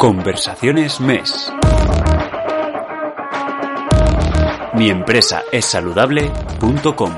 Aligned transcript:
Conversaciones 0.00 0.98
MES. 0.98 1.52
Mi 4.72 4.88
empresa 4.88 5.42
es 5.52 5.66
saludable.com. 5.66 7.14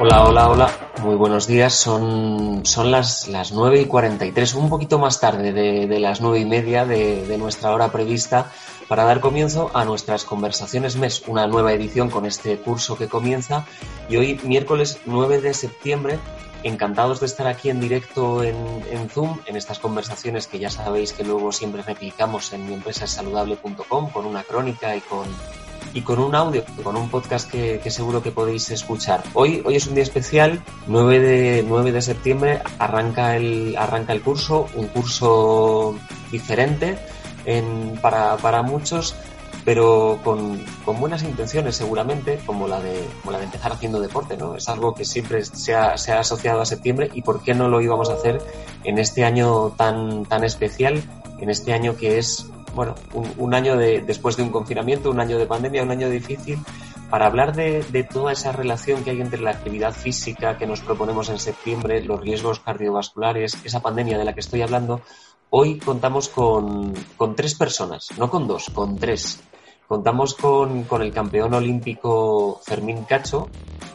Hola, 0.00 0.24
hola, 0.24 0.48
hola. 0.48 0.70
Muy 1.02 1.14
buenos 1.14 1.46
días. 1.46 1.74
Son, 1.74 2.66
son 2.66 2.90
las, 2.90 3.28
las 3.28 3.52
9 3.52 3.82
y 3.82 3.84
43, 3.84 4.54
un 4.54 4.70
poquito 4.70 4.98
más 4.98 5.20
tarde 5.20 5.52
de, 5.52 5.86
de 5.86 6.00
las 6.00 6.20
9 6.20 6.40
y 6.40 6.44
media 6.46 6.84
de, 6.84 7.24
de 7.24 7.38
nuestra 7.38 7.70
hora 7.70 7.92
prevista 7.92 8.50
para 8.88 9.04
dar 9.04 9.20
comienzo 9.20 9.70
a 9.72 9.84
nuestras 9.84 10.24
conversaciones 10.24 10.96
MES, 10.96 11.22
una 11.28 11.46
nueva 11.46 11.72
edición 11.72 12.10
con 12.10 12.26
este 12.26 12.58
curso 12.58 12.98
que 12.98 13.06
comienza. 13.06 13.66
Y 14.08 14.16
hoy, 14.16 14.40
miércoles 14.42 14.98
9 15.06 15.40
de 15.40 15.54
septiembre, 15.54 16.18
encantados 16.62 17.20
de 17.20 17.26
estar 17.26 17.46
aquí 17.46 17.70
en 17.70 17.80
directo 17.80 18.42
en, 18.42 19.08
Zoom, 19.10 19.38
en 19.46 19.56
estas 19.56 19.78
conversaciones 19.78 20.46
que 20.46 20.58
ya 20.58 20.70
sabéis 20.70 21.12
que 21.12 21.24
luego 21.24 21.52
siempre 21.52 21.82
replicamos 21.82 22.52
en 22.52 22.66
mi 22.66 22.74
empresa 22.74 23.06
saludable.com 23.06 24.10
con 24.10 24.26
una 24.26 24.42
crónica 24.42 24.96
y 24.96 25.00
con, 25.00 25.26
y 25.94 26.02
con 26.02 26.18
un 26.18 26.34
audio, 26.34 26.64
con 26.82 26.96
un 26.96 27.08
podcast 27.08 27.50
que, 27.50 27.90
seguro 27.90 28.22
que 28.22 28.30
podéis 28.30 28.70
escuchar. 28.70 29.22
Hoy, 29.34 29.62
hoy 29.64 29.76
es 29.76 29.86
un 29.86 29.94
día 29.94 30.04
especial, 30.04 30.62
9 30.86 31.20
de, 31.20 31.64
9 31.66 31.92
de 31.92 32.02
septiembre, 32.02 32.60
arranca 32.78 33.36
el, 33.36 33.76
arranca 33.76 34.12
el 34.12 34.22
curso, 34.22 34.68
un 34.74 34.86
curso 34.88 35.94
diferente 36.30 36.98
en, 37.44 37.98
para, 38.00 38.36
para 38.36 38.62
muchos 38.62 39.14
pero 39.64 40.18
con, 40.24 40.64
con, 40.84 40.98
buenas 40.98 41.22
intenciones 41.22 41.76
seguramente, 41.76 42.40
como 42.46 42.66
la, 42.66 42.80
de, 42.80 43.06
como 43.20 43.32
la 43.32 43.38
de 43.38 43.44
empezar 43.44 43.72
haciendo 43.72 44.00
deporte, 44.00 44.36
¿no? 44.36 44.56
Es 44.56 44.68
algo 44.68 44.94
que 44.94 45.04
siempre 45.04 45.44
se 45.44 45.74
ha, 45.74 45.96
se 45.96 46.12
ha 46.12 46.20
asociado 46.20 46.60
a 46.60 46.66
septiembre 46.66 47.10
y 47.14 47.22
por 47.22 47.42
qué 47.42 47.54
no 47.54 47.68
lo 47.68 47.80
íbamos 47.80 48.10
a 48.10 48.14
hacer 48.14 48.40
en 48.84 48.98
este 48.98 49.24
año 49.24 49.70
tan, 49.70 50.24
tan 50.24 50.44
especial, 50.44 51.02
en 51.38 51.50
este 51.50 51.72
año 51.72 51.96
que 51.96 52.18
es, 52.18 52.46
bueno, 52.74 52.94
un, 53.12 53.32
un 53.38 53.54
año 53.54 53.76
de, 53.76 54.00
después 54.00 54.36
de 54.36 54.42
un 54.42 54.50
confinamiento, 54.50 55.10
un 55.10 55.20
año 55.20 55.38
de 55.38 55.46
pandemia, 55.46 55.82
un 55.82 55.90
año 55.92 56.10
difícil, 56.10 56.58
para 57.08 57.26
hablar 57.26 57.54
de, 57.54 57.84
de, 57.90 58.04
toda 58.04 58.32
esa 58.32 58.52
relación 58.52 59.04
que 59.04 59.10
hay 59.10 59.20
entre 59.20 59.42
la 59.42 59.50
actividad 59.50 59.92
física 59.92 60.56
que 60.56 60.66
nos 60.66 60.80
proponemos 60.80 61.28
en 61.28 61.38
septiembre, 61.38 62.02
los 62.02 62.20
riesgos 62.20 62.60
cardiovasculares, 62.60 63.58
esa 63.64 63.80
pandemia 63.80 64.18
de 64.18 64.24
la 64.24 64.32
que 64.32 64.40
estoy 64.40 64.62
hablando, 64.62 65.02
hoy 65.50 65.78
contamos 65.78 66.30
con, 66.30 66.94
con 67.18 67.36
tres 67.36 67.54
personas, 67.54 68.08
no 68.16 68.30
con 68.30 68.48
dos, 68.48 68.70
con 68.72 68.96
tres. 68.96 69.38
Contamos 69.92 70.32
con, 70.32 70.84
con, 70.84 71.02
el 71.02 71.12
campeón 71.12 71.52
olímpico 71.52 72.58
Fermín 72.64 73.04
Cacho, 73.04 73.50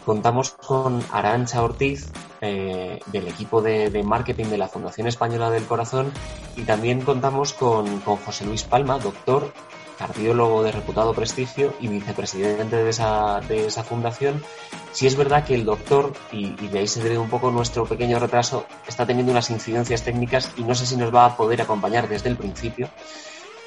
contamos 0.06 0.52
con 0.52 1.02
Arancha 1.12 1.64
Ortiz 1.64 2.12
eh, 2.40 3.00
del 3.08 3.28
equipo 3.28 3.64
de, 3.64 3.90
de, 3.90 4.04
marketing 4.04 4.46
de 4.46 4.60
la 4.60 4.68
Fundación 4.68 5.08
Española 5.08 5.50
del 5.50 5.66
Corazón 5.66 6.12
y 6.56 6.62
también 6.66 7.02
contamos 7.02 7.54
con, 7.54 8.00
con, 8.02 8.18
José 8.18 8.46
Luis 8.46 8.62
Palma, 8.62 9.00
doctor, 9.00 9.52
cardiólogo 9.98 10.62
de 10.62 10.72
reputado 10.72 11.16
prestigio 11.16 11.74
y 11.82 11.88
vicepresidente 11.88 12.76
de 12.76 12.90
esa, 12.92 13.42
de 13.48 13.66
esa 13.66 13.84
fundación. 13.84 14.44
Si 14.92 15.08
es 15.08 15.18
verdad 15.18 15.46
que 15.46 15.56
el 15.56 15.66
doctor, 15.66 16.14
y, 16.32 16.54
y 16.64 16.68
de 16.68 16.78
ahí 16.78 16.88
se 16.88 17.02
debe 17.02 17.18
un 17.18 17.30
poco 17.32 17.50
nuestro 17.50 17.88
pequeño 17.88 18.20
retraso, 18.20 18.68
está 18.88 19.08
teniendo 19.08 19.32
unas 19.32 19.50
incidencias 19.50 20.04
técnicas 20.04 20.52
y 20.58 20.62
no 20.62 20.76
sé 20.76 20.86
si 20.86 20.96
nos 20.96 21.12
va 21.12 21.26
a 21.26 21.36
poder 21.36 21.60
acompañar 21.60 22.08
desde 22.08 22.30
el 22.30 22.38
principio. 22.38 22.88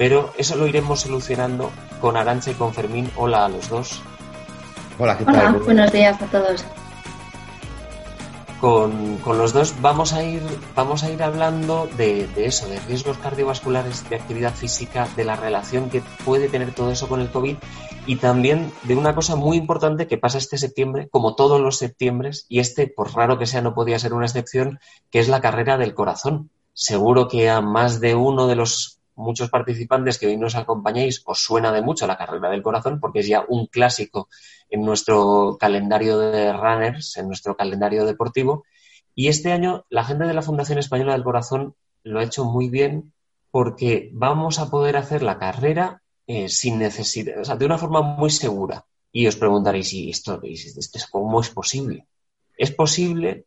Pero 0.00 0.32
eso 0.38 0.56
lo 0.56 0.66
iremos 0.66 1.00
solucionando 1.00 1.70
con 2.00 2.16
Arancha 2.16 2.50
y 2.52 2.54
con 2.54 2.72
Fermín. 2.72 3.10
Hola 3.16 3.44
a 3.44 3.50
los 3.50 3.68
dos. 3.68 4.00
Hola, 4.98 5.18
¿qué 5.18 5.26
tal? 5.26 5.56
Hola, 5.56 5.64
buenos 5.66 5.92
días 5.92 6.22
a 6.22 6.24
todos. 6.24 6.64
Con, 8.62 9.18
con, 9.18 9.36
los 9.36 9.52
dos 9.52 9.74
vamos 9.82 10.14
a 10.14 10.24
ir, 10.24 10.40
vamos 10.74 11.04
a 11.04 11.10
ir 11.10 11.22
hablando 11.22 11.86
de, 11.98 12.26
de, 12.28 12.46
eso, 12.46 12.66
de 12.66 12.80
riesgos 12.80 13.18
cardiovasculares, 13.18 14.08
de 14.08 14.16
actividad 14.16 14.54
física, 14.54 15.06
de 15.16 15.24
la 15.24 15.36
relación 15.36 15.90
que 15.90 16.02
puede 16.24 16.48
tener 16.48 16.74
todo 16.74 16.90
eso 16.90 17.06
con 17.06 17.20
el 17.20 17.30
COVID 17.30 17.56
y 18.06 18.16
también 18.16 18.72
de 18.84 18.96
una 18.96 19.14
cosa 19.14 19.36
muy 19.36 19.58
importante 19.58 20.06
que 20.06 20.16
pasa 20.16 20.38
este 20.38 20.56
septiembre, 20.56 21.10
como 21.10 21.34
todos 21.34 21.60
los 21.60 21.76
septiembres, 21.76 22.46
y 22.48 22.60
este, 22.60 22.86
por 22.86 23.12
raro 23.12 23.38
que 23.38 23.44
sea, 23.44 23.60
no 23.60 23.74
podía 23.74 23.98
ser 23.98 24.14
una 24.14 24.24
excepción, 24.24 24.80
que 25.10 25.18
es 25.18 25.28
la 25.28 25.42
carrera 25.42 25.76
del 25.76 25.92
corazón. 25.92 26.48
Seguro 26.72 27.28
que 27.28 27.50
a 27.50 27.60
más 27.60 28.00
de 28.00 28.14
uno 28.14 28.46
de 28.46 28.56
los 28.56 28.99
muchos 29.20 29.50
participantes 29.50 30.18
que 30.18 30.26
hoy 30.26 30.36
nos 30.36 30.56
acompañáis 30.56 31.22
os 31.24 31.38
suena 31.38 31.72
de 31.72 31.82
mucho 31.82 32.06
la 32.06 32.16
carrera 32.16 32.50
del 32.50 32.62
corazón 32.62 32.98
porque 33.00 33.20
es 33.20 33.28
ya 33.28 33.44
un 33.48 33.66
clásico 33.66 34.28
en 34.68 34.82
nuestro 34.82 35.56
calendario 35.60 36.18
de 36.18 36.52
runners, 36.52 37.16
en 37.16 37.28
nuestro 37.28 37.56
calendario 37.56 38.04
deportivo. 38.04 38.64
Y 39.14 39.28
este 39.28 39.52
año 39.52 39.84
la 39.90 40.04
gente 40.04 40.24
de 40.24 40.34
la 40.34 40.42
Fundación 40.42 40.78
Española 40.78 41.12
del 41.12 41.24
Corazón 41.24 41.74
lo 42.02 42.20
ha 42.20 42.24
hecho 42.24 42.44
muy 42.44 42.68
bien 42.68 43.12
porque 43.50 44.10
vamos 44.12 44.58
a 44.58 44.70
poder 44.70 44.96
hacer 44.96 45.22
la 45.22 45.38
carrera 45.38 46.02
eh, 46.26 46.48
sin 46.48 46.78
necesidad, 46.78 47.40
o 47.40 47.44
sea, 47.44 47.56
de 47.56 47.66
una 47.66 47.78
forma 47.78 48.02
muy 48.02 48.30
segura. 48.30 48.86
Y 49.12 49.26
os 49.26 49.36
preguntaréis, 49.36 49.92
¿y 49.92 50.10
esto, 50.10 50.40
esto 50.44 50.98
cómo 51.10 51.40
es 51.40 51.50
posible? 51.50 52.06
Es 52.56 52.70
posible, 52.70 53.46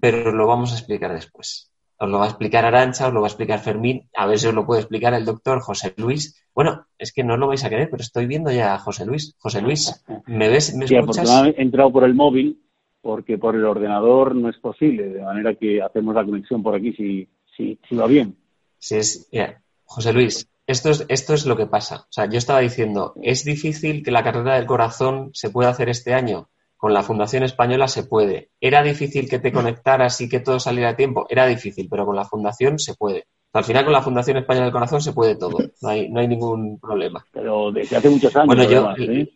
pero 0.00 0.32
lo 0.32 0.46
vamos 0.46 0.72
a 0.72 0.76
explicar 0.76 1.14
después 1.14 1.71
os 2.02 2.10
lo 2.10 2.18
va 2.18 2.24
a 2.24 2.28
explicar 2.30 2.64
Arancha, 2.64 3.06
os 3.06 3.14
lo 3.14 3.20
va 3.20 3.28
a 3.28 3.30
explicar 3.30 3.60
Fermín, 3.60 4.08
a 4.16 4.26
ver 4.26 4.36
si 4.36 4.48
os 4.48 4.54
lo 4.54 4.66
puede 4.66 4.80
explicar 4.80 5.14
el 5.14 5.24
doctor 5.24 5.60
José 5.60 5.94
Luis. 5.96 6.44
Bueno, 6.52 6.84
es 6.98 7.12
que 7.12 7.22
no 7.22 7.36
lo 7.36 7.46
vais 7.46 7.64
a 7.64 7.70
querer, 7.70 7.88
pero 7.88 8.02
estoy 8.02 8.26
viendo 8.26 8.50
ya 8.50 8.74
a 8.74 8.78
José 8.80 9.06
Luis. 9.06 9.36
José 9.38 9.62
Luis, 9.62 10.04
¿me 10.26 10.48
ves? 10.48 10.74
¿Me 10.74 10.88
sí, 10.88 10.96
escuchas? 10.96 11.30
he 11.56 11.62
entrado 11.62 11.92
por 11.92 12.02
el 12.02 12.14
móvil 12.14 12.60
porque 13.00 13.38
por 13.38 13.54
el 13.54 13.64
ordenador 13.64 14.34
no 14.34 14.48
es 14.48 14.56
posible, 14.58 15.10
de 15.10 15.22
manera 15.22 15.54
que 15.54 15.80
hacemos 15.80 16.12
la 16.12 16.24
conexión 16.24 16.60
por 16.60 16.74
aquí 16.74 16.92
si, 16.92 17.28
si, 17.56 17.78
si 17.88 17.94
va 17.94 18.08
bien. 18.08 18.36
Sí, 18.78 18.96
es, 18.96 19.30
yeah. 19.30 19.62
José 19.84 20.12
Luis, 20.12 20.48
esto 20.66 20.90
es, 20.90 21.06
esto 21.08 21.34
es 21.34 21.46
lo 21.46 21.56
que 21.56 21.66
pasa. 21.66 22.06
O 22.08 22.12
sea, 22.12 22.26
yo 22.26 22.38
estaba 22.38 22.58
diciendo, 22.58 23.14
es 23.22 23.44
difícil 23.44 24.02
que 24.02 24.10
la 24.10 24.24
carrera 24.24 24.56
del 24.56 24.66
corazón 24.66 25.30
se 25.34 25.50
pueda 25.50 25.70
hacer 25.70 25.88
este 25.88 26.14
año 26.14 26.48
con 26.82 26.92
la 26.92 27.04
Fundación 27.04 27.44
Española 27.44 27.86
se 27.86 28.02
puede. 28.02 28.50
¿Era 28.60 28.82
difícil 28.82 29.30
que 29.30 29.38
te 29.38 29.52
conectaras 29.52 30.20
y 30.20 30.28
que 30.28 30.40
todo 30.40 30.58
saliera 30.58 30.90
a 30.90 30.96
tiempo? 30.96 31.26
Era 31.28 31.46
difícil, 31.46 31.86
pero 31.88 32.04
con 32.04 32.16
la 32.16 32.24
Fundación 32.24 32.80
se 32.80 32.94
puede. 32.94 33.26
Al 33.52 33.62
final 33.62 33.84
con 33.84 33.92
la 33.92 34.02
Fundación 34.02 34.38
Española 34.38 34.64
del 34.64 34.72
Corazón 34.72 35.00
se 35.00 35.12
puede 35.12 35.36
todo, 35.36 35.58
no 35.80 35.88
hay, 35.88 36.10
no 36.10 36.18
hay 36.18 36.26
ningún 36.26 36.80
problema. 36.80 37.24
Pero 37.30 37.70
desde 37.70 37.98
hace 37.98 38.10
muchos 38.10 38.34
años. 38.34 38.46
Bueno, 38.48 38.64
yo, 38.64 38.90
¿eh? 38.98 39.30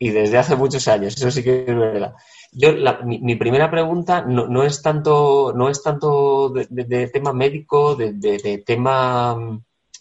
Y 0.00 0.10
desde 0.10 0.36
hace 0.36 0.54
muchos 0.54 0.86
años, 0.86 1.16
eso 1.16 1.30
sí 1.30 1.42
que 1.42 1.60
es 1.60 1.74
verdad. 1.74 2.12
Yo, 2.52 2.72
la, 2.72 2.98
mi, 2.98 3.18
mi, 3.20 3.36
primera 3.36 3.70
pregunta 3.70 4.20
no, 4.20 4.46
no, 4.48 4.64
es 4.64 4.82
tanto, 4.82 5.54
no 5.56 5.70
es 5.70 5.82
tanto 5.82 6.50
de, 6.50 6.66
de, 6.68 6.84
de 6.84 7.08
tema 7.08 7.32
médico, 7.32 7.94
de, 7.94 8.12
de, 8.12 8.58
tema 8.58 9.34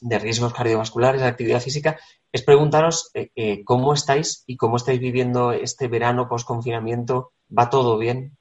de 0.01 0.19
riesgos 0.19 0.53
cardiovasculares, 0.53 1.21
de 1.21 1.27
actividad 1.27 1.61
física, 1.61 1.97
es 2.31 2.44
preguntaros 2.44 3.12
eh, 3.14 3.30
eh, 3.36 3.64
cómo 3.64 3.94
estáis 3.94 4.44
y 4.47 4.56
cómo 4.56 4.78
estáis 4.78 5.00
viviendo 5.00 5.52
este 5.52 5.88
verano 5.88 6.28
post-confinamiento. 6.30 7.31
¿Va 7.58 7.69
todo 7.69 7.97
bien? 7.97 8.38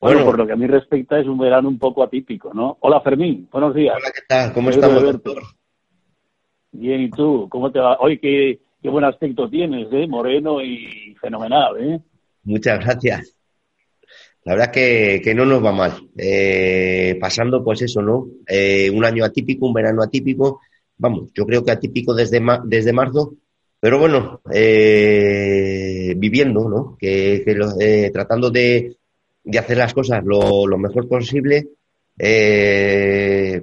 Bueno, 0.00 0.18
bueno, 0.18 0.24
por 0.26 0.38
lo 0.38 0.46
que 0.46 0.52
a 0.52 0.56
mí 0.56 0.66
respecta, 0.66 1.18
es 1.18 1.26
un 1.26 1.38
verano 1.38 1.68
un 1.68 1.78
poco 1.78 2.02
atípico, 2.02 2.52
¿no? 2.52 2.76
Hola, 2.80 3.00
Fermín, 3.00 3.48
buenos 3.50 3.74
días. 3.74 3.96
Hola, 3.96 4.12
¿qué 4.14 4.22
tal? 4.28 4.52
¿Cómo 4.52 4.70
estamos, 4.70 5.02
doctor? 5.02 5.42
Bien, 6.72 7.00
¿y 7.00 7.10
tú? 7.10 7.48
¿Cómo 7.48 7.72
te 7.72 7.78
va? 7.78 7.96
Oye, 8.00 8.20
qué, 8.20 8.60
qué 8.82 8.88
buen 8.90 9.04
aspecto 9.04 9.48
tienes, 9.48 9.88
¿eh? 9.92 10.06
Moreno 10.06 10.62
y 10.62 11.16
fenomenal, 11.20 11.76
¿eh? 11.80 12.00
Muchas 12.42 12.84
gracias. 12.84 13.34
La 14.44 14.54
verdad 14.54 14.70
que, 14.70 15.22
que 15.24 15.34
no 15.34 15.46
nos 15.46 15.64
va 15.64 15.72
mal. 15.72 15.92
Eh, 16.18 17.16
pasando, 17.18 17.64
pues 17.64 17.80
eso, 17.80 18.02
¿no? 18.02 18.26
Eh, 18.46 18.90
un 18.90 19.04
año 19.04 19.24
atípico, 19.24 19.66
un 19.66 19.72
verano 19.72 20.02
atípico, 20.02 20.60
vamos, 20.98 21.30
yo 21.34 21.46
creo 21.46 21.64
que 21.64 21.70
atípico 21.70 22.14
desde, 22.14 22.40
desde 22.64 22.92
marzo, 22.92 23.34
pero 23.80 23.98
bueno, 23.98 24.40
eh, 24.52 26.14
viviendo, 26.16 26.68
¿no? 26.68 26.96
Que, 26.98 27.42
que 27.44 27.54
lo, 27.54 27.78
eh, 27.78 28.10
tratando 28.12 28.50
de, 28.50 28.96
de, 29.44 29.58
hacer 29.58 29.76
las 29.76 29.92
cosas 29.92 30.24
lo, 30.24 30.66
lo 30.66 30.78
mejor 30.78 31.06
posible, 31.08 31.68
eh, 32.18 33.60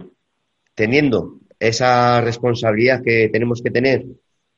teniendo 0.76 1.40
esa 1.60 2.22
responsabilidad 2.22 3.02
que 3.04 3.30
tenemos 3.30 3.62
que 3.62 3.72
tener 3.72 4.06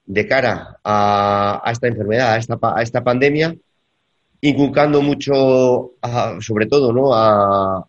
de 0.06 0.28
cara 0.28 0.80
a, 0.84 1.62
a 1.64 1.72
esta 1.72 1.88
enfermedad, 1.88 2.34
a 2.34 2.38
esta, 2.38 2.58
a 2.62 2.82
esta 2.82 3.04
pandemia, 3.04 3.56
inculcando 4.42 5.02
mucho, 5.02 5.94
sobre 6.42 6.66
todo, 6.66 6.92
¿no? 6.92 7.14
A, 7.14 7.88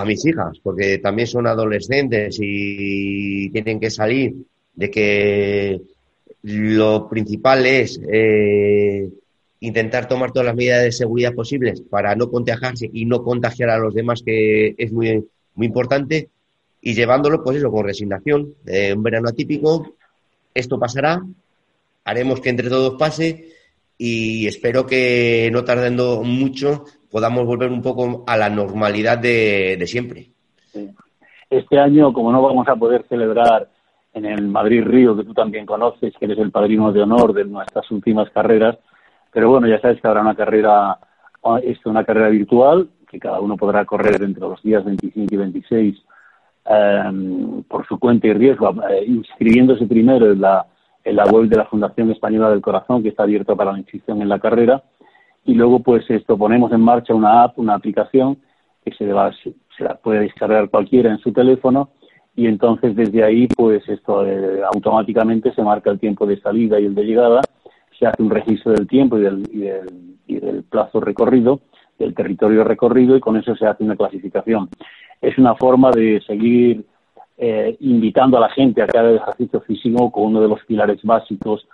a 0.00 0.04
mis 0.04 0.24
hijas, 0.24 0.58
porque 0.62 0.98
también 0.98 1.28
son 1.28 1.46
adolescentes 1.46 2.38
y 2.40 3.50
tienen 3.50 3.80
que 3.80 3.90
salir 3.90 4.34
de 4.74 4.90
que 4.90 5.80
lo 6.42 7.08
principal 7.08 7.66
es 7.66 8.00
eh, 8.10 9.08
intentar 9.60 10.08
tomar 10.08 10.32
todas 10.32 10.46
las 10.46 10.56
medidas 10.56 10.82
de 10.82 10.92
seguridad 10.92 11.34
posibles 11.34 11.82
para 11.82 12.14
no 12.14 12.30
contagiarse 12.30 12.88
y 12.92 13.04
no 13.04 13.22
contagiar 13.22 13.70
a 13.70 13.78
los 13.78 13.94
demás, 13.94 14.22
que 14.24 14.74
es 14.78 14.92
muy, 14.92 15.24
muy 15.54 15.66
importante, 15.66 16.30
y 16.80 16.94
llevándolo, 16.94 17.42
pues 17.42 17.58
eso, 17.58 17.70
con 17.70 17.84
resignación, 17.84 18.54
eh, 18.66 18.94
un 18.94 19.02
verano 19.02 19.28
atípico, 19.28 19.94
esto 20.54 20.78
pasará, 20.78 21.22
haremos 22.04 22.40
que 22.40 22.48
entre 22.48 22.70
todos 22.70 22.98
pase 22.98 23.50
y 23.98 24.46
espero 24.46 24.86
que 24.86 25.50
no 25.52 25.62
tardando 25.62 26.22
mucho 26.22 26.86
podamos 27.10 27.44
volver 27.44 27.70
un 27.70 27.82
poco 27.82 28.24
a 28.26 28.36
la 28.36 28.48
normalidad 28.48 29.18
de, 29.18 29.82
siempre. 29.86 30.28
Este 31.48 31.78
año, 31.78 32.12
como 32.12 32.30
no 32.30 32.40
vamos 32.42 32.68
a 32.68 32.76
poder 32.76 33.04
celebrar 33.08 33.68
en 34.14 34.24
el 34.24 34.48
Madrid 34.48 34.84
Río, 34.84 35.16
que 35.16 35.24
tú 35.24 35.34
también 35.34 35.66
conoces, 35.66 36.14
que 36.18 36.24
eres 36.24 36.38
el 36.38 36.50
padrino 36.50 36.92
de 36.92 37.02
honor 37.02 37.32
de 37.32 37.44
nuestras 37.44 37.90
últimas 37.90 38.30
carreras, 38.30 38.78
pero 39.32 39.50
bueno, 39.50 39.68
ya 39.68 39.80
sabes 39.80 40.00
que 40.00 40.08
habrá 40.08 40.20
una 40.20 40.34
carrera, 40.34 40.98
esto, 41.62 41.90
una 41.90 42.04
carrera 42.04 42.28
virtual, 42.28 42.88
que 43.08 43.18
cada 43.18 43.40
uno 43.40 43.56
podrá 43.56 43.84
correr 43.84 44.22
entre 44.22 44.40
los 44.40 44.62
días 44.62 44.84
25 44.84 45.34
y 45.34 45.36
26 45.36 46.02
em, 46.66 47.62
por 47.64 47.86
su 47.86 47.98
cuenta 47.98 48.28
y 48.28 48.32
riesgo, 48.32 48.72
eh, 48.88 49.04
inscribiéndose 49.06 49.86
primero 49.86 50.30
en 50.30 50.40
la, 50.40 50.66
en 51.04 51.16
la 51.16 51.24
web 51.24 51.48
de 51.48 51.56
la 51.56 51.66
Fundación 51.66 52.10
Española 52.10 52.50
del 52.50 52.60
Corazón, 52.60 53.02
que 53.02 53.08
está 53.08 53.24
abierta 53.24 53.54
para 53.56 53.72
la 53.72 53.78
inscripción 53.78 54.22
en 54.22 54.28
la 54.28 54.38
carrera, 54.38 54.82
y 55.44 55.54
luego 55.54 55.80
pues 55.80 56.08
esto 56.10 56.36
ponemos 56.36 56.72
en 56.72 56.80
marcha 56.80 57.14
una 57.14 57.44
app, 57.44 57.58
una 57.58 57.74
aplicación 57.74 58.38
que 58.84 58.92
se, 58.92 59.12
va, 59.12 59.32
se 59.32 59.84
la 59.84 59.96
puede 59.96 60.20
descargar 60.20 60.70
cualquiera 60.70 61.10
en 61.10 61.18
su 61.18 61.32
teléfono 61.32 61.90
y 62.36 62.46
entonces 62.46 62.94
desde 62.94 63.24
ahí 63.24 63.48
pues 63.48 63.86
esto 63.88 64.26
eh, 64.26 64.60
automáticamente 64.72 65.52
se 65.52 65.62
marca 65.62 65.90
el 65.90 65.98
tiempo 65.98 66.26
de 66.26 66.40
salida 66.40 66.78
y 66.80 66.86
el 66.86 66.94
de 66.94 67.04
llegada, 67.04 67.40
se 67.98 68.06
hace 68.06 68.22
un 68.22 68.30
registro 68.30 68.72
del 68.72 68.86
tiempo 68.86 69.18
y 69.18 69.22
del, 69.22 69.42
y 69.52 69.58
del, 69.58 70.16
y 70.26 70.38
del 70.38 70.62
plazo 70.64 71.00
recorrido, 71.00 71.60
del 71.98 72.14
territorio 72.14 72.64
recorrido 72.64 73.16
y 73.16 73.20
con 73.20 73.36
eso 73.36 73.54
se 73.56 73.66
hace 73.66 73.84
una 73.84 73.96
clasificación. 73.96 74.68
Es 75.20 75.36
una 75.36 75.54
forma 75.54 75.90
de 75.90 76.22
seguir 76.26 76.86
eh, 77.36 77.76
invitando 77.80 78.36
a 78.36 78.40
la 78.40 78.50
gente 78.50 78.82
a 78.82 78.86
que 78.86 78.98
haga 78.98 79.12
ejercicio 79.12 79.60
físico 79.62 80.10
con 80.10 80.24
uno 80.24 80.40
de 80.40 80.48
los 80.48 80.64
pilares 80.64 81.02
básicos 81.02 81.66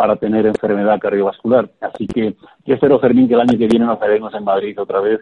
para 0.00 0.16
tener 0.16 0.46
enfermedad 0.46 0.98
cardiovascular. 0.98 1.70
Así 1.78 2.06
que 2.06 2.34
yo 2.64 2.74
espero, 2.74 2.98
Fermín, 2.98 3.28
que 3.28 3.34
el 3.34 3.40
año 3.40 3.58
que 3.58 3.66
viene 3.66 3.84
nos 3.84 4.00
veremos 4.00 4.32
en 4.32 4.44
Madrid 4.44 4.80
otra 4.80 4.98
vez, 4.98 5.20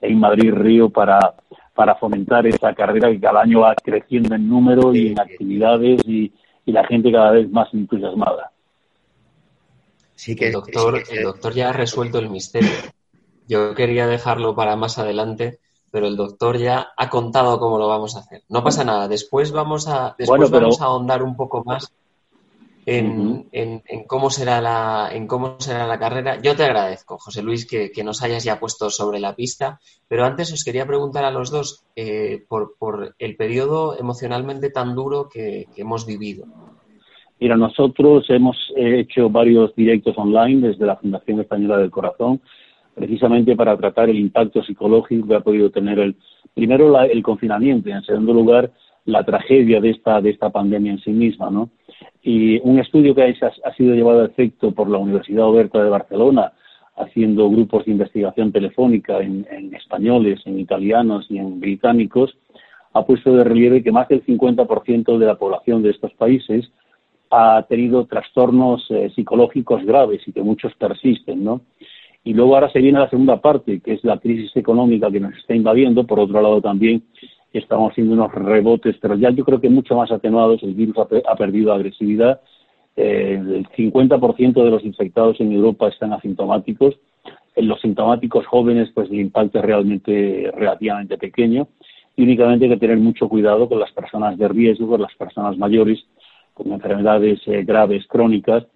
en 0.00 0.20
Madrid-Río, 0.20 0.88
para, 0.88 1.34
para 1.74 1.96
fomentar 1.96 2.46
esa 2.46 2.72
carrera 2.72 3.10
que 3.10 3.18
cada 3.18 3.40
año 3.40 3.62
va 3.62 3.74
creciendo 3.74 4.36
en 4.36 4.48
número 4.48 4.94
y 4.94 5.08
en 5.08 5.18
actividades 5.18 6.06
y, 6.06 6.32
la 6.66 6.86
gente 6.86 7.10
cada 7.10 7.32
vez 7.32 7.50
más 7.50 7.74
entusiasmada. 7.74 8.52
Sí 10.14 10.36
que, 10.36 10.46
el, 10.46 10.52
doctor, 10.52 11.02
el 11.10 11.24
doctor 11.24 11.52
ya 11.52 11.70
ha 11.70 11.72
resuelto 11.72 12.20
el 12.20 12.30
misterio. 12.30 12.70
Yo 13.48 13.74
quería 13.74 14.06
dejarlo 14.06 14.54
para 14.54 14.76
más 14.76 14.96
adelante, 15.00 15.58
pero 15.90 16.06
el 16.06 16.14
doctor 16.14 16.56
ya 16.56 16.92
ha 16.96 17.10
contado 17.10 17.58
cómo 17.58 17.80
lo 17.80 17.88
vamos 17.88 18.14
a 18.14 18.20
hacer. 18.20 18.44
No 18.48 18.62
pasa 18.62 18.84
nada. 18.84 19.08
Después 19.08 19.50
vamos 19.50 19.88
a, 19.88 20.14
después 20.16 20.48
vamos 20.52 20.80
a 20.80 20.84
ahondar 20.84 21.24
un 21.24 21.34
poco 21.34 21.64
más 21.64 21.92
en, 22.86 23.82
cómo 24.06 24.30
será 24.30 24.60
la, 24.60 25.10
en 25.12 25.26
cómo 25.26 25.56
será 25.58 25.86
la 25.86 25.98
carrera. 25.98 26.40
Yo 26.42 26.56
te 26.56 26.64
agradezco, 26.64 27.18
José 27.18 27.42
Luis, 27.42 27.66
que, 27.66 27.90
nos 28.04 28.22
hayas 28.22 28.44
ya 28.44 28.58
puesto 28.58 28.90
sobre 28.90 29.20
la 29.20 29.34
pista, 29.34 29.78
pero 30.08 30.24
antes 30.24 30.52
os 30.52 30.64
quería 30.64 30.86
preguntar 30.86 31.24
a 31.24 31.30
los 31.30 31.50
dos 31.50 31.84
eh, 31.96 32.42
por, 32.48 32.74
por, 32.78 33.14
el 33.18 33.36
periodo 33.36 33.98
emocionalmente 33.98 34.70
tan 34.70 34.94
duro 34.94 35.28
que, 35.28 35.66
hemos 35.76 36.06
vivido. 36.06 36.46
Mira, 37.38 37.56
nosotros 37.56 38.26
hemos 38.28 38.56
hecho 38.76 39.30
varios 39.30 39.74
directos 39.74 40.16
online 40.18 40.68
desde 40.68 40.84
la 40.84 40.96
Fundación 40.96 41.40
Española 41.40 41.78
del 41.78 41.90
Corazón, 41.90 42.40
precisamente 42.94 43.56
para 43.56 43.76
tratar 43.76 44.10
el 44.10 44.18
impacto 44.18 44.62
psicológico 44.62 45.26
que 45.26 45.36
ha 45.36 45.40
podido 45.40 45.70
tener 45.70 45.98
el, 45.98 46.16
primero 46.54 47.00
el 47.00 47.22
confinamiento 47.22 47.88
y 47.88 47.92
en 47.92 48.02
segundo 48.02 48.34
lugar 48.34 48.70
la 49.04 49.24
tragedia 49.24 49.80
de 49.80 49.90
esta, 49.90 50.20
de 50.20 50.30
esta 50.30 50.50
pandemia 50.50 50.92
en 50.92 51.00
sí 51.00 51.10
misma, 51.10 51.50
¿no? 51.50 51.70
Y 52.22 52.58
un 52.60 52.78
estudio 52.78 53.14
que 53.14 53.22
ha, 53.22 53.74
sido 53.74 53.94
llevado 53.94 54.22
a 54.22 54.26
efecto 54.26 54.72
por 54.72 54.88
la 54.88 54.98
Universidad 54.98 55.46
Oberta 55.46 55.82
de 55.82 55.90
Barcelona, 55.90 56.52
haciendo 56.96 57.48
grupos 57.50 57.86
de 57.86 57.92
investigación 57.92 58.52
telefónica 58.52 59.20
en, 59.20 59.46
españoles, 59.74 60.40
en 60.44 60.58
italianos 60.58 61.26
y 61.30 61.38
en 61.38 61.58
británicos, 61.58 62.36
ha 62.92 63.04
puesto 63.06 63.34
de 63.34 63.44
relieve 63.44 63.82
que 63.82 63.92
más 63.92 64.08
del 64.08 64.24
50% 64.26 65.16
de 65.16 65.26
la 65.26 65.36
población 65.36 65.82
de 65.82 65.90
estos 65.90 66.12
países 66.14 66.70
ha 67.30 67.64
tenido 67.68 68.06
trastornos 68.06 68.84
eh, 68.90 69.10
psicológicos 69.14 69.84
graves 69.84 70.20
y 70.26 70.32
que 70.32 70.42
muchos 70.42 70.74
persisten, 70.74 71.44
¿no? 71.44 71.60
Y 72.24 72.34
luego 72.34 72.54
ahora 72.54 72.70
se 72.70 72.80
viene 72.80 72.98
la 72.98 73.08
segunda 73.08 73.40
parte, 73.40 73.80
que 73.80 73.94
es 73.94 74.04
la 74.04 74.18
crisis 74.18 74.54
económica 74.56 75.10
que 75.10 75.20
nos 75.20 75.34
está 75.38 75.54
invadiendo. 75.54 76.04
Por 76.04 76.20
otro 76.20 76.42
lado, 76.42 76.60
también 76.60 77.04
estamos 77.58 77.92
haciendo 77.92 78.14
unos 78.14 78.32
rebotes, 78.32 78.96
pero 79.00 79.16
ya 79.16 79.30
yo 79.30 79.44
creo 79.44 79.60
que 79.60 79.68
mucho 79.68 79.96
más 79.96 80.10
atenuados, 80.12 80.62
el 80.62 80.74
virus 80.74 80.96
ha, 80.98 81.36
perdido 81.36 81.72
agresividad. 81.72 82.40
Eh, 82.96 83.34
el 83.34 83.66
50% 83.68 84.62
de 84.62 84.70
los 84.70 84.84
infectados 84.84 85.40
en 85.40 85.52
Europa 85.52 85.88
están 85.88 86.12
asintomáticos. 86.12 86.96
En 87.56 87.66
los 87.66 87.80
sintomáticos 87.80 88.46
jóvenes, 88.46 88.90
pues 88.94 89.10
el 89.10 89.20
impacto 89.20 89.58
es 89.58 89.64
realmente 89.64 90.50
relativamente 90.54 91.18
pequeño. 91.18 91.68
Y 92.16 92.22
únicamente 92.22 92.66
hay 92.66 92.72
que 92.72 92.76
tener 92.76 92.98
mucho 92.98 93.28
cuidado 93.28 93.68
con 93.68 93.80
las 93.80 93.92
personas 93.92 94.38
de 94.38 94.48
riesgo, 94.48 94.88
con 94.88 95.02
las 95.02 95.14
personas 95.14 95.56
mayores, 95.58 95.98
con 96.54 96.72
enfermedades 96.72 97.40
eh, 97.46 97.64
graves 97.64 98.06
crónicas, 98.06 98.66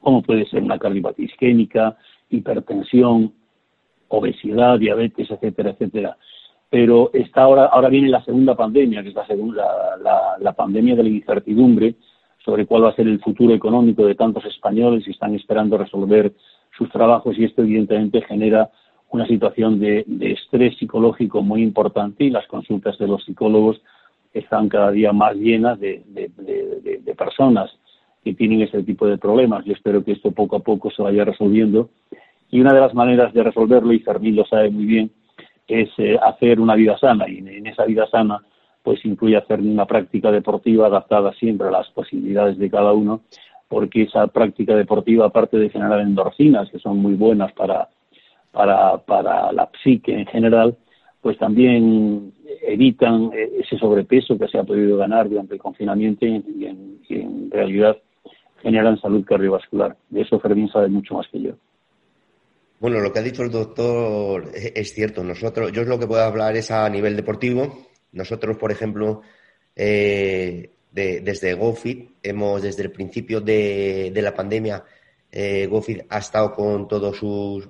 como 0.00 0.22
puede 0.22 0.46
ser 0.46 0.62
una 0.62 0.78
cardiopatía 0.78 1.26
isquémica, 1.26 1.96
hipertensión, 2.30 3.32
obesidad, 4.08 4.78
diabetes, 4.78 5.30
etcétera, 5.30 5.70
etcétera 5.70 6.16
pero 6.68 7.10
está 7.12 7.42
ahora, 7.42 7.66
ahora 7.66 7.88
viene 7.88 8.08
la 8.08 8.24
segunda 8.24 8.56
pandemia, 8.56 9.02
que 9.02 9.10
es 9.10 9.14
la, 9.14 9.26
segunda, 9.26 9.64
la, 10.40 10.52
pandemia 10.52 10.96
de 10.96 11.02
la 11.04 11.08
incertidumbre 11.08 11.94
sobre 12.44 12.66
cuál 12.66 12.84
va 12.84 12.90
a 12.90 12.96
ser 12.96 13.06
el 13.06 13.20
futuro 13.20 13.54
económico 13.54 14.04
de 14.04 14.14
tantos 14.14 14.44
españoles 14.44 15.04
y 15.06 15.10
están 15.10 15.34
esperando 15.34 15.78
resolver 15.78 16.32
sus 16.76 16.90
trabajos 16.90 17.38
y 17.38 17.44
esto 17.44 17.62
evidentemente 17.62 18.20
genera 18.22 18.70
una 19.10 19.26
situación 19.26 19.78
de, 19.78 20.04
estrés 20.20 20.76
psicológico 20.76 21.42
muy 21.42 21.62
importante 21.62 22.24
y 22.24 22.30
las 22.30 22.46
consultas 22.46 22.98
de 22.98 23.06
los 23.06 23.24
psicólogos 23.24 23.80
están 24.32 24.68
cada 24.68 24.90
día 24.90 25.12
más 25.12 25.34
llenas 25.36 25.78
de, 25.80 26.02
personas 27.16 27.70
que 28.22 28.34
tienen 28.34 28.60
ese 28.60 28.82
tipo 28.82 29.06
de 29.06 29.16
problemas. 29.16 29.64
Yo 29.64 29.72
espero 29.72 30.04
que 30.04 30.12
esto 30.12 30.32
poco 30.32 30.56
a 30.56 30.60
poco 30.60 30.90
se 30.90 31.00
vaya 31.00 31.24
resolviendo 31.24 31.88
y 32.50 32.60
una 32.60 32.74
de 32.74 32.80
las 32.80 32.94
maneras 32.94 33.32
de 33.32 33.42
resolverlo, 33.42 33.92
y 33.92 34.00
Fermín 34.00 34.36
lo 34.36 34.44
sabe 34.44 34.70
muy 34.70 34.84
bien, 34.84 35.10
es 35.68 35.90
eh, 35.98 36.18
hacer 36.22 36.60
una 36.60 36.74
vida 36.74 36.96
sana 36.98 37.28
y 37.28 37.38
en 37.38 37.66
esa 37.66 37.84
vida 37.84 38.06
sana 38.08 38.40
pues 38.82 39.04
incluye 39.04 39.36
hacer 39.36 39.58
una 39.60 39.84
práctica 39.84 40.30
deportiva 40.30 40.86
adaptada 40.86 41.32
siempre 41.32 41.66
a 41.66 41.72
las 41.72 41.88
posibilidades 41.90 42.56
de 42.56 42.70
cada 42.70 42.92
uno, 42.92 43.22
porque 43.66 44.02
esa 44.02 44.28
práctica 44.28 44.76
deportiva, 44.76 45.26
aparte 45.26 45.58
de 45.58 45.70
generar 45.70 46.00
endorfinas, 46.00 46.70
que 46.70 46.78
son 46.78 46.98
muy 46.98 47.14
buenas 47.14 47.52
para, 47.54 47.88
para, 48.52 48.98
para 48.98 49.50
la 49.50 49.68
psique 49.82 50.12
en 50.12 50.26
general, 50.26 50.76
pues 51.20 51.36
también 51.36 52.32
evitan 52.62 53.32
ese 53.34 53.76
sobrepeso 53.76 54.38
que 54.38 54.46
se 54.46 54.58
ha 54.58 54.62
podido 54.62 54.96
ganar 54.98 55.28
durante 55.28 55.54
el 55.54 55.60
confinamiento 55.60 56.24
y 56.24 56.36
en, 56.66 57.00
en 57.08 57.50
realidad 57.50 57.96
generan 58.62 59.00
salud 59.00 59.24
cardiovascular. 59.24 59.96
De 60.10 60.20
eso 60.20 60.38
Fermín 60.38 60.68
sabe 60.68 60.86
mucho 60.86 61.14
más 61.14 61.26
que 61.26 61.40
yo. 61.40 61.52
Bueno, 62.78 63.00
lo 63.00 63.12
que 63.12 63.18
ha 63.18 63.22
dicho 63.22 63.42
el 63.42 63.50
doctor 63.50 64.50
es 64.54 64.92
cierto. 64.92 65.24
Nosotros, 65.24 65.72
yo 65.72 65.82
es 65.82 65.88
lo 65.88 65.98
que 65.98 66.06
puedo 66.06 66.22
hablar 66.22 66.56
es 66.56 66.70
a 66.70 66.88
nivel 66.88 67.16
deportivo. 67.16 67.86
Nosotros, 68.12 68.56
por 68.56 68.70
ejemplo, 68.70 69.22
eh, 69.74 70.70
desde 70.96 71.54
GoFit, 71.54 72.10
hemos 72.22 72.62
desde 72.62 72.84
el 72.84 72.90
principio 72.90 73.40
de, 73.40 74.10
la 74.14 74.34
pandemia, 74.34 74.82
eh, 75.30 75.66
GoFit 75.66 76.06
ha 76.08 76.18
estado 76.18 76.52
con 76.54 76.88
todos 76.88 77.18
sus, 77.18 77.68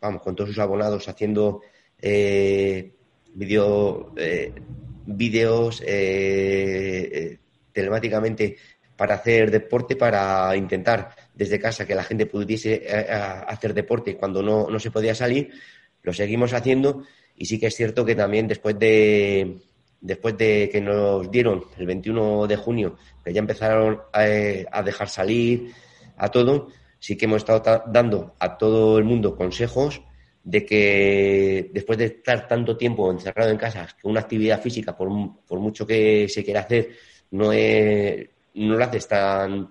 vamos, 0.00 0.22
con 0.22 0.34
todos 0.34 0.50
sus 0.50 0.58
abonados 0.58 1.08
haciendo 1.08 1.60
eh, 2.00 2.92
video, 3.32 4.12
eh, 4.16 4.52
videos 5.06 5.82
telemáticamente 7.72 8.56
para 8.96 9.14
hacer 9.16 9.52
deporte, 9.52 9.94
para 9.94 10.56
intentar 10.56 11.14
desde 11.34 11.58
casa 11.58 11.86
que 11.86 11.94
la 11.94 12.04
gente 12.04 12.26
pudiese 12.26 12.82
eh, 12.84 13.06
hacer 13.10 13.74
deporte 13.74 14.16
cuando 14.16 14.42
no, 14.42 14.68
no 14.68 14.78
se 14.78 14.90
podía 14.90 15.14
salir, 15.14 15.50
lo 16.02 16.12
seguimos 16.12 16.52
haciendo. 16.52 17.04
Y 17.36 17.46
sí 17.46 17.58
que 17.58 17.66
es 17.66 17.74
cierto 17.74 18.04
que 18.04 18.14
también 18.14 18.46
después 18.46 18.78
de, 18.78 19.58
después 20.04 20.36
de 20.36 20.68
que 20.70 20.80
nos 20.80 21.30
dieron 21.30 21.64
el 21.78 21.86
21 21.86 22.46
de 22.46 22.56
junio, 22.56 22.96
que 23.24 23.32
ya 23.32 23.40
empezaron 23.40 24.02
a, 24.12 24.82
dejar 24.82 25.08
salir 25.08 25.72
a 26.16 26.28
todo, 26.30 26.68
sí 26.98 27.16
que 27.16 27.24
hemos 27.24 27.38
estado 27.38 27.82
dando 27.86 28.34
a 28.38 28.56
todo 28.56 28.98
el 28.98 29.04
mundo 29.04 29.34
consejos 29.34 30.02
de 30.44 30.66
que 30.66 31.70
después 31.72 31.96
de 31.98 32.04
estar 32.04 32.46
tanto 32.46 32.76
tiempo 32.76 33.10
encerrado 33.10 33.50
en 33.50 33.56
casa, 33.56 33.88
que 34.00 34.06
una 34.06 34.20
actividad 34.20 34.60
física, 34.60 34.94
por, 34.94 35.08
mucho 35.08 35.86
que 35.86 36.28
se 36.28 36.44
quiera 36.44 36.60
hacer, 36.60 36.90
no, 37.30 37.50
es, 37.50 38.28
no 38.52 38.76
la 38.76 38.84
haces 38.84 39.08
tan, 39.08 39.70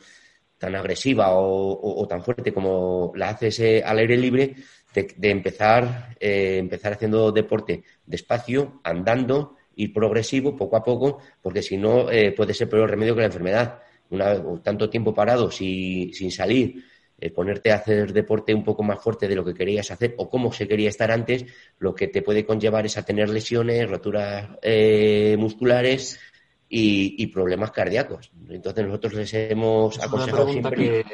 tan 0.64 0.76
agresiva 0.78 1.28
o, 1.32 2.08
tan 2.08 2.24
fuerte 2.24 2.54
como 2.54 3.12
la 3.18 3.32
haces 3.32 3.84
al 3.84 3.98
aire 3.98 4.16
libre, 4.16 4.56
de, 4.94 5.30
empezar, 5.30 6.16
eh, 6.22 6.56
empezar 6.58 6.94
haciendo 6.94 7.34
deporte 7.34 7.84
despacio, 8.06 8.80
andando, 8.82 9.58
y 9.76 9.90
progresivo, 9.90 10.56
poco 10.56 10.78
a 10.78 10.84
poco, 10.84 11.20
porque 11.42 11.62
si 11.62 11.76
no 11.76 12.10
eh, 12.10 12.32
puede 12.32 12.54
ser 12.54 12.70
peor 12.70 12.90
remedio 12.90 13.14
que 13.14 13.22
la 13.22 13.28
enfermedad. 13.28 13.80
Una, 14.10 14.42
tanto 14.62 14.90
tiempo 14.90 15.14
parado 15.14 15.52
sin 15.52 16.32
salir 16.32 16.86
eh, 17.20 17.30
ponerte 17.30 17.72
a 17.72 17.76
hacer 17.76 18.14
deporte 18.14 18.54
un 18.54 18.64
poco 18.64 18.84
más 18.84 19.02
fuerte 19.04 19.28
de 19.28 19.36
lo 19.36 19.44
que 19.44 19.54
querías 19.54 19.92
hacer 19.92 20.14
o 20.18 20.30
como 20.30 20.54
se 20.54 20.66
quería 20.66 20.88
estar 20.88 21.12
antes, 21.12 21.46
lo 21.80 21.94
que 21.94 22.08
te 22.08 22.22
puede 22.22 22.46
conllevar 22.46 22.86
es 22.86 22.98
a 22.98 23.04
tener 23.04 23.30
lesiones, 23.30 23.90
roturas 23.90 24.50
eh, 24.62 25.36
musculares 25.38 26.20
y, 26.76 27.28
problemas 27.28 27.72
cardíacos. 27.72 28.32
Entonces 28.50 28.86
nosotros 28.86 29.14
les 29.14 29.34
hemos 29.34 30.02
aconsejado 30.02 30.52
siempre 30.52 31.06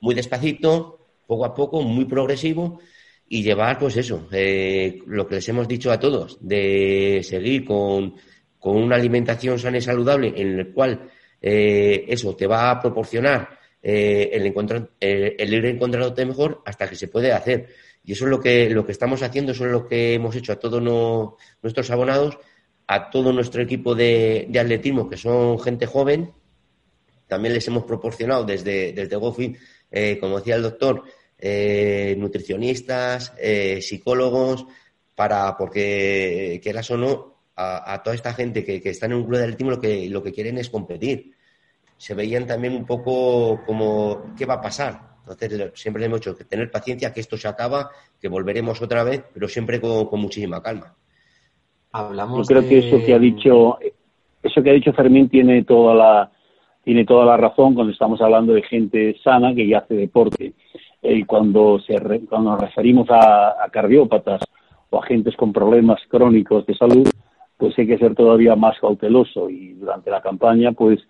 muy 0.00 0.14
despacito, 0.14 0.98
poco 1.26 1.44
a 1.44 1.54
poco, 1.54 1.82
muy 1.82 2.06
progresivo 2.06 2.80
y 3.28 3.42
llevar, 3.42 3.78
pues 3.78 3.96
eso, 3.96 4.26
eh, 4.32 4.98
lo 5.06 5.26
que 5.28 5.36
les 5.36 5.48
hemos 5.48 5.68
dicho 5.68 5.92
a 5.92 6.00
todos, 6.00 6.38
de 6.40 7.20
seguir 7.22 7.64
con, 7.64 8.14
con 8.58 8.76
una 8.76 8.96
alimentación 8.96 9.58
sana 9.58 9.78
y 9.78 9.82
saludable 9.82 10.32
en 10.36 10.58
el 10.58 10.72
cual 10.72 11.08
eso 11.42 12.36
te 12.36 12.46
va 12.46 12.70
a 12.70 12.80
proporcionar 12.80 13.60
eh, 13.82 14.28
el, 14.34 14.46
encontrar, 14.46 14.90
eh, 15.00 15.36
el 15.38 15.54
ir 15.54 15.64
encontrándote 15.64 16.26
mejor 16.26 16.62
hasta 16.66 16.88
que 16.88 16.96
se 16.96 17.08
puede 17.08 17.32
hacer. 17.32 17.68
Y 18.04 18.12
eso 18.12 18.24
es 18.24 18.30
lo 18.30 18.40
que, 18.40 18.68
lo 18.68 18.84
que 18.84 18.92
estamos 18.92 19.22
haciendo, 19.22 19.52
eso 19.52 19.64
es 19.64 19.72
lo 19.72 19.86
que 19.86 20.14
hemos 20.14 20.34
hecho 20.36 20.52
a 20.52 20.58
todos 20.58 20.82
nuestros 21.62 21.90
abonados, 21.90 22.38
a 22.92 23.10
todo 23.10 23.32
nuestro 23.32 23.62
equipo 23.62 23.94
de, 23.94 24.48
atletismo, 24.58 25.08
que 25.08 25.16
son 25.16 25.58
gente 25.60 25.86
joven. 25.86 26.32
También 27.28 27.54
les 27.54 27.66
hemos 27.68 27.84
proporcionado 27.84 28.44
desde, 28.44 28.92
desde 28.92 29.16
eh, 29.92 30.18
como 30.18 30.38
decía 30.38 30.56
el 30.56 30.62
doctor, 30.62 31.04
nutricionistas, 32.18 33.32
psicólogos, 33.80 34.66
para, 35.14 35.56
porque 35.56 36.58
quieras 36.62 36.90
o 36.90 36.96
no, 36.96 37.36
a, 37.54 38.02
toda 38.02 38.16
esta 38.16 38.34
gente 38.34 38.64
que, 38.64 38.80
está 38.84 39.06
en 39.06 39.14
un 39.14 39.24
club 39.24 39.38
de 39.38 39.44
atletismo 39.44 39.70
lo 39.70 39.80
que, 39.80 40.08
lo 40.08 40.22
que 40.22 40.32
quieren 40.32 40.58
es 40.58 40.68
competir 40.68 41.34
se 42.00 42.14
veían 42.14 42.46
también 42.46 42.74
un 42.74 42.86
poco 42.86 43.62
como 43.66 44.32
qué 44.34 44.46
va 44.46 44.54
a 44.54 44.60
pasar. 44.62 45.18
Entonces 45.20 45.70
siempre 45.74 46.02
hemos 46.06 46.20
dicho 46.20 46.34
que 46.34 46.46
tener 46.46 46.70
paciencia, 46.70 47.12
que 47.12 47.20
esto 47.20 47.36
se 47.36 47.46
acaba, 47.46 47.90
que 48.18 48.26
volveremos 48.26 48.80
otra 48.80 49.04
vez, 49.04 49.22
pero 49.34 49.46
siempre 49.46 49.78
con, 49.82 50.08
muchísima 50.18 50.62
calma. 50.62 50.96
Hablamos 51.92 52.46
Yo 52.48 52.54
creo 52.54 52.68
que 52.68 52.78
eso 52.78 53.04
que 53.04 53.14
ha 53.14 53.18
dicho, 53.18 53.78
eso 54.42 54.62
que 54.62 54.70
ha 54.70 54.74
dicho 54.74 54.92
Fermín 54.92 55.28
tiene 55.28 55.64
toda 55.64 55.94
la 55.94 56.30
tiene 56.84 57.04
toda 57.04 57.26
la 57.26 57.36
razón 57.36 57.74
cuando 57.74 57.92
estamos 57.92 58.20
hablando 58.20 58.54
de 58.54 58.62
gente 58.62 59.16
sana 59.22 59.54
que 59.54 59.66
ya 59.66 59.78
hace 59.78 59.94
deporte. 59.94 60.54
Y 61.02 61.24
cuando, 61.24 61.78
se 61.80 61.94
cuando 62.28 62.52
nos 62.52 62.60
referimos 62.60 63.08
a, 63.10 63.62
a 63.62 63.68
cardiópatas 63.70 64.42
o 64.88 64.96
a 64.96 65.04
agentes 65.04 65.36
con 65.36 65.52
problemas 65.52 66.00
crónicos 66.08 66.64
de 66.66 66.74
salud, 66.74 67.08
pues 67.56 67.78
hay 67.78 67.86
que 67.86 67.98
ser 67.98 68.14
todavía 68.14 68.56
más 68.56 68.78
cauteloso. 68.80 69.50
Y 69.50 69.74
durante 69.74 70.10
la 70.10 70.22
campaña, 70.22 70.72
pues 70.72 71.00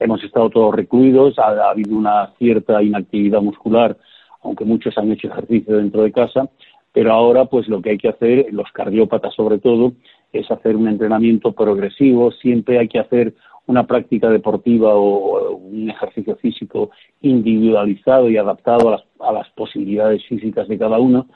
hemos 0.00 0.24
estado 0.24 0.50
todos 0.50 0.74
recluidos, 0.74 1.38
ha, 1.38 1.70
habido 1.70 1.96
una 1.96 2.32
cierta 2.38 2.82
inactividad 2.82 3.40
muscular, 3.40 3.96
aunque 4.42 4.64
muchos 4.64 4.96
han 4.98 5.12
hecho 5.12 5.28
ejercicio 5.28 5.76
dentro 5.76 6.02
de 6.02 6.10
casa, 6.10 6.48
pero 6.92 7.12
ahora 7.12 7.44
pues 7.44 7.68
lo 7.68 7.80
que 7.80 7.90
hay 7.90 7.98
que 7.98 8.08
hacer, 8.08 8.46
los 8.50 8.70
cardiópatas 8.72 9.34
sobre 9.34 9.58
todo, 9.58 9.92
es 10.32 10.50
hacer 10.50 10.76
un 10.76 10.88
entrenamiento 10.88 11.52
progresivo, 11.52 12.32
siempre 12.32 12.78
hay 12.78 12.88
que 12.88 12.98
hacer 12.98 13.34
una 13.66 13.86
práctica 13.86 14.28
deportiva 14.28 14.94
o 14.94 15.56
un 15.56 15.90
ejercicio 15.90 16.36
físico 16.36 16.90
individualizado 17.22 18.28
y 18.28 18.36
adaptado 18.36 18.88
a 18.88 18.92
las, 18.92 19.02
a 19.20 19.32
las 19.32 19.48
posibilidades 19.50 20.24
físicas 20.26 20.66
de 20.68 20.78
cada 20.78 20.98
uno. 20.98 21.26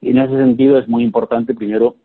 Y 0.00 0.10
en 0.10 0.18
ese 0.18 0.36
sentido 0.36 0.78
es 0.78 0.88
muy 0.88 1.04
importante 1.04 1.54
primero 1.54 1.96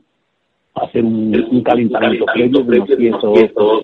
hacer 0.75 1.03
un, 1.03 1.63
calentamiento 1.63 2.25
previo 2.25 2.63
de 2.63 3.10
unos 3.10 3.84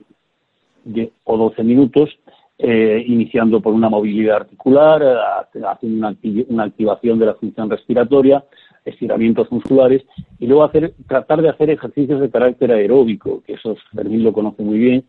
10 0.84 1.10
o 1.24 1.38
12 1.38 1.64
minutos 1.64 2.10
eh, 2.58 3.04
iniciando 3.08 3.60
por 3.60 3.74
una 3.74 3.90
movilidad 3.90 4.38
articular, 4.38 5.02
eh, 5.04 5.62
haciendo 5.68 6.16
una, 6.50 6.64
activación 6.64 7.20
de 7.20 7.26
la 7.26 7.34
función 7.36 7.70
respiratoria, 7.70 8.46
estiramientos 8.86 9.52
musculares 9.52 10.04
y 10.40 10.48
luego 10.48 10.64
hacer, 10.64 10.94
tratar 11.08 11.42
de 11.42 11.50
hacer 11.50 11.70
ejercicios 11.70 12.22
de 12.22 12.30
carácter 12.30 12.72
aeróbico, 12.72 13.42
que 13.46 13.54
eso 13.54 13.76
Fermín 13.94 14.24
lo 14.24 14.32
conoce 14.32 14.64
muy 14.64 14.78
bien, 14.78 15.04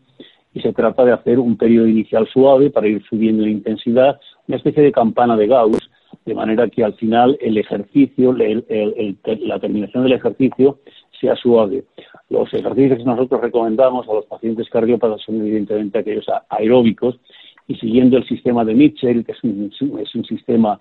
y 0.53 0.61
se 0.61 0.73
trata 0.73 1.05
de 1.05 1.13
hacer 1.13 1.39
un 1.39 1.55
periodo 1.55 1.87
inicial 1.87 2.27
suave 2.27 2.71
para 2.71 2.87
ir 2.87 3.03
subiendo 3.07 3.43
la 3.43 3.49
intensidad, 3.49 4.19
una 4.47 4.57
especie 4.57 4.81
de 4.81 4.91
campana 4.91 5.37
de 5.37 5.47
Gauss, 5.47 5.89
de 6.25 6.33
manera 6.33 6.67
que 6.67 6.83
al 6.83 6.93
final 6.95 7.37
el 7.39 7.57
ejercicio, 7.57 8.33
la 8.33 9.59
terminación 9.59 10.03
del 10.03 10.13
ejercicio 10.13 10.79
sea 11.19 11.35
suave. 11.35 11.83
Los 12.29 12.53
ejercicios 12.53 12.97
que 12.97 13.05
nosotros 13.05 13.41
recomendamos 13.41 14.07
a 14.09 14.13
los 14.13 14.25
pacientes 14.25 14.69
cardiópatas 14.69 15.21
son 15.21 15.39
evidentemente 15.41 15.99
aquellos 15.99 16.25
aeróbicos 16.49 17.19
y 17.67 17.75
siguiendo 17.75 18.17
el 18.17 18.27
sistema 18.27 18.65
de 18.65 18.73
Mitchell, 18.73 19.25
que 19.25 19.31
es 19.33 19.43
un, 19.43 19.71
es 19.99 20.15
un 20.15 20.25
sistema 20.25 20.79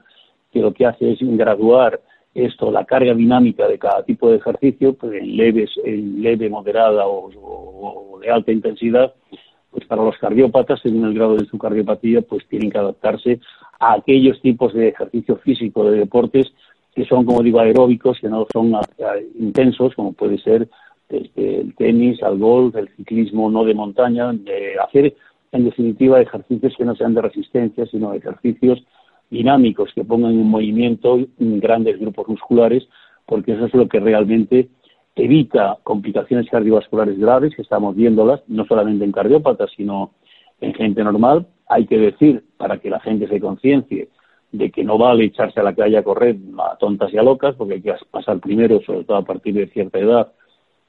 que 0.53 0.61
lo 0.61 0.73
que 0.73 0.87
hace 0.87 1.13
es 1.13 1.19
graduar 1.21 2.01
esto, 2.37 2.71
la 2.71 2.85
carga 2.85 3.15
dinámica 3.15 3.67
de 3.67 3.79
cada 3.79 4.03
tipo 4.05 4.31
de 4.31 4.37
ejercicio, 4.37 4.95
pues 4.95 5.15
en 5.15 5.37
leves, 5.37 5.71
en 5.85 6.23
leve, 6.23 6.51
moderada 6.51 7.05
o, 7.07 8.19
de 8.21 8.31
alta 8.31 8.53
intensidad, 8.53 9.15
pues 9.71 9.87
para 9.87 10.05
los 10.05 10.17
cardiópatas, 10.19 10.81
según 10.81 11.07
el 11.07 11.15
grado 11.15 11.37
de 11.37 11.47
su 11.47 11.59
cardiopatía, 11.59 12.23
pues 12.23 12.47
tienen 12.49 12.71
que 12.71 12.79
adaptarse 12.79 13.41
a 13.79 13.95
aquellos 13.95 14.41
tipos 14.41 14.73
de 14.75 14.89
ejercicio 14.89 15.37
físico, 15.37 15.91
de 15.91 15.99
deportes 15.99 16.53
que 16.95 17.05
son, 17.05 17.27
como 17.27 17.43
digo, 17.43 17.61
aeróbicos, 17.61 18.19
que 18.21 18.29
no 18.29 18.47
son 18.53 18.73
intensos, 19.39 19.95
como 19.95 20.15
puede 20.15 20.39
ser 20.39 20.69
desde 21.11 21.61
el 21.61 21.75
tenis 21.75 22.23
al 22.23 22.39
golf, 22.39 22.75
el 22.75 22.89
ciclismo 22.97 23.51
no 23.51 23.65
de 23.65 23.75
montaña, 23.75 24.33
de 24.33 24.79
hacer, 24.83 25.15
en 25.53 25.65
definitiva, 25.67 26.21
ejercicios 26.21 26.75
que 26.77 26.85
no 26.85 26.97
sean 26.97 27.15
de 27.15 27.23
resistencia, 27.23 27.87
sino 27.87 28.15
ejercicios 28.15 28.83
dinámicos 29.31 29.93
que 29.95 30.05
pongan 30.05 30.33
en 30.33 30.47
movimiento 30.47 31.19
grandes 31.39 31.99
grupos 31.99 32.29
musculares, 32.29 32.89
porque 33.27 33.53
eso 33.53 33.67
es 33.67 33.75
lo 33.75 33.89
que 33.89 34.01
realmente 34.01 34.69
evita 35.17 35.79
complicaciones 35.83 36.49
cardiovasculares 36.51 37.19
graves, 37.19 37.55
que 37.57 37.63
estamos 37.63 37.97
viéndolas, 37.97 38.43
no 38.49 38.67
solamente 38.67 39.05
en 39.05 39.13
cardiópatas, 39.13 39.71
sino 39.77 40.13
en 40.61 40.75
gente 40.75 41.03
normal. 41.03 41.47
Hay 41.69 41.87
que 41.87 41.99
decir, 41.99 42.45
para 42.57 42.79
que 42.79 42.91
la 42.91 43.01
gente 43.01 43.27
se 43.27 43.41
conciencie, 43.41 44.09
de 44.53 44.71
que 44.71 44.85
no 44.85 44.99
vale 44.99 45.25
echarse 45.25 45.59
a 45.61 45.63
la 45.63 45.75
calle 45.75 45.97
a 45.97 46.05
correr 46.05 46.37
a 46.59 46.77
tontas 46.77 47.13
y 47.13 47.19
a 47.19 47.23
locas, 47.23 47.55
porque 47.57 47.75
hay 47.75 47.83
que 47.83 47.95
pasar 48.11 48.39
primero, 48.41 48.81
sobre 48.83 49.05
todo 49.05 49.17
a 49.17 49.25
partir 49.25 49.55
de 49.55 49.67
cierta 49.69 49.99
edad, 49.99 50.33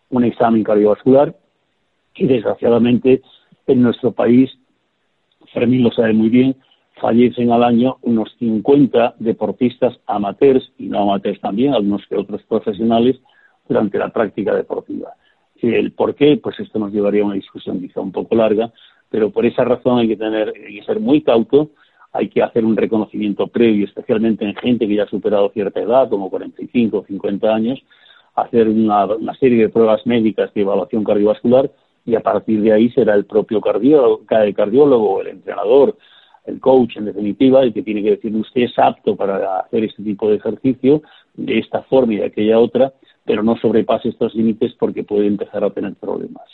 un 0.09 0.23
examen 0.23 0.63
cardiovascular. 0.63 1.35
Y 2.15 2.27
desgraciadamente 2.27 3.21
en 3.65 3.81
nuestro 3.81 4.11
país, 4.11 4.51
Fermín 5.53 5.83
lo 5.83 5.91
sabe 5.91 6.13
muy 6.13 6.29
bien, 6.29 6.55
fallecen 7.01 7.51
al 7.51 7.63
año 7.63 7.97
unos 8.01 8.35
50 8.39 9.15
deportistas 9.19 9.97
amateurs 10.07 10.71
y 10.77 10.87
no 10.87 11.01
amateurs 11.03 11.39
también, 11.41 11.73
algunos 11.73 12.05
que 12.07 12.15
otros 12.15 12.41
profesionales, 12.43 13.17
durante 13.67 13.97
la 13.97 14.09
práctica 14.09 14.55
deportiva. 14.55 15.13
El 15.61 15.91
por 15.91 16.15
qué, 16.15 16.37
pues 16.37 16.59
esto 16.59 16.79
nos 16.79 16.93
llevaría 16.93 17.23
a 17.23 17.25
una 17.25 17.35
discusión 17.35 17.79
quizá 17.79 17.99
un 17.99 18.11
poco 18.11 18.35
larga, 18.35 18.71
pero 19.09 19.31
por 19.31 19.45
esa 19.45 19.63
razón 19.63 19.99
hay 19.99 20.07
que 20.07 20.15
tener, 20.15 20.53
hay 20.55 20.79
que 20.79 20.85
ser 20.85 20.99
muy 20.99 21.21
cauto 21.21 21.71
hay 22.17 22.29
que 22.29 22.41
hacer 22.41 22.65
un 22.65 22.75
reconocimiento 22.75 23.47
previo, 23.47 23.85
especialmente 23.85 24.45
en 24.45 24.55
gente 24.55 24.87
que 24.87 24.95
ya 24.95 25.03
ha 25.03 25.09
superado 25.09 25.49
cierta 25.49 25.79
edad, 25.79 26.09
como 26.09 26.29
45 26.29 26.97
o 26.97 27.05
50 27.05 27.53
años, 27.53 27.79
hacer 28.35 28.67
una, 28.67 29.07
serie 29.39 29.63
de 29.63 29.69
pruebas 29.69 30.05
médicas 30.05 30.53
de 30.53 30.61
evaluación 30.61 31.03
cardiovascular 31.03 31.71
y 32.05 32.15
a 32.15 32.21
partir 32.21 32.61
de 32.61 32.73
ahí 32.73 32.89
será 32.91 33.13
el 33.15 33.25
propio 33.25 33.61
cardiólogo, 33.61 34.21
el 34.29 34.55
cardiólogo, 34.55 35.21
el 35.21 35.27
entrenador, 35.27 35.97
el 36.47 36.59
coach, 36.59 36.97
en 36.97 37.05
definitiva, 37.05 37.61
el 37.61 37.73
que 37.73 37.83
tiene 37.83 38.01
que 38.01 38.11
decir 38.11 38.35
usted 38.35 38.61
es 38.61 38.73
apto 38.77 39.15
para 39.15 39.59
hacer 39.59 39.83
este 39.83 40.01
tipo 40.01 40.29
de 40.29 40.37
ejercicio 40.37 41.01
de 41.35 41.59
esta 41.59 41.83
forma 41.83 42.13
y 42.13 42.17
de 42.17 42.25
aquella 42.25 42.59
otra, 42.59 42.93
pero 43.25 43.43
no 43.43 43.57
sobrepase 43.57 44.09
estos 44.09 44.33
límites 44.33 44.73
porque 44.79 45.03
puede 45.03 45.27
empezar 45.27 45.63
a 45.63 45.69
tener 45.69 45.95
problemas. 45.95 46.49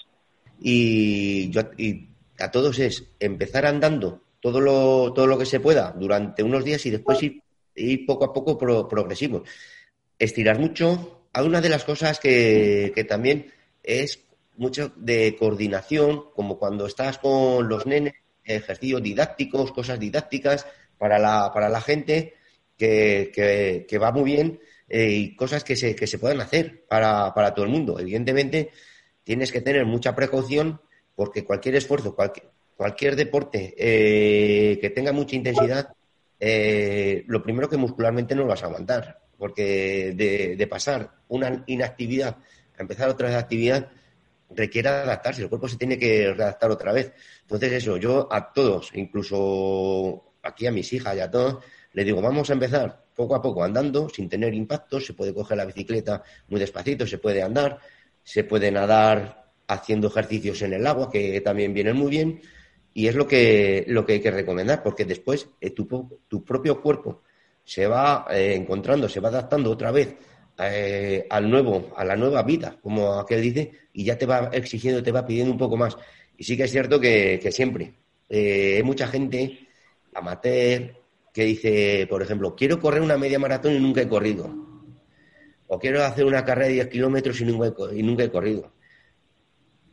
Y, 0.60 1.52
y 1.78 2.08
a 2.40 2.52
todos 2.52 2.80
es 2.80 3.16
empezar 3.20 3.66
andando 3.66 4.22
todo 4.44 4.60
lo, 4.60 5.14
todo 5.14 5.26
lo 5.26 5.38
que 5.38 5.46
se 5.46 5.62
pueda 5.62 5.94
durante 5.98 6.44
unos 6.44 6.66
días 6.66 6.86
y 6.86 6.90
después 6.90 7.24
ir, 7.24 8.06
poco 8.06 8.26
a 8.26 8.34
poco 8.34 8.58
progresivo. 8.58 9.44
Estirar 10.20 10.60
mucho. 10.60 11.28
Hay 11.32 11.46
una 11.46 11.62
de 11.62 11.70
las 11.70 11.86
cosas 11.86 12.20
que, 12.20 13.06
también 13.08 13.48
es 13.82 14.26
mucho 14.58 14.92
de 14.98 15.36
coordinación, 15.40 16.26
como 16.36 16.60
cuando 16.60 16.86
estás 16.86 17.18
con 17.20 17.70
los 17.70 17.86
nenes, 17.86 18.14
ejercicios 18.44 19.02
didácticos, 19.02 19.72
cosas 19.72 20.00
didácticas 20.00 20.66
para 20.98 21.20
la, 21.20 21.52
para 21.54 21.70
la 21.70 21.82
gente, 21.82 22.34
que, 22.78 23.86
que, 23.88 23.98
va 23.98 24.12
muy 24.12 24.24
bien 24.24 24.60
eh, 24.90 25.10
y 25.10 25.36
cosas 25.36 25.64
que 25.64 25.76
se, 25.76 25.96
que 25.96 26.08
se 26.08 26.18
pueden 26.18 26.42
hacer 26.42 26.84
para, 26.88 27.34
para 27.34 27.54
todo 27.54 27.66
el 27.66 27.72
mundo. 27.72 28.00
Evidentemente, 28.00 28.72
tienes 29.24 29.52
que 29.52 29.62
tener 29.62 29.86
mucha 29.86 30.16
precaución 30.16 30.82
porque 31.16 31.44
cualquier 31.44 31.76
esfuerzo, 31.76 32.16
cualquier, 32.16 32.50
cualquier 32.76 33.16
deporte 33.16 33.74
eh, 33.78 34.78
que 34.80 34.90
tenga 34.90 35.12
mucha 35.12 35.36
intensidad, 35.36 35.94
eh, 36.40 37.24
lo 37.28 37.42
primero 37.42 37.70
que 37.70 37.78
muscularmente 37.78 38.36
no 38.36 38.42
lo 38.42 38.50
vas 38.50 38.64
a 38.64 38.68
aguantar, 38.68 39.20
porque 39.38 40.14
de, 40.14 40.68
pasar 40.68 41.12
una 41.28 41.64
inactividad 41.68 42.38
a 42.78 42.82
empezar 42.82 43.10
otra 43.10 43.38
actividad 43.38 43.90
requiere 44.55 44.89
adaptarse, 44.89 45.41
el 45.43 45.50
cuerpo 45.50 45.67
se 45.67 45.77
tiene 45.77 45.98
que 45.98 46.33
readaptar 46.33 46.72
otra 46.72 46.91
vez. 46.91 47.13
Entonces 47.41 47.72
eso, 47.74 47.98
yo 47.98 48.27
a 48.31 48.51
todos, 48.53 48.91
incluso 48.93 50.33
aquí 50.41 50.67
a 50.67 50.72
mis 50.72 50.91
hijas 50.93 51.15
y 51.15 51.19
a 51.19 51.31
todos, 51.31 51.63
les 51.93 52.05
digo, 52.05 52.22
vamos 52.22 52.50
a 52.50 52.53
empezar 52.53 53.03
poco 53.15 53.36
a 53.36 53.41
poco 53.41 53.63
andando, 53.63 54.10
sin 54.10 54.27
tener 54.27 54.53
impactos, 54.53 55.05
se 55.05 55.13
puede 55.13 55.33
coger 55.33 55.57
la 55.57 55.65
bicicleta 55.65 56.24
muy 56.50 56.60
despacito, 56.60 57.05
se 57.05 57.17
puede 57.17 57.43
andar, 57.43 57.79
se 58.24 58.43
puede 58.43 58.72
nadar 58.72 59.51
haciendo 59.67 60.07
ejercicios 60.07 60.62
en 60.62 60.74
el 60.74 60.86
agua, 60.86 61.10
que 61.10 61.39
también 61.41 61.74
vienen 61.74 61.95
muy 61.95 62.10
bien, 62.10 62.41
y 62.93 63.07
es 63.07 63.15
lo 63.15 63.27
que, 63.27 63.86
lo 63.88 64.05
que 64.05 64.13
hay 64.13 64.22
que 64.22 64.31
recomendar, 64.31 64.83
porque 64.83 65.05
después 65.05 65.48
eh, 65.62 65.72
tu, 65.72 65.88
tu, 66.27 66.43
propio 66.43 66.81
cuerpo 66.81 67.22
se 67.63 67.88
va 67.88 68.27
eh, 68.29 68.53
encontrando, 68.55 69.10
se 69.10 69.19
va 69.19 69.29
adaptando 69.29 69.72
otra 69.72 69.91
vez 69.91 70.15
eh, 70.60 71.25
al 71.29 71.50
nuevo, 71.50 71.93
a 71.95 72.05
la 72.05 72.15
nueva 72.15 72.43
vida, 72.43 72.77
como 72.81 73.19
aquel 73.19 73.41
dice, 73.41 73.72
y 73.93 74.03
ya 74.03 74.17
te 74.17 74.25
va 74.25 74.50
exigiendo, 74.53 75.03
te 75.03 75.12
va 75.12 75.25
pidiendo 75.25 75.51
un 75.51 75.57
poco 75.57 75.77
más. 75.77 75.98
Y 76.38 76.43
sí 76.43 76.57
que 76.57 76.63
es 76.63 76.72
cierto 76.72 77.00
que, 77.00 77.39
siempre 77.51 77.93
hay 78.29 78.81
mucha 78.83 79.05
gente 79.07 79.67
amateur 80.15 80.95
que 81.33 81.43
dice, 81.43 82.07
por 82.10 82.22
ejemplo, 82.22 82.55
quiero 82.55 82.79
correr 82.79 83.01
una 83.01 83.17
media 83.17 83.39
maratón 83.39 83.74
y 83.74 83.79
nunca 83.79 84.01
he 84.01 84.07
corrido. 84.07 84.50
O 85.67 85.79
quiero 85.79 86.03
hacer 86.03 86.25
una 86.25 86.45
carrera 86.45 86.67
de 86.67 86.74
10 86.74 86.88
kilómetros 86.89 87.41
y 87.41 87.43
y 87.43 88.03
nunca 88.03 88.24
he 88.24 88.31
corrido. 88.31 88.72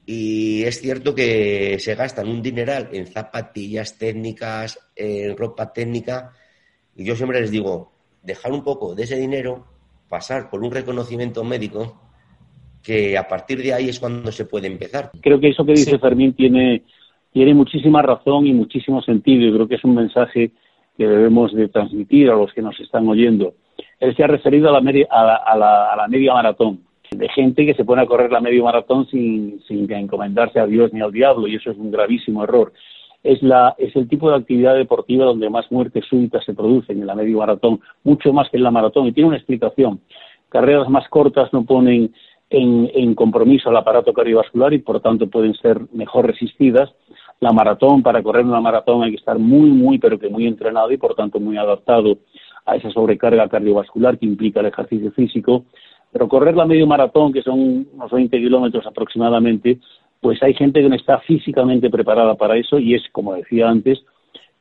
Y 0.05 0.65
es 0.65 0.81
cierto 0.81 1.15
que 1.15 1.79
se 1.79 1.95
gastan 1.95 2.29
un 2.29 2.43
dineral 2.43 2.89
en 2.93 3.07
zapatillas 3.07 3.97
técnicas, 3.97 4.79
en 4.97 5.37
ropa 5.37 5.73
técnica. 5.73 6.33
Y 6.97 7.05
yo 7.05 7.15
siempre 7.15 7.41
les 7.41 7.51
digo, 7.51 7.93
dejar 8.23 8.53
un 8.53 8.65
poco 8.65 8.95
de 8.95 9.05
ese 9.05 9.17
dinero, 9.17 9.67
pasar 10.11 10.51
por 10.51 10.63
un 10.63 10.71
reconocimiento 10.71 11.43
médico, 11.43 11.99
que 12.83 13.17
a 13.17 13.27
partir 13.27 13.63
de 13.63 13.73
ahí 13.73 13.89
es 13.89 13.99
cuando 13.99 14.31
se 14.33 14.45
puede 14.45 14.67
empezar. 14.67 15.13
Creo 15.23 15.41
que 15.41 15.49
eso 15.49 15.65
que 15.65 15.73
dice 15.73 15.99
Fermín 15.99 16.35
tiene, 16.35 16.83
tiene 17.33 17.55
muchísima 17.55 18.03
razón 18.03 18.47
y 18.47 18.53
muchísimo 18.53 19.01
sentido. 19.01 19.47
Y 19.47 19.55
creo 19.55 19.69
que 19.69 19.77
es 19.77 19.85
un 19.85 19.95
mensaje 19.95 20.51
que 20.99 21.07
debemos 21.07 21.55
de 21.55 21.69
transmitir 21.69 22.29
a 22.29 22.37
los 22.37 22.53
que 22.53 22.61
nos 22.61 22.79
están 22.81 23.09
oyendo. 23.09 23.55
Él 24.01 24.15
se 24.15 24.25
ha 24.25 24.27
referido 24.27 24.69
a 24.69 24.73
la 24.73 24.83
media, 24.83 25.07
a 25.11 25.97
la 25.97 26.07
media 26.09 26.35
maratón 26.35 26.91
de 27.11 27.29
gente 27.29 27.67
que 27.67 27.75
se 27.75 27.85
pone 27.85 28.03
a 28.03 28.07
correr 28.07 28.31
la 28.31 28.41
medio 28.41 28.65
maratón 28.65 29.07
sin, 29.09 29.61
sin 29.67 29.91
encomendarse 29.93 30.61
a 30.61 30.67
Dios 30.67 30.93
ni 30.93 31.01
al 31.01 31.13
diablo, 31.13 31.49
y 31.49 31.57
eso 31.57 31.71
es 31.71 31.77
un 31.77 31.91
gravísimo 31.91 32.45
error. 32.45 32.73
Es, 33.23 33.43
la, 33.43 33.75
es 33.79 33.95
el 33.97 34.09
tipo 34.09 34.31
de 34.31 34.37
actividad 34.37 34.75
deportiva 34.75 35.27
donde 35.27 35.51
más 35.51 35.71
muertes 35.71 36.05
súbitas 36.09 36.45
se 36.45 36.55
producen 36.55 37.01
en 37.01 37.07
la 37.07 37.15
medio 37.15 37.39
maratón, 37.39 37.81
mucho 38.03 38.33
más 38.33 38.49
que 38.49 38.57
en 38.57 38.63
la 38.63 38.71
maratón, 38.71 39.07
y 39.07 39.13
tiene 39.13 39.29
una 39.29 39.37
explicación. 39.37 40.01
Carreras 40.49 40.89
más 40.89 41.09
cortas 41.09 41.53
no 41.53 41.65
ponen 41.65 42.15
en, 42.49 42.91
en 42.95 43.15
compromiso 43.15 43.69
al 43.69 43.77
aparato 43.77 44.13
cardiovascular 44.13 44.73
y 44.73 44.79
por 44.79 45.01
tanto 45.01 45.29
pueden 45.29 45.55
ser 45.55 45.81
mejor 45.93 46.27
resistidas. 46.27 46.91
La 47.41 47.53
maratón, 47.53 48.03
para 48.03 48.23
correr 48.23 48.45
una 48.45 48.61
maratón 48.61 49.03
hay 49.03 49.11
que 49.11 49.19
estar 49.19 49.39
muy, 49.39 49.71
muy, 49.71 49.99
pero 49.99 50.19
que 50.19 50.29
muy 50.29 50.47
entrenado 50.47 50.91
y 50.91 50.97
por 50.97 51.15
tanto 51.15 51.41
muy 51.41 51.57
adaptado 51.57 52.19
a 52.67 52.77
esa 52.77 52.91
sobrecarga 52.91 53.49
cardiovascular 53.49 54.19
que 54.19 54.27
implica 54.27 54.61
el 54.61 54.67
ejercicio 54.67 55.13
físico 55.13 55.65
pero 56.13 56.29
correr 56.29 56.57
la 56.57 56.67
medio 56.67 56.87
maratón, 56.87 57.33
que 57.33 57.43
son 57.43 57.87
unos 57.93 58.11
20 58.11 58.37
kilómetros 58.39 58.87
aproximadamente, 58.87 59.79
pues 60.21 60.43
hay 60.43 60.55
gente 60.55 60.83
que 60.83 60.89
no 60.89 60.97
está 60.97 61.19
físicamente 61.21 61.91
preparada 61.91 62.35
para 62.35 62.57
eso 62.57 62.79
y 62.79 62.95
es, 62.95 63.03
como 63.13 63.35
decía 63.35 63.69
antes, 63.69 63.99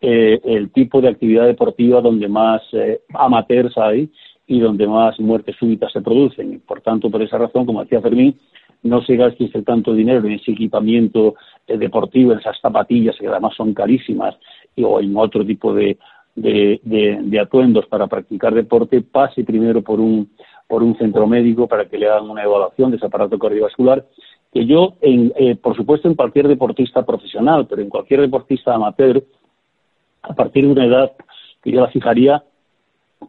eh, 0.02 0.40
el 0.46 0.72
tipo 0.72 1.02
de 1.02 1.10
actividad 1.10 1.46
deportiva 1.46 2.02
donde 2.02 2.30
más 2.30 2.62
eh, 2.72 3.02
amateurs 3.14 3.78
hay 3.78 4.10
y 4.48 4.60
donde 4.60 4.88
más 4.88 5.20
muertes 5.20 5.56
súbitas 5.58 5.92
se 5.92 6.02
producen. 6.02 6.62
Por 6.66 6.82
tanto, 6.82 7.12
por 7.12 7.22
esa 7.22 7.38
razón, 7.38 7.66
como 7.66 7.84
decía 7.84 8.02
Fermín, 8.02 8.40
no 8.84 9.02
se 9.02 9.18
gaste 9.18 9.50
tanto 9.64 9.94
dinero 9.94 10.26
en 10.26 10.34
ese 10.34 10.52
equipamiento 10.52 11.36
eh, 11.68 11.78
deportivo, 11.78 12.32
en 12.32 12.40
esas 12.40 12.60
zapatillas 12.62 13.18
que 13.20 13.28
además 13.28 13.54
son 13.56 13.74
carísimas, 13.74 14.36
o 14.82 15.02
en 15.02 15.16
otro 15.18 15.46
tipo 15.46 15.74
de, 15.74 15.98
de, 16.36 17.40
atuendos 17.40 17.86
para 17.88 18.08
practicar 18.08 18.54
deporte, 18.54 19.02
pase 19.02 19.44
primero 19.44 19.82
por 19.82 20.00
un, 20.00 20.30
por 20.68 20.84
un 20.84 20.98
centro 20.98 21.28
médico 21.28 21.68
para 21.68 21.90
que 21.90 21.98
le 21.98 22.08
hagan 22.08 22.30
una 22.30 22.44
evaluación 22.44 22.92
de 22.92 22.98
ese 22.98 23.08
aparato 23.08 23.38
cardiovascular, 23.38 24.06
que 24.52 24.66
yo, 24.66 24.96
en, 25.02 25.32
eh, 25.36 25.56
por 25.56 25.76
supuesto, 25.76 26.08
en 26.08 26.16
cualquier 26.16 26.48
deportista 26.48 27.06
profesional, 27.06 27.68
pero 27.68 27.82
en 27.82 27.90
cualquier 27.90 28.22
deportista 28.22 28.74
amateur, 28.74 29.24
a 30.24 30.34
partir 30.34 30.66
de 30.66 30.72
una 30.72 30.86
edad 30.86 31.12
que 31.64 31.72
yo 31.72 31.82
la 31.82 31.90
fijaría 31.90 32.44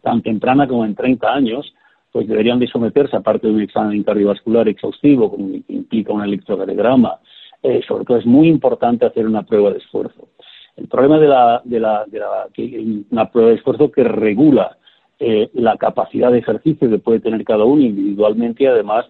tan 0.02 0.22
temprana 0.22 0.66
como 0.66 0.84
en 0.84 0.94
30 0.94 1.32
años, 1.32 1.74
pues 2.12 2.26
deberían 2.26 2.58
de 2.58 2.66
someterse, 2.66 3.16
aparte 3.16 3.46
de 3.46 3.52
un 3.52 3.60
examen 3.60 4.02
cardiovascular 4.02 4.68
exhaustivo, 4.68 5.36
que 5.36 5.62
implica 5.68 6.12
un 6.12 6.24
electrocardiograma, 6.24 7.18
eh, 7.62 7.82
sobre 7.86 8.04
todo 8.04 8.16
es 8.18 8.26
muy 8.26 8.48
importante 8.48 9.06
hacer 9.06 9.26
una 9.26 9.42
prueba 9.42 9.70
de 9.70 9.78
esfuerzo. 9.78 10.28
El 10.76 10.88
problema 10.88 11.18
de 11.18 11.28
la, 11.28 11.60
de 11.64 11.80
la, 11.80 12.04
de 12.06 12.18
la 12.18 12.48
que, 12.54 13.02
una 13.10 13.30
prueba 13.30 13.50
de 13.50 13.56
esfuerzo 13.56 13.90
que 13.90 14.02
regula 14.02 14.78
eh, 15.18 15.50
la 15.52 15.76
capacidad 15.76 16.32
de 16.32 16.38
ejercicio 16.38 16.88
que 16.88 16.98
puede 16.98 17.20
tener 17.20 17.44
cada 17.44 17.64
uno 17.64 17.82
individualmente 17.82 18.64
y 18.64 18.66
además 18.66 19.06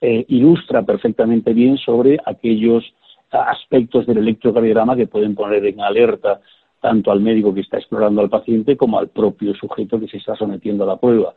eh, 0.00 0.24
ilustra 0.28 0.82
perfectamente 0.82 1.52
bien 1.52 1.76
sobre 1.78 2.18
aquellos 2.24 2.84
aspectos 3.30 4.06
del 4.06 4.18
electrocardiograma 4.18 4.96
que 4.96 5.06
pueden 5.06 5.34
poner 5.34 5.64
en 5.64 5.80
alerta 5.80 6.40
tanto 6.80 7.12
al 7.12 7.20
médico 7.20 7.54
que 7.54 7.60
está 7.60 7.78
explorando 7.78 8.20
al 8.20 8.30
paciente 8.30 8.76
como 8.76 8.98
al 8.98 9.08
propio 9.08 9.54
sujeto 9.54 10.00
que 10.00 10.08
se 10.08 10.16
está 10.16 10.34
sometiendo 10.34 10.84
a 10.84 10.88
la 10.88 10.96
prueba. 10.96 11.34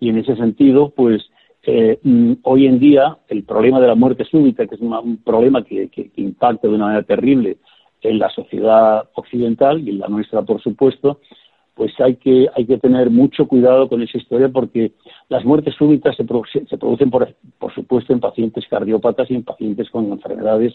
Y 0.00 0.08
en 0.08 0.18
ese 0.18 0.36
sentido, 0.36 0.90
pues 0.90 1.28
eh, 1.64 1.98
mm, 2.02 2.34
hoy 2.42 2.66
en 2.66 2.78
día 2.78 3.18
el 3.28 3.44
problema 3.44 3.80
de 3.80 3.88
la 3.88 3.94
muerte 3.94 4.24
súbita, 4.24 4.66
que 4.66 4.76
es 4.76 4.80
un 4.80 5.18
problema 5.24 5.64
que 5.64 5.90
impacta 6.16 6.68
de 6.68 6.74
una 6.74 6.86
manera 6.86 7.02
terrible 7.02 7.58
en 8.00 8.18
la 8.18 8.28
sociedad 8.30 9.08
occidental 9.14 9.80
y 9.80 9.90
en 9.90 9.98
la 9.98 10.08
nuestra, 10.08 10.42
por 10.42 10.62
supuesto, 10.62 11.20
pues 11.74 11.92
hay 12.00 12.16
que, 12.16 12.48
hay 12.54 12.66
que 12.66 12.78
tener 12.78 13.10
mucho 13.10 13.46
cuidado 13.48 13.88
con 13.88 14.00
esa 14.02 14.18
historia 14.18 14.48
porque 14.48 14.92
las 15.28 15.44
muertes 15.44 15.74
súbitas 15.74 16.16
se, 16.16 16.24
se 16.68 16.78
producen, 16.78 17.10
por, 17.10 17.34
por, 17.58 17.74
supuesto, 17.74 18.12
en 18.12 18.20
pacientes 18.20 18.64
cardiópatas 18.68 19.30
y 19.30 19.34
en 19.34 19.42
pacientes 19.42 19.90
con 19.90 20.10
enfermedades 20.12 20.74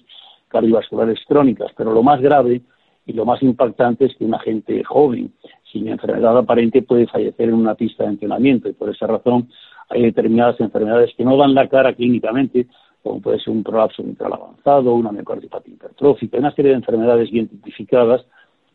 cardiovasculares 0.50 1.20
crónicas. 1.28 1.72
Pero 1.78 1.94
lo 1.94 2.04
más 2.04 2.22
grave 2.22 2.62
y 3.06 3.14
lo 3.14 3.26
más 3.26 3.42
impactante 3.42 4.06
es 4.06 4.16
que 4.16 4.26
una 4.26 4.40
gente 4.40 4.84
joven, 4.84 5.32
sin 5.72 5.88
enfermedad 5.88 6.38
aparente, 6.38 6.82
puede 6.82 7.08
fallecer 7.08 7.48
en 7.50 7.56
una 7.56 7.76
pista 7.76 8.04
de 8.04 8.10
entrenamiento. 8.10 8.68
Y 8.68 8.74
por 8.74 8.90
esa 8.90 9.08
razón 9.08 9.50
hay 9.88 10.04
determinadas 10.04 10.60
enfermedades 10.60 11.12
que 11.16 11.24
no 11.24 11.38
dan 11.38 11.56
la 11.56 11.68
cara 11.70 11.94
clínicamente, 11.94 12.68
como 13.02 13.22
puede 13.22 13.40
ser 13.40 13.54
un 13.54 13.64
prolapso 13.64 14.04
mitral 14.04 14.34
avanzado, 14.34 14.94
una 14.94 15.14
miocardiopatía 15.14 15.76
hipertrófica, 15.76 16.38
una 16.38 16.54
serie 16.54 16.72
de 16.72 16.78
enfermedades 16.78 17.32
bien 17.32 17.46
identificadas, 17.46 18.26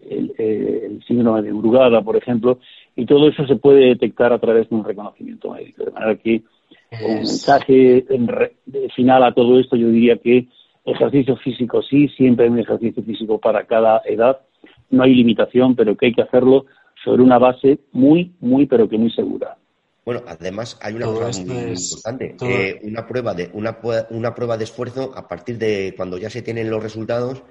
el, 0.09 1.03
síndrome 1.07 1.43
de 1.43 1.53
Brugada, 1.53 2.03
por 2.03 2.17
ejemplo, 2.17 2.59
y 2.97 3.07
todo 3.07 3.29
eso 3.29 3.47
se 3.47 3.57
puede 3.57 3.87
detectar 3.87 4.33
a 4.33 4.39
través 4.39 4.69
de 4.69 4.77
un 4.77 4.85
reconocimiento 4.85 5.53
médico. 5.53 5.85
De 5.85 5.91
manera 5.91 6.17
que, 6.17 6.43
un 7.05 7.15
mensaje 7.17 8.05
final 8.95 9.25
a 9.25 9.35
todo 9.35 9.59
esto, 9.59 9.77
yo 9.77 9.89
diría 9.89 10.17
que 10.17 10.47
ejercicio 10.85 11.37
físico 11.37 11.83
sí, 11.83 12.09
siempre 12.09 12.45
hay 12.45 12.53
un 12.53 12.61
ejercicio 12.61 13.03
físico 13.03 13.39
para 13.39 13.65
cada 13.65 14.03
edad, 14.05 14.41
no 14.91 15.03
hay 15.03 15.15
limitación, 15.15 15.75
pero 15.75 15.97
que 15.97 16.07
hay 16.07 16.15
que 16.15 16.23
hacerlo 16.23 16.67
sobre 17.05 17.23
una 17.23 17.39
base 17.39 17.81
muy, 17.93 18.33
muy, 18.41 18.67
pero 18.67 18.89
que 18.89 18.99
muy 18.99 19.11
segura. 19.11 19.57
Bueno, 20.05 20.21
además 20.27 20.79
hay 20.83 20.95
una 20.95 21.07
cosa 21.07 21.43
muy 21.43 21.75
importante, 21.75 22.37
eh, 22.43 22.81
una 22.83 23.07
prueba 23.07 23.33
de 23.33 23.51
una, 23.55 23.79
una 24.11 24.35
prueba 24.35 24.59
de 24.59 24.65
esfuerzo 24.65 25.13
a 25.17 25.27
partir 25.27 25.57
de 25.57 25.95
cuando 25.97 26.19
ya 26.19 26.29
se 26.29 26.43
tienen 26.43 26.71
los 26.71 26.83
resultados 26.83 27.43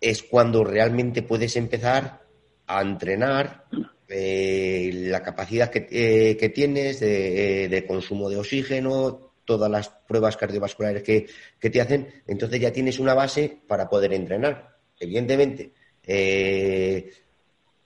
es 0.00 0.22
cuando 0.22 0.64
realmente 0.64 1.22
puedes 1.22 1.56
empezar 1.56 2.22
a 2.66 2.82
entrenar 2.82 3.64
eh, 4.08 4.90
la 4.94 5.22
capacidad 5.22 5.70
que, 5.70 5.86
eh, 5.90 6.48
tienes 6.50 7.00
de, 7.00 7.84
consumo 7.86 8.28
de 8.28 8.36
oxígeno, 8.36 9.32
todas 9.44 9.70
las 9.70 9.88
pruebas 9.88 10.36
cardiovasculares 10.36 11.02
que, 11.02 11.26
que, 11.58 11.70
te 11.70 11.80
hacen, 11.80 12.22
entonces 12.26 12.60
ya 12.60 12.72
tienes 12.72 12.98
una 12.98 13.14
base 13.14 13.60
para 13.66 13.88
poder 13.88 14.12
entrenar. 14.12 14.76
Evidentemente, 14.98 15.72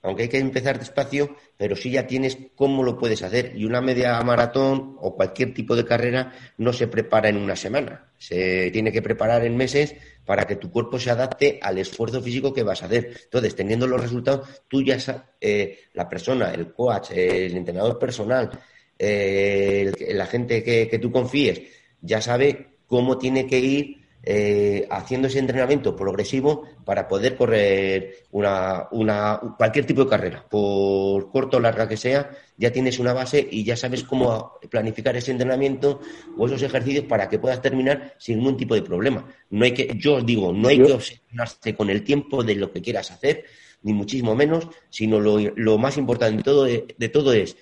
aunque 0.03 0.23
hay 0.23 0.29
que 0.29 0.39
empezar 0.39 0.79
despacio, 0.79 1.35
pero 1.57 1.75
sí 1.75 1.91
ya 1.91 2.07
tienes 2.07 2.37
cómo 2.55 2.83
lo 2.83 2.97
puedes 2.97 3.21
hacer. 3.21 3.53
Y 3.55 3.65
una 3.65 3.81
media 3.81 4.19
maratón 4.21 4.95
o 4.99 5.15
cualquier 5.15 5.53
tipo 5.53 5.75
de 5.75 5.85
carrera 5.85 6.33
no 6.57 6.73
se 6.73 6.87
prepara 6.87 7.29
en 7.29 7.37
una 7.37 7.55
semana, 7.55 8.11
se 8.17 8.71
tiene 8.71 8.91
que 8.91 9.01
preparar 9.01 9.45
en 9.45 9.55
meses 9.55 9.95
para 10.25 10.45
que 10.45 10.55
tu 10.55 10.71
cuerpo 10.71 10.99
se 10.99 11.09
adapte 11.09 11.59
al 11.61 11.77
esfuerzo 11.77 12.21
físico 12.21 12.53
que 12.53 12.63
vas 12.63 12.81
a 12.83 12.85
hacer. 12.85 13.17
Entonces, 13.23 13.55
teniendo 13.55 13.87
los 13.87 14.01
resultados, 14.01 14.47
tú 14.67 14.81
ya 14.81 14.97
eh, 15.39 15.79
la 15.93 16.07
persona, 16.07 16.53
el 16.53 16.73
coach, 16.73 17.11
el 17.11 17.57
entrenador 17.57 17.97
personal, 17.97 18.49
eh, 18.97 19.91
la 20.13 20.27
gente 20.27 20.63
que, 20.63 20.87
que, 20.87 20.99
tú 20.99 21.11
confíes 21.11 21.61
ya 22.01 22.21
sabe 22.21 22.75
cómo 22.85 23.17
tiene 23.17 23.47
que 23.47 23.59
ir 23.59 24.00
eh, 24.23 24.87
haciendo 24.91 25.27
ese 25.27 25.39
entrenamiento 25.39 25.95
progresivo 25.95 26.67
para 26.85 27.07
poder 27.07 27.35
correr 27.35 28.25
una, 28.31 28.87
una, 28.91 29.39
cualquier 29.57 29.85
tipo 29.85 30.03
de 30.03 30.09
carrera, 30.09 30.45
por 30.47 31.31
corto 31.31 31.57
o 31.57 31.59
larga 31.59 31.87
que 31.87 31.97
sea, 31.97 32.29
ya 32.55 32.71
tienes 32.71 32.99
una 32.99 33.13
base 33.13 33.47
y 33.49 33.63
ya 33.63 33.75
sabes 33.75 34.03
cómo 34.03 34.59
planificar 34.69 35.15
ese 35.17 35.31
entrenamiento 35.31 36.01
o 36.37 36.45
esos 36.45 36.61
ejercicios 36.61 37.05
para 37.05 37.27
que 37.27 37.39
puedas 37.39 37.61
terminar 37.61 38.15
sin 38.19 38.37
ningún 38.37 38.57
tipo 38.57 38.75
de 38.75 38.83
problema. 38.83 39.25
No 39.49 39.65
hay 39.65 39.73
que, 39.73 39.91
yo 39.97 40.15
os 40.15 40.25
digo, 40.25 40.53
no 40.53 40.67
hay 40.67 40.77
que 40.77 40.93
obsesionarse 40.93 41.75
con 41.75 41.89
el 41.89 42.03
tiempo 42.03 42.43
de 42.43 42.55
lo 42.55 42.71
que 42.71 42.81
quieras 42.81 43.09
hacer, 43.09 43.45
ni 43.81 43.93
muchísimo 43.93 44.35
menos, 44.35 44.67
sino 44.91 45.19
lo, 45.19 45.39
lo 45.39 45.77
más 45.79 45.97
importante 45.97 46.37
de 46.37 46.43
todo, 46.43 46.65
de 46.65 47.09
todo 47.09 47.33
es 47.33 47.57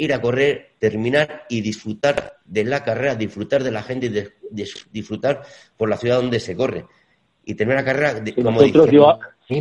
ir 0.00 0.14
a 0.14 0.20
correr, 0.20 0.72
terminar 0.78 1.42
y 1.50 1.60
disfrutar 1.60 2.38
de 2.44 2.64
la 2.64 2.82
carrera, 2.82 3.14
disfrutar 3.14 3.62
de 3.62 3.70
la 3.70 3.82
gente 3.82 4.06
y 4.06 4.12
disfrutar 4.90 5.42
por 5.76 5.90
la 5.90 5.98
ciudad 5.98 6.16
donde 6.16 6.40
se 6.40 6.56
corre. 6.56 6.86
Y 7.44 7.54
tener 7.54 7.74
una 7.74 7.84
carrera, 7.84 8.22
como 8.42 8.62
dije, 8.62 8.80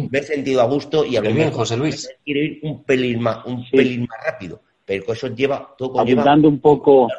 ver 0.09 0.23
sentido 0.23 0.61
a 0.61 0.65
gusto 0.65 1.05
y 1.05 1.17
a 1.17 1.21
lo 1.21 1.33
bien, 1.33 1.51
José 1.51 1.75
Luis. 1.75 2.09
Quiere 2.23 2.43
ir 2.45 2.59
un 2.63 2.83
pelín 2.83 3.21
más, 3.21 3.45
un 3.45 3.65
pelín 3.69 4.01
más 4.01 4.19
rápido, 4.25 4.61
pero 4.85 5.11
eso 5.11 5.27
lleva 5.27 5.75
todo 5.77 5.99
abundando 5.99 6.47
un 6.47 6.59
poco, 6.59 7.09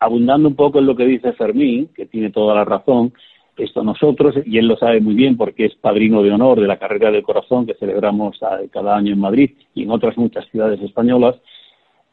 abundando 0.00 0.48
un 0.48 0.56
poco 0.56 0.80
en 0.80 0.86
lo 0.86 0.96
que 0.96 1.04
dice 1.04 1.32
Fermín, 1.34 1.90
que 1.94 2.06
tiene 2.06 2.30
toda 2.30 2.54
la 2.54 2.64
razón. 2.64 3.12
Esto 3.56 3.82
nosotros, 3.82 4.36
y 4.46 4.56
él 4.58 4.68
lo 4.68 4.76
sabe 4.76 5.00
muy 5.00 5.14
bien 5.14 5.36
porque 5.36 5.66
es 5.66 5.74
padrino 5.74 6.22
de 6.22 6.30
honor 6.30 6.60
de 6.60 6.68
la 6.68 6.78
carrera 6.78 7.10
del 7.10 7.24
corazón 7.24 7.66
que 7.66 7.74
celebramos 7.74 8.38
cada 8.70 8.96
año 8.96 9.12
en 9.12 9.18
Madrid 9.18 9.50
y 9.74 9.82
en 9.82 9.90
otras 9.90 10.16
muchas 10.16 10.48
ciudades 10.48 10.80
españolas, 10.80 11.34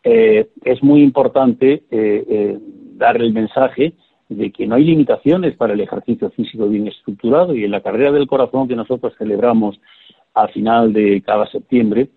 eh, 0.07 0.49
es 0.63 0.83
muy 0.83 1.01
importante 1.01 1.73
eh, 1.73 1.81
eh, 1.89 2.59
dar 2.93 3.17
el 3.17 3.33
mensaje 3.33 3.93
de 4.29 4.51
que 4.51 4.67
no 4.67 4.75
hay 4.75 4.83
limitaciones 4.83 5.55
para 5.55 5.73
el 5.73 5.81
ejercicio 5.81 6.29
físico 6.29 6.69
bien 6.69 6.87
estructurado 6.87 7.55
y 7.55 7.63
en 7.63 7.71
la 7.71 7.81
carrera 7.81 8.11
del 8.11 8.27
corazón 8.27 8.67
que 8.67 8.75
nosotros 8.75 9.13
celebramos 9.17 9.79
a 10.35 10.47
final 10.49 10.93
de 10.93 11.23
cada 11.25 11.47
septiembre, 11.47 12.09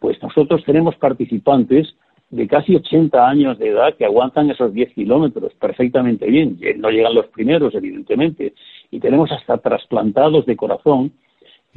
pues 0.00 0.20
nosotros 0.20 0.64
tenemos 0.64 0.96
participantes 0.96 1.94
de 2.30 2.48
casi 2.48 2.74
80 2.74 3.28
años 3.28 3.58
de 3.60 3.68
edad 3.68 3.94
que 3.94 4.04
aguantan 4.04 4.50
esos 4.50 4.74
10 4.74 4.94
kilómetros 4.94 5.54
perfectamente 5.54 6.26
bien. 6.26 6.58
No 6.78 6.90
llegan 6.90 7.14
los 7.14 7.28
primeros, 7.28 7.76
evidentemente. 7.76 8.54
Y 8.90 8.98
tenemos 8.98 9.30
hasta 9.30 9.58
trasplantados 9.58 10.46
de 10.46 10.56
corazón 10.56 11.12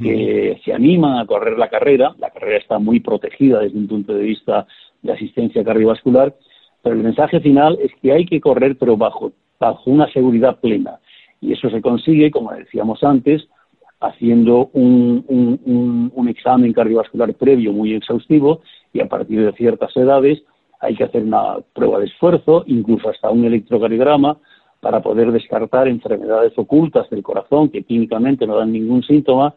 que 0.02 0.60
se 0.64 0.72
animan 0.72 1.18
a 1.18 1.26
correr 1.26 1.58
la 1.58 1.68
carrera. 1.68 2.14
La 2.18 2.30
carrera 2.30 2.58
está 2.58 2.80
muy 2.80 2.98
protegida 2.98 3.60
desde 3.60 3.78
un 3.78 3.86
punto 3.86 4.14
de 4.14 4.22
vista 4.22 4.66
de 5.02 5.12
asistencia 5.12 5.64
cardiovascular, 5.64 6.34
pero 6.82 6.96
el 6.96 7.02
mensaje 7.02 7.40
final 7.40 7.78
es 7.80 7.92
que 8.00 8.12
hay 8.12 8.26
que 8.26 8.40
correr, 8.40 8.76
pero 8.78 8.96
bajo, 8.96 9.32
bajo 9.58 9.90
una 9.90 10.10
seguridad 10.12 10.58
plena. 10.60 10.98
Y 11.40 11.52
eso 11.52 11.70
se 11.70 11.80
consigue, 11.80 12.30
como 12.30 12.52
decíamos 12.52 13.02
antes, 13.02 13.46
haciendo 14.00 14.70
un, 14.72 16.10
un, 16.14 16.28
examen 16.28 16.72
cardiovascular 16.72 17.34
previo 17.34 17.72
muy 17.72 17.94
exhaustivo 17.94 18.60
y 18.92 19.00
a 19.00 19.08
partir 19.08 19.44
de 19.44 19.52
ciertas 19.52 19.94
edades 19.96 20.42
hay 20.80 20.94
que 20.94 21.04
hacer 21.04 21.22
una 21.22 21.56
prueba 21.74 21.98
de 21.98 22.06
esfuerzo, 22.06 22.64
incluso 22.66 23.10
hasta 23.10 23.28
un 23.30 23.44
electrocardiograma, 23.44 24.38
para 24.80 25.02
poder 25.02 25.30
descartar 25.32 25.88
enfermedades 25.88 26.54
ocultas 26.56 27.10
del 27.10 27.22
corazón 27.22 27.68
que 27.68 27.82
químicamente 27.82 28.46
no 28.46 28.56
dan 28.56 28.72
ningún 28.72 29.02
síntoma, 29.02 29.54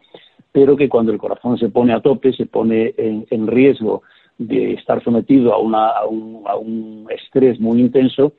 pero 0.51 0.75
que 0.75 0.89
cuando 0.89 1.13
el 1.13 1.17
corazón 1.17 1.58
se 1.58 1.69
pone 1.69 1.93
a 1.93 2.01
tope, 2.01 2.34
se 2.34 2.45
pone 2.45 2.93
en 2.97 3.47
riesgo 3.47 4.03
de 4.47 4.73
estar 4.73 5.03
sometido 5.03 5.53
a, 5.53 5.60
una, 5.60 5.88
a, 5.89 6.06
un, 6.06 6.43
a 6.45 6.56
un 6.56 7.08
estrés 7.10 7.60
muy 7.60 7.79
intenso, 7.79 8.34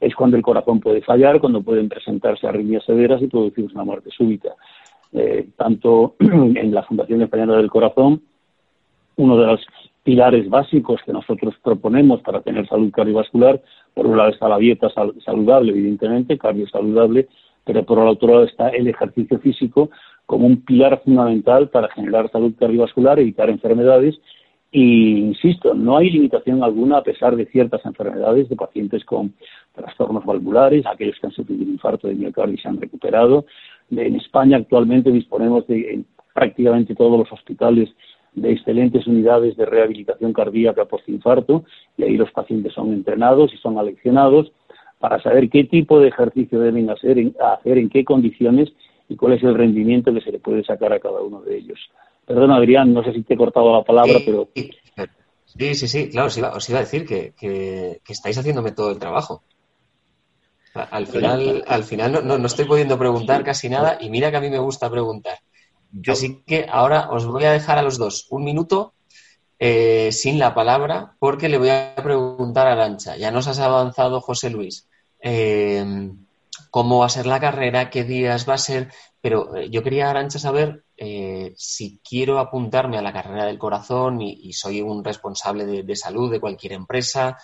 es 0.00 0.14
cuando 0.14 0.36
el 0.36 0.42
corazón 0.42 0.80
puede 0.80 1.02
fallar, 1.02 1.40
cuando 1.40 1.62
pueden 1.62 1.88
presentarse 1.88 2.46
arritmias 2.46 2.84
severas 2.84 3.20
y 3.22 3.26
producirse 3.26 3.74
una 3.74 3.84
muerte 3.84 4.10
súbita. 4.10 4.54
Eh, 5.12 5.48
tanto 5.56 6.14
en 6.20 6.72
la 6.72 6.82
Fundación 6.82 7.22
Española 7.22 7.56
del 7.58 7.70
Corazón, 7.70 8.22
uno 9.16 9.38
de 9.38 9.46
los 9.46 9.60
pilares 10.02 10.48
básicos 10.48 11.00
que 11.04 11.12
nosotros 11.12 11.54
proponemos 11.62 12.22
para 12.22 12.40
tener 12.40 12.66
salud 12.66 12.90
cardiovascular, 12.90 13.60
por 13.92 14.06
un 14.06 14.16
lado 14.16 14.30
está 14.30 14.48
la 14.48 14.58
dieta 14.58 14.88
saludable, 15.24 15.72
evidentemente, 15.72 16.38
cardio 16.38 16.66
saludable, 16.68 17.28
pero 17.64 17.84
por 17.84 17.98
el 17.98 18.08
otro 18.08 18.28
lado 18.28 18.44
está 18.44 18.68
el 18.68 18.88
ejercicio 18.88 19.38
físico 19.40 19.90
como 20.24 20.46
un 20.46 20.64
pilar 20.64 21.02
fundamental 21.04 21.68
para 21.68 21.88
generar 21.88 22.30
salud 22.30 22.54
cardiovascular, 22.58 23.18
evitar 23.18 23.50
enfermedades 23.50 24.18
y 24.72 25.18
insisto, 25.18 25.74
no 25.74 25.96
hay 25.96 26.10
limitación 26.10 26.62
alguna 26.62 26.98
a 26.98 27.02
pesar 27.02 27.34
de 27.34 27.46
ciertas 27.46 27.84
enfermedades 27.84 28.48
de 28.48 28.56
pacientes 28.56 29.04
con 29.04 29.34
trastornos 29.74 30.24
valvulares, 30.24 30.86
aquellos 30.86 31.18
que 31.20 31.26
han 31.26 31.32
sufrido 31.32 31.64
un 31.64 31.70
infarto 31.70 32.06
de 32.06 32.14
miocardio 32.14 32.54
y 32.54 32.58
se 32.58 32.68
han 32.68 32.80
recuperado. 32.80 33.46
En 33.90 34.14
España 34.14 34.58
actualmente 34.58 35.10
disponemos 35.10 35.66
de 35.66 35.94
en 35.94 36.06
prácticamente 36.32 36.94
todos 36.94 37.18
los 37.18 37.32
hospitales 37.32 37.88
de 38.34 38.52
excelentes 38.52 39.08
unidades 39.08 39.56
de 39.56 39.66
rehabilitación 39.66 40.32
cardíaca 40.32 40.84
post-infarto 40.84 41.64
y 41.96 42.04
ahí 42.04 42.16
los 42.16 42.30
pacientes 42.30 42.72
son 42.72 42.92
entrenados 42.92 43.52
y 43.52 43.56
son 43.56 43.76
aleccionados 43.76 44.52
para 45.00 45.20
saber 45.20 45.48
qué 45.48 45.64
tipo 45.64 45.98
de 45.98 46.08
ejercicio 46.08 46.60
deben 46.60 46.90
hacer, 46.90 47.18
hacer 47.40 47.78
en 47.78 47.88
qué 47.88 48.04
condiciones 48.04 48.72
y 49.08 49.16
cuál 49.16 49.32
es 49.32 49.42
el 49.42 49.56
rendimiento 49.56 50.14
que 50.14 50.20
se 50.20 50.30
le 50.30 50.38
puede 50.38 50.62
sacar 50.62 50.92
a 50.92 51.00
cada 51.00 51.20
uno 51.22 51.40
de 51.40 51.56
ellos. 51.56 51.78
Perdón, 52.30 52.52
Adrián, 52.52 52.94
no 52.94 53.02
sé 53.02 53.12
si 53.12 53.24
te 53.24 53.34
he 53.34 53.36
cortado 53.36 53.72
la 53.72 53.82
palabra, 53.82 54.20
pero... 54.24 54.48
Sí, 54.54 55.74
sí, 55.74 55.88
sí, 55.88 56.10
claro, 56.10 56.28
os 56.28 56.38
iba, 56.38 56.50
os 56.54 56.68
iba 56.68 56.78
a 56.78 56.82
decir 56.82 57.04
que, 57.04 57.34
que, 57.36 58.00
estáis 58.06 58.38
haciéndome 58.38 58.70
todo 58.70 58.92
el 58.92 59.00
trabajo. 59.00 59.42
Al 60.74 61.08
final, 61.08 61.64
al 61.66 61.82
final 61.82 62.24
no, 62.24 62.38
no, 62.38 62.46
estoy 62.46 62.66
pudiendo 62.66 62.96
preguntar 62.96 63.42
casi 63.42 63.68
nada 63.68 63.98
y 64.00 64.10
mira 64.10 64.30
que 64.30 64.36
a 64.36 64.40
mí 64.40 64.48
me 64.48 64.60
gusta 64.60 64.88
preguntar. 64.88 65.40
Así 66.06 66.44
que 66.46 66.66
ahora 66.70 67.10
os 67.10 67.26
voy 67.26 67.42
a 67.46 67.50
dejar 67.50 67.78
a 67.78 67.82
los 67.82 67.98
dos 67.98 68.28
un 68.30 68.44
minuto 68.44 68.94
eh, 69.58 70.12
sin 70.12 70.38
la 70.38 70.54
palabra 70.54 71.16
porque 71.18 71.48
le 71.48 71.58
voy 71.58 71.70
a 71.70 71.96
preguntar 71.96 72.68
a 72.68 72.72
Arancha. 72.74 73.16
Ya 73.16 73.32
nos 73.32 73.48
has 73.48 73.58
avanzado, 73.58 74.20
José 74.20 74.50
Luis, 74.50 74.88
eh, 75.20 76.12
cómo 76.70 77.00
va 77.00 77.06
a 77.06 77.10
ser 77.10 77.26
la 77.26 77.40
carrera, 77.40 77.90
qué 77.90 78.04
días 78.04 78.48
va 78.48 78.54
a 78.54 78.58
ser, 78.58 78.92
pero 79.20 79.56
eh, 79.56 79.68
yo 79.70 79.82
quería, 79.82 80.08
Arancha, 80.08 80.38
saber 80.38 80.84
eh, 80.96 81.52
si 81.56 82.00
quiero 82.08 82.38
apuntarme 82.38 82.96
a 82.96 83.02
la 83.02 83.12
carrera 83.12 83.44
del 83.44 83.58
corazón 83.58 84.22
y, 84.22 84.52
soy 84.52 84.80
un 84.80 85.04
responsable 85.04 85.66
de, 85.66 85.96
salud 85.96 86.30
de 86.30 86.40
cualquier 86.40 86.72
empresa, 86.72 87.38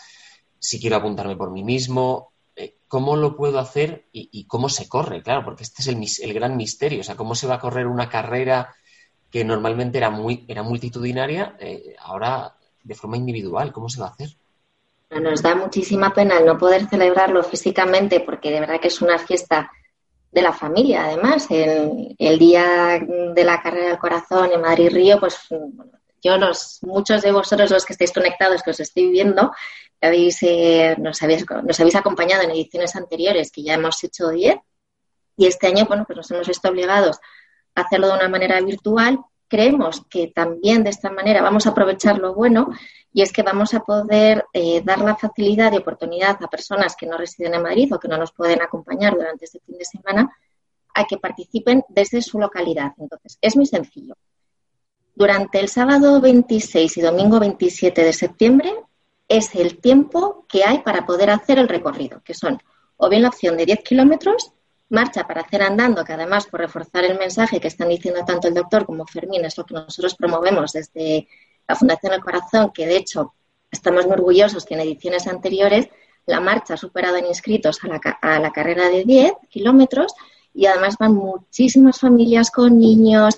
si 0.59 0.81
quiero 0.81 0.97
apuntarme 0.97 1.37
por 1.37 1.51
mí 1.51 1.65
mismo, 1.65 2.33
eh, 2.55 2.77
¿cómo 2.89 3.17
lo 3.17 3.37
puedo 3.37 3.59
hacer 3.59 4.07
y, 4.13 4.47
cómo 4.47 4.69
se 4.69 4.89
corre? 4.89 5.23
Claro, 5.23 5.45
porque 5.45 5.65
este 5.65 5.83
es 5.83 6.21
el, 6.21 6.33
gran 6.33 6.57
misterio, 6.57 7.01
o 7.01 7.05
sea, 7.05 7.17
cómo 7.17 7.35
se 7.35 7.47
va 7.47 7.57
a 7.57 7.61
correr 7.61 7.87
una 7.87 8.09
carrera 8.09 8.75
que 9.31 9.45
normalmente 9.45 9.99
era, 9.99 10.11
muy, 10.11 10.45
era 10.49 10.63
multitudinaria, 10.63 11.57
ahora 12.01 12.57
de 12.83 12.95
forma 12.95 13.17
individual, 13.17 13.73
¿cómo 13.73 13.89
se 13.89 14.01
va 14.01 14.07
a 14.07 14.11
hacer? 14.11 14.37
Nos 15.11 15.41
da 15.41 15.55
muchísima 15.55 16.13
pena 16.13 16.41
no 16.41 16.59
poder 16.59 16.89
celebrarlo 16.89 17.43
físicamente 17.43 18.21
porque 18.21 18.51
de 18.51 18.61
verdad 18.61 18.81
que 18.81 18.89
es 18.89 19.01
una 19.01 19.19
fiesta 19.19 19.71
de 20.33 20.43
la 20.43 20.53
familia, 20.53 21.05
además. 21.05 21.47
El, 21.51 22.15
el, 22.19 22.39
día 22.39 23.01
de 23.01 23.45
la 23.45 23.63
carrera 23.63 23.89
del 23.89 23.99
corazón 23.99 24.51
en 24.53 24.61
Madrid-Río, 24.61 25.19
pues 25.21 25.39
yo, 26.23 26.37
los, 26.39 26.81
muchos 26.83 27.23
de 27.23 27.33
vosotros, 27.33 27.71
los 27.71 27.85
que 27.85 27.93
estáis 27.93 28.13
conectados, 28.13 28.63
que 28.63 28.71
os 28.71 28.81
estoy 28.81 29.11
viendo, 29.11 29.53
habéis, 30.01 30.43
eh, 30.43 30.97
nos, 30.99 31.23
habéis, 31.23 31.47
nos 31.63 31.79
habéis 31.81 31.95
acompañado 31.95 32.43
en 32.43 32.51
ediciones 32.51 32.97
anteriores, 32.97 33.51
que 33.51 33.63
ya 33.63 33.75
hemos 33.75 34.03
hecho 34.03 34.29
10, 34.29 34.57
y 35.37 35.47
este 35.47 35.69
año, 35.69 35.85
bueno, 35.87 36.05
pues 36.07 36.17
nos 36.17 36.31
hemos 36.31 36.49
visto 36.49 36.69
obligados 36.69 37.19
a 37.75 37.83
hacerlo 37.83 38.09
de 38.09 38.15
una 38.15 38.29
manera 38.29 38.61
virtual. 38.61 39.21
Creemos 39.49 40.03
que 40.11 40.29
también 40.29 40.83
de 40.85 40.91
esta 40.91 41.11
manera 41.11 41.43
vamos 41.43 41.67
a 41.67 41.71
aprovechar 41.71 42.19
lo 42.19 42.35
bueno 42.35 42.71
y 43.13 43.23
es 43.23 43.33
que 43.33 43.43
vamos 43.43 43.73
a 43.75 43.81
poder 43.81 44.45
eh, 44.53 44.83
dar 44.85 45.01
la 45.01 45.17
facilidad 45.17 45.73
y 45.73 45.77
oportunidad 45.77 46.39
a 46.43 46.49
personas 46.49 46.97
que 46.97 47.07
no 47.07 47.17
residen 47.17 47.55
en 47.55 47.63
Madrid 47.63 47.93
o 47.95 47.99
que 47.99 48.09
no 48.09 48.19
nos 48.19 48.33
pueden 48.33 48.61
acompañar 48.61 49.15
durante 49.15 49.45
este 49.47 49.61
fin 49.61 49.79
de 49.79 49.85
semana 49.85 50.37
a 50.95 51.05
que 51.05 51.17
participen 51.19 51.85
desde 51.89 52.23
su 52.23 52.39
localidad. 52.39 52.93
Entonces, 52.99 53.39
es 53.41 53.57
muy 53.57 53.67
sencillo. 53.67 54.17
Durante 55.15 55.61
el 55.61 55.69
sábado 55.69 56.21
26 56.21 56.97
y 56.97 57.01
domingo 57.01 57.41
27 57.41 58.05
de 58.05 58.13
septiembre 58.13 58.75
es 59.29 59.55
el 59.55 59.79
tiempo 59.79 60.45
que 60.49 60.65
hay 60.65 60.81
para 60.81 61.07
poder 61.07 61.31
hacer 61.31 61.59
el 61.59 61.69
recorrido, 61.69 62.21
que 62.23 62.35
son 62.35 62.61
o 62.99 63.09
bien 63.09 63.23
la 63.23 63.29
opción 63.29 63.57
de 63.57 63.67
10 63.67 63.81
kilómetros, 63.83 64.53
marcha 64.89 65.27
para 65.27 65.43
hacer 65.43 65.63
andando, 65.63 66.05
que 66.05 66.13
además 66.13 66.47
por 66.47 66.61
reforzar 66.61 67.05
el 67.05 67.19
mensaje 67.19 67.61
que 67.61 67.69
están 67.69 67.89
diciendo 67.89 68.25
tanto 68.25 68.49
el 68.49 68.55
doctor 68.55 68.87
como 68.87 69.07
Fermín, 69.07 69.45
es 69.45 69.59
lo 69.59 69.65
que 69.65 69.75
nosotros 69.75 70.15
promovemos 70.15 70.73
desde 70.73 71.29
la 71.67 71.75
Fundación 71.75 72.13
El 72.13 72.21
Corazón, 72.21 72.71
que 72.73 72.87
de 72.87 72.97
hecho 72.97 73.35
estamos 73.71 74.05
muy 74.07 74.15
orgullosos 74.15 74.65
que 74.65 74.75
en 74.75 74.81
ediciones 74.81 75.27
anteriores 75.27 75.89
la 76.27 76.41
marcha 76.41 76.75
ha 76.75 76.77
superado 76.77 77.17
en 77.17 77.27
inscritos 77.27 77.83
a 77.85 77.89
la, 77.89 78.01
a 78.23 78.41
la 78.41 78.53
carrera 78.53 78.89
de 78.89 79.05
10 79.05 79.33
kilómetros 79.49 80.15
y 80.55 80.67
además 80.67 80.97
van 80.99 81.15
muchísimas 81.15 82.01
familias 82.01 82.51
con 82.51 82.79
niños, 82.79 83.37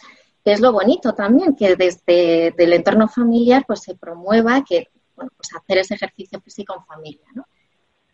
es 0.53 0.61
lo 0.61 0.73
bonito 0.73 1.15
también, 1.15 1.55
que 1.55 1.77
desde 1.77 2.55
el 2.57 2.73
entorno 2.73 3.09
familiar 3.09 3.65
pues 3.67 3.83
se 3.83 3.95
promueva 3.95 4.65
que 4.65 4.89
bueno, 5.15 5.31
pues 5.37 5.51
hacer 5.55 5.79
ese 5.79 5.95
ejercicio 5.95 6.41
físico 6.41 6.75
en 6.75 6.85
familia, 6.87 7.27
¿no? 7.35 7.45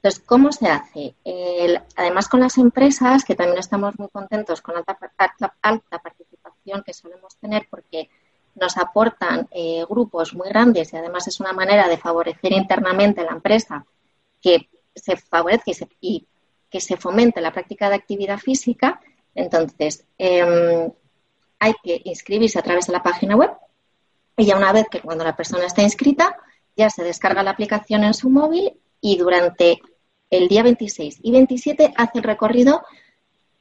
Entonces, 0.04 0.22
¿cómo 0.26 0.52
se 0.52 0.68
hace? 0.68 1.14
además, 1.96 2.28
con 2.28 2.40
las 2.40 2.58
empresas, 2.58 3.24
que 3.24 3.34
también 3.34 3.58
estamos 3.58 3.98
muy 3.98 4.08
contentos 4.08 4.60
con 4.60 4.76
alta, 4.76 4.98
alta, 5.62 5.98
participación 5.98 6.82
que 6.84 6.92
solemos 6.92 7.34
tener 7.36 7.66
porque 7.70 8.10
nos 8.54 8.76
aportan 8.76 9.48
eh, 9.50 9.82
grupos 9.88 10.34
muy 10.34 10.50
grandes 10.50 10.92
y 10.92 10.98
además 10.98 11.26
es 11.26 11.40
una 11.40 11.54
manera 11.54 11.88
de 11.88 11.96
favorecer 11.96 12.52
internamente 12.52 13.24
la 13.24 13.30
empresa 13.30 13.86
que 14.42 14.68
se 14.94 15.16
favorezca 15.16 15.70
y, 16.02 16.26
que 16.68 16.80
se 16.82 16.98
fomente 16.98 17.40
la 17.40 17.54
práctica 17.54 17.88
de 17.88 17.94
actividad 17.94 18.36
física. 18.36 19.00
Entonces, 19.34 20.04
em, 20.18 20.92
hay 21.60 21.72
que 21.82 22.02
inscribirse 22.04 22.58
a 22.58 22.62
través 22.62 22.88
de 22.88 22.92
la 22.92 23.02
página 23.02 23.36
web 23.36 23.52
y 24.36 24.44
ya 24.44 24.58
una 24.58 24.70
vez 24.70 24.86
que 24.90 25.00
cuando 25.00 25.24
la 25.24 25.34
persona 25.34 25.64
está 25.64 25.80
inscrita, 25.80 26.36
ya 26.76 26.90
se 26.90 27.04
descarga 27.04 27.42
la 27.42 27.52
aplicación 27.52 28.04
en 28.04 28.12
su 28.12 28.28
móvil 28.28 28.78
y 29.00 29.16
durante 29.16 29.80
el 30.30 30.48
día 30.48 30.62
26 30.62 31.20
y 31.22 31.30
27 31.32 31.92
hace 31.96 32.18
el 32.18 32.24
recorrido 32.24 32.82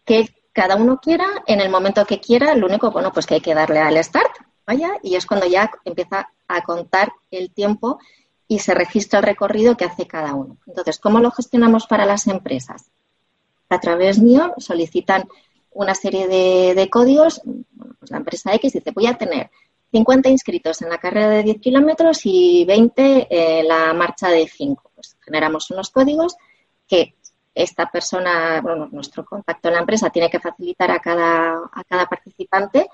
que 0.06 0.30
cada 0.54 0.76
uno 0.76 1.00
quiera, 1.00 1.26
en 1.48 1.62
el 1.62 1.70
momento 1.70 2.06
que 2.06 2.20
quiera, 2.20 2.56
lo 2.56 2.68
único, 2.68 2.92
bueno, 2.92 3.12
pues 3.12 3.26
que 3.26 3.36
hay 3.36 3.42
que 3.42 3.56
darle 3.56 3.80
al 3.80 4.02
start, 4.04 4.32
vaya, 4.66 4.92
y 5.02 5.16
es 5.16 5.26
cuando 5.26 5.48
ya 5.48 5.72
empieza 5.84 6.30
a 6.48 6.62
contar 6.62 7.12
el 7.32 7.52
tiempo 7.52 8.00
y 8.48 8.60
se 8.60 8.74
registra 8.74 9.20
el 9.20 9.26
recorrido 9.26 9.76
que 9.76 9.86
hace 9.86 10.06
cada 10.06 10.36
uno. 10.36 10.58
Entonces, 10.68 11.00
¿cómo 11.00 11.20
lo 11.20 11.32
gestionamos 11.32 11.88
para 11.88 12.06
las 12.06 12.28
empresas? 12.28 12.92
A 13.70 13.80
través 13.80 14.20
mío 14.20 14.54
solicitan 14.58 15.28
una 15.72 15.96
serie 15.96 16.28
de, 16.28 16.90
códigos, 16.90 17.42
pues 18.00 18.12
la 18.12 18.18
empresa 18.18 18.54
X 18.54 18.74
dice, 18.74 18.92
voy 18.92 19.08
a 19.08 19.18
tener 19.18 19.50
50 19.92 20.30
inscritos 20.30 20.82
en 20.84 20.90
la 20.90 21.00
carrera 21.00 21.30
de 21.30 21.44
10 21.44 21.60
kilómetros 21.60 22.22
y 22.26 22.64
20 22.66 23.28
en 23.30 23.68
la 23.68 23.94
marcha 23.94 24.30
de 24.30 24.48
5. 24.48 24.92
Pues 24.94 25.18
generamos 25.22 25.72
unos 25.72 25.90
códigos 25.90 26.36
que 26.94 27.16
esta 27.56 27.90
persona, 27.90 28.62
bueno, 28.62 28.88
nuestro 28.92 29.26
contacto 29.26 29.68
en 29.68 29.76
la 29.76 29.80
empresa 29.80 30.10
tiene 30.10 30.30
que 30.30 30.40
facilitar 30.40 30.92
a 30.92 31.00
cada, 31.00 31.56
a 31.72 31.84
cada 31.88 32.06
participante 32.06 32.88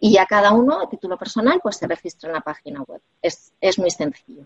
y 0.00 0.18
a 0.18 0.26
cada 0.26 0.52
uno, 0.52 0.80
a 0.80 0.88
título 0.88 1.16
personal, 1.16 1.60
pues 1.62 1.76
se 1.76 1.86
registra 1.86 2.28
en 2.28 2.34
la 2.34 2.40
página 2.40 2.82
web. 2.82 3.00
Es, 3.22 3.52
es 3.60 3.78
muy 3.78 3.90
sencillo. 3.90 4.44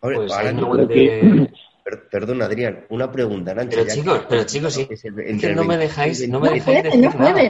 Pues 0.00 0.32
Perdón, 2.10 2.42
Adrián, 2.42 2.84
una 2.88 3.12
pregunta, 3.12 3.54
Pero 3.54 3.86
chicos, 3.86 4.26
pero 4.28 4.44
chicos, 4.44 4.74
sí. 4.74 4.86
que 4.86 5.54
no 5.54 5.62
me 5.62 5.76
dejáis, 5.76 6.28
no 6.28 6.40
me 6.40 6.50
dejáis 6.50 6.82
decir 6.82 7.00
no 7.00 7.10
nada. 7.10 7.42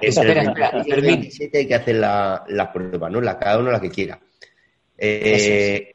Espera, 0.00 0.42
espera, 0.42 0.82
el 0.86 1.02
27 1.02 1.58
hay 1.58 1.66
que 1.66 1.74
hacer 1.74 1.96
la, 1.96 2.42
la, 2.48 2.72
prueba, 2.72 3.10
¿no? 3.10 3.20
La, 3.20 3.38
cada 3.38 3.58
uno 3.58 3.70
la 3.70 3.82
que 3.82 3.90
quiera. 3.90 4.18
Eh, 4.96 5.94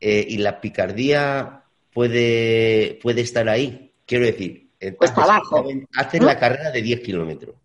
eh, 0.00 0.26
y 0.28 0.38
la 0.38 0.58
picardía 0.58 1.63
puede, 1.94 2.98
puede 3.00 3.22
estar 3.22 3.48
ahí. 3.48 3.94
Quiero 4.04 4.26
decir, 4.26 4.72
pues 4.98 5.10
abajo. 5.12 5.64
haces 5.96 6.22
la 6.22 6.38
carrera 6.38 6.70
de 6.70 6.82
10 6.82 7.00
kilómetros 7.00 7.56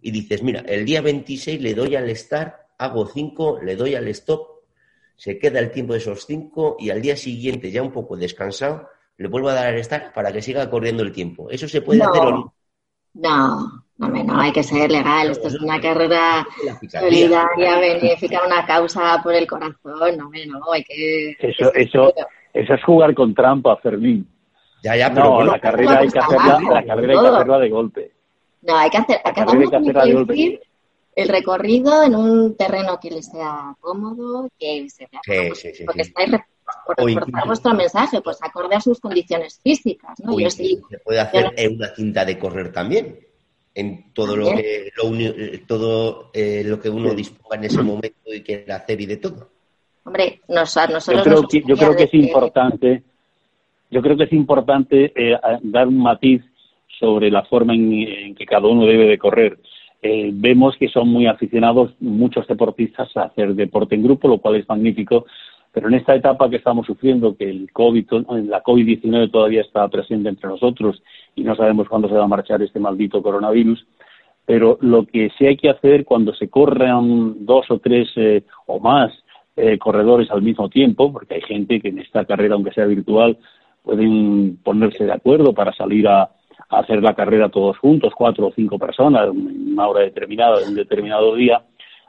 y 0.00 0.10
dices, 0.10 0.42
mira, 0.42 0.64
el 0.66 0.84
día 0.84 1.00
26 1.00 1.60
le 1.60 1.74
doy 1.74 1.94
al 1.94 2.14
start, 2.16 2.54
hago 2.78 3.06
5, 3.06 3.60
le 3.62 3.76
doy 3.76 3.94
al 3.94 4.08
stop, 4.08 4.64
se 5.14 5.38
queda 5.38 5.60
el 5.60 5.70
tiempo 5.70 5.92
de 5.92 6.00
esos 6.00 6.26
5 6.26 6.76
y 6.80 6.90
al 6.90 7.00
día 7.00 7.16
siguiente, 7.16 7.70
ya 7.70 7.82
un 7.82 7.92
poco 7.92 8.16
descansado, 8.16 8.88
le 9.16 9.28
vuelvo 9.28 9.48
a 9.48 9.54
dar 9.54 9.68
al 9.68 9.82
start 9.82 10.12
para 10.12 10.32
que 10.32 10.42
siga 10.42 10.68
corriendo 10.68 11.02
el 11.02 11.12
tiempo. 11.12 11.48
¿Eso 11.50 11.68
se 11.68 11.80
puede 11.80 12.02
hacer 12.02 12.22
o 12.22 12.30
no? 12.30 12.54
No, 13.14 13.84
no, 13.96 14.08
no, 14.08 14.40
hay 14.40 14.52
que 14.52 14.62
ser 14.62 14.90
legal. 14.90 15.30
Esto 15.30 15.48
es 15.48 15.54
una 15.54 15.80
carrera 15.80 16.46
solidaria, 16.86 17.78
benéfica, 17.78 18.46
una 18.46 18.66
causa 18.66 19.20
por 19.22 19.32
el 19.32 19.46
corazón. 19.46 20.18
No, 20.18 20.30
no, 20.30 20.72
hay 20.72 20.84
que. 20.84 21.30
Eso, 21.40 21.72
eso, 21.72 22.12
eso 22.60 22.74
es 22.74 22.84
jugar 22.84 23.14
con 23.14 23.34
trampa, 23.34 23.76
Fermín. 23.76 24.26
Ya, 24.82 24.96
ya, 24.96 25.12
pero 25.12 25.44
la 25.44 25.58
carrera 25.58 25.98
hay 25.98 26.08
que 26.08 26.18
hacerla, 26.18 26.60
la 26.60 26.84
carrera 26.84 27.12
hay 27.12 27.18
que 27.20 27.34
hacerla 27.34 27.58
de 27.58 27.68
golpe. 27.70 28.12
No, 28.62 28.76
hay 28.76 28.90
que 28.90 28.98
hacer, 28.98 29.20
a 29.24 29.32
cada 29.32 29.52
uno 29.52 29.68
tiene 29.68 29.92
que 29.92 30.24
decir 30.24 30.60
el 31.14 31.28
recorrido 31.28 32.02
en 32.02 32.14
un 32.14 32.56
terreno 32.56 32.98
que 33.00 33.10
le 33.10 33.22
sea 33.22 33.74
cómodo, 33.80 34.48
que 34.58 34.88
se 34.90 35.08
vea 35.10 35.20
sí, 35.24 35.54
sí, 35.54 35.74
sí, 35.74 35.84
porque 35.84 36.02
estáis 36.02 36.30
por 36.84 36.96
reforzar 36.96 37.46
vuestro 37.46 37.74
mensaje, 37.74 38.20
pues 38.20 38.38
acorde 38.42 38.76
a 38.76 38.80
sus 38.80 39.00
condiciones 39.00 39.60
físicas, 39.62 40.18
¿no? 40.22 40.38
Yo 40.38 40.50
sí, 40.50 40.78
se 40.90 40.98
puede 40.98 41.20
hacer 41.20 41.52
en 41.56 41.76
una 41.76 41.88
cinta 41.94 42.24
de 42.24 42.38
correr 42.38 42.72
también, 42.72 43.18
en 43.74 44.12
todo 44.12 44.36
lo 44.36 44.46
que 44.46 44.90
lo, 44.96 45.66
todo 45.66 46.30
eh, 46.34 46.62
lo 46.64 46.80
que 46.80 46.90
uno 46.90 47.14
disponga 47.14 47.56
en 47.56 47.64
ese 47.64 47.82
momento 47.82 48.32
y 48.32 48.42
quiera 48.42 48.76
hacer 48.76 49.00
y 49.00 49.06
de 49.06 49.16
todo. 49.16 49.55
Hombre, 50.06 50.40
nosotros 50.48 51.04
yo 51.04 51.22
creo 51.24 51.42
que, 51.48 51.62
yo 51.66 51.76
creo 51.76 51.96
que 51.96 52.04
es 52.04 52.14
importante, 52.14 53.02
yo 53.90 54.00
creo 54.00 54.16
que 54.16 54.22
es 54.22 54.32
importante 54.32 55.12
eh, 55.16 55.36
dar 55.62 55.88
un 55.88 55.98
matiz 55.98 56.44
sobre 57.00 57.28
la 57.28 57.42
forma 57.42 57.74
en, 57.74 58.36
que 58.36 58.46
cada 58.46 58.68
uno 58.68 58.86
debe 58.86 59.06
de 59.06 59.18
correr. 59.18 59.58
Eh, 60.00 60.30
vemos 60.32 60.76
que 60.76 60.88
son 60.88 61.08
muy 61.08 61.26
aficionados 61.26 61.92
muchos 61.98 62.46
deportistas 62.46 63.16
a 63.16 63.22
hacer 63.22 63.52
deporte 63.56 63.96
en 63.96 64.04
grupo, 64.04 64.28
lo 64.28 64.38
cual 64.38 64.54
es 64.54 64.68
magnífico, 64.68 65.26
pero 65.72 65.88
en 65.88 65.94
esta 65.94 66.14
etapa 66.14 66.48
que 66.48 66.56
estamos 66.56 66.86
sufriendo, 66.86 67.36
que 67.36 67.50
el 67.50 67.72
COVID, 67.72 68.06
la 68.48 68.62
COVID-19 68.62 69.32
todavía 69.32 69.62
está 69.62 69.88
presente 69.88 70.28
entre 70.28 70.48
nosotros 70.48 71.02
y 71.34 71.42
no 71.42 71.56
sabemos 71.56 71.88
cuándo 71.88 72.08
se 72.08 72.14
va 72.14 72.24
a 72.24 72.28
marchar 72.28 72.62
este 72.62 72.78
maldito 72.78 73.20
coronavirus, 73.20 73.84
pero 74.44 74.78
lo 74.80 75.04
que 75.04 75.30
sí 75.36 75.46
hay 75.46 75.56
que 75.56 75.68
hacer 75.68 76.04
cuando 76.04 76.32
se 76.32 76.48
corran 76.48 77.44
dos 77.44 77.68
o 77.70 77.80
tres 77.80 78.08
eh, 78.14 78.44
o 78.66 78.78
más 78.78 79.12
eh, 79.58 79.78
corredores 79.78 80.30
al 80.30 80.42
mismo 80.42 80.68
tiempo, 80.68 81.10
porque 81.10 81.36
hay 81.36 81.40
gente 81.40 81.80
que 81.80 81.88
en 81.88 81.98
esta 81.98 82.26
carrera, 82.26 82.54
aunque 82.54 82.72
sea 82.72 82.84
virtual, 82.84 83.38
pueden 83.82 84.58
ponerse 84.62 85.06
de 85.06 85.12
acuerdo 85.12 85.54
para 85.54 85.72
salir 85.72 86.06
a, 86.08 86.30
hacer 86.68 87.02
la 87.02 87.14
carrera 87.14 87.48
todos 87.48 87.78
juntos, 87.78 88.12
cuatro 88.14 88.48
o 88.48 88.52
cinco 88.52 88.78
personas, 88.78 89.28
en 89.28 89.72
una 89.72 89.86
hora 89.88 90.00
determinada, 90.00 90.60
en 90.60 90.68
un 90.68 90.74
determinado 90.74 91.34
día. 91.34 91.62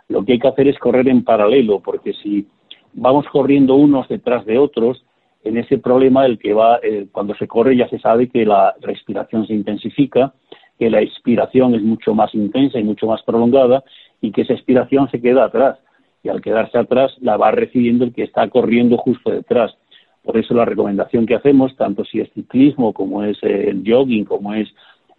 Lo 0.10 0.26
que 0.26 0.34
hay 0.34 0.40
que 0.40 0.48
hacer 0.48 0.68
es 0.68 0.78
correr 0.78 1.08
en 1.08 1.24
paralelo, 1.24 1.80
porque 1.80 2.14
si 2.14 2.48
vamos 2.94 3.26
corriendo 3.32 3.76
unos 3.76 4.10
detrás 4.10 4.46
de 4.46 4.58
otros, 4.58 5.06
en 5.44 5.58
ese 5.58 5.78
problema 5.78 6.26
el 6.26 6.40
que 6.40 6.54
va, 6.54 6.82
cuando 7.14 7.34
se 7.36 7.48
corre 7.48 7.78
ya 7.78 7.88
se 7.88 8.00
sabe 8.00 8.28
que 8.28 8.46
la 8.46 8.76
respiración 8.82 9.48
se 9.48 9.54
intensifica, 9.54 10.34
que 10.78 10.90
la 10.90 11.02
expiración 11.02 11.76
es 11.76 11.82
mucho 11.82 12.14
más 12.14 12.34
intensa 12.36 12.78
y 12.78 12.84
mucho 12.84 13.08
más 13.08 13.22
prolongada 13.24 13.84
y 14.20 14.32
que 14.32 14.42
esa 14.42 14.54
expiración 14.54 15.10
se 15.12 15.22
queda 15.22 15.46
atrás 15.46 15.78
y 16.24 16.30
al 16.30 16.42
quedarse 16.42 16.78
atrás 16.78 17.16
la 17.22 17.38
va 17.38 17.52
recibiendo 17.52 18.06
el 18.06 18.14
que 18.14 18.24
está 18.24 18.48
corriendo 18.50 18.98
justo 18.98 19.32
detrás. 19.32 19.78
Por 20.24 20.38
eso 20.38 20.54
la 20.54 20.66
recomendación 20.66 21.26
que 21.26 21.36
hacemos, 21.36 21.76
tanto 21.78 22.04
si 22.04 22.20
es 22.20 22.32
ciclismo 22.34 22.94
como 22.94 23.24
es 23.24 23.38
eh, 23.44 23.70
el 23.70 23.84
jogging, 23.86 24.26
como 24.26 24.54
es 24.54 24.68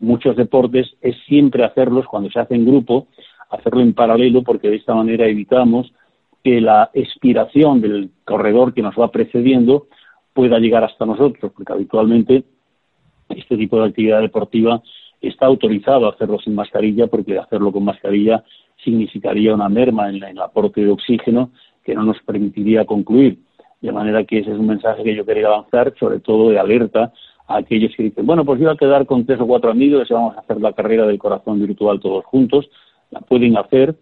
muchos 0.01 0.37
deportes, 0.37 0.87
es 1.01 1.17
siempre 1.27 1.65
hacerlos 1.65 2.07
cuando 2.07 2.31
se 2.31 2.39
hace 2.39 2.55
en 2.55 2.67
grupo, 2.67 3.09
hacerlo 3.51 3.81
en 3.81 3.95
paralelo, 3.95 4.43
porque 4.43 4.69
de 4.69 4.77
esta 4.77 4.95
manera 4.95 5.27
evitamos 5.27 5.93
que 6.45 6.61
la 6.61 6.91
expiración 6.93 7.81
del 7.81 8.11
corredor 8.25 8.75
que 8.75 8.83
nos 8.83 8.95
va 8.97 9.11
precediendo 9.11 9.87
pueda 10.35 10.59
llegar 10.59 10.85
hasta 10.85 11.07
nosotros, 11.07 11.53
porque 11.57 11.73
habitualmente 11.73 12.45
este 13.29 13.57
tipo 13.57 13.81
de 13.81 13.89
actividad 13.89 14.21
deportiva 14.21 14.83
está 15.21 15.47
autorizado 15.47 16.07
a 16.07 16.11
hacerlo 16.11 16.39
sin 16.39 16.55
mascarilla, 16.55 17.07
porque 17.09 17.39
hacerlo 17.39 17.73
con 17.73 17.85
mascarilla 17.85 18.45
significaría 18.85 19.55
una 19.55 19.69
merma 19.69 20.09
en, 20.09 20.23
el 20.23 20.41
aporte 20.41 20.83
de 20.83 20.91
oxígeno 20.91 21.51
que 21.85 21.95
no 21.95 22.03
nos 22.03 22.21
permitiría 22.23 22.85
concluir. 22.85 23.39
De 23.81 23.93
manera 23.93 24.25
que 24.25 24.41
ese 24.41 24.51
es 24.53 24.59
un 24.59 24.67
mensaje 24.67 25.05
que 25.05 25.15
yo 25.15 25.25
quería 25.25 25.47
avanzar, 25.47 25.95
sobre 25.99 26.21
todo 26.21 26.51
de 26.51 26.59
alerta 26.59 27.13
a 27.47 27.59
aquellos 27.59 27.95
que 27.97 28.05
dicen, 28.05 28.27
bueno, 28.27 28.45
pues 28.45 28.59
yo 28.59 28.67
voy 28.67 28.75
a 28.75 28.79
quedar 28.79 29.07
con 29.07 29.25
tres 29.25 29.41
o 29.41 29.47
cuatro 29.47 29.71
amigos 29.71 30.11
y 30.11 30.15
vamos 30.15 30.37
a 30.37 30.41
hacer 30.41 30.61
la 30.61 30.73
carrera 30.73 31.07
del 31.07 31.19
corazón 31.19 31.61
virtual 31.61 32.01
todos 32.01 32.25
juntos. 32.25 32.69
La 33.11 33.21
pueden 33.21 33.57
hacer, 33.57 33.95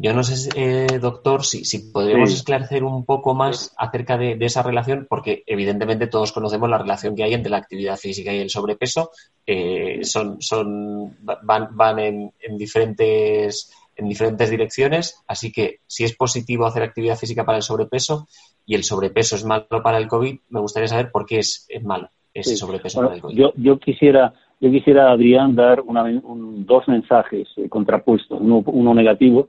Yo 0.00 0.14
no 0.14 0.22
sé, 0.22 0.48
eh, 0.54 1.00
doctor, 1.00 1.44
si, 1.44 1.64
si 1.64 1.90
podríamos 1.90 2.32
esclarecer 2.32 2.84
un 2.84 3.04
poco 3.04 3.34
más 3.34 3.74
acerca 3.76 4.16
de, 4.16 4.36
esa 4.38 4.62
relación, 4.62 5.08
porque 5.10 5.42
evidentemente 5.44 6.06
todos 6.06 6.30
conocemos 6.30 6.70
la 6.70 6.78
relación 6.78 7.16
que 7.16 7.24
hay 7.24 7.34
entre 7.34 7.50
la 7.50 7.56
actividad 7.56 7.96
física 7.96 8.32
y 8.32 8.38
el 8.38 8.48
sobrepeso. 8.48 9.10
Eh, 9.44 10.04
son, 10.04 10.40
son, 10.40 11.16
van, 11.20 11.70
van 11.72 11.98
en, 11.98 12.32
diferentes, 12.56 13.72
en 13.96 14.08
diferentes 14.08 14.48
direcciones, 14.50 15.20
así 15.26 15.50
que 15.50 15.80
si 15.88 16.04
es 16.04 16.14
positivo 16.14 16.66
hacer 16.66 16.84
actividad 16.84 17.18
física 17.18 17.44
para 17.44 17.58
el 17.58 17.64
sobrepeso 17.64 18.28
y 18.64 18.76
el 18.76 18.84
sobrepeso 18.84 19.34
es 19.34 19.44
malo 19.44 19.66
para 19.82 19.98
el 19.98 20.06
COVID, 20.06 20.38
me 20.50 20.60
gustaría 20.60 20.86
saber 20.86 21.10
por 21.10 21.26
qué 21.26 21.40
es, 21.40 21.66
malo 21.82 22.08
ese 22.32 22.56
sobrepeso 22.56 23.00
para 23.02 23.16
el 23.16 23.20
COVID. 23.20 23.36
Yo, 23.36 23.52
yo 23.56 23.80
quisiera 23.80 24.32
yo 24.60 24.70
quisiera, 24.70 25.12
Adrián, 25.12 25.54
dar 25.54 25.82
dos 25.84 26.88
mensajes 26.88 27.48
eh, 27.56 27.68
contrapuestos, 27.68 28.40
uno 28.40 28.94
negativo 28.94 29.48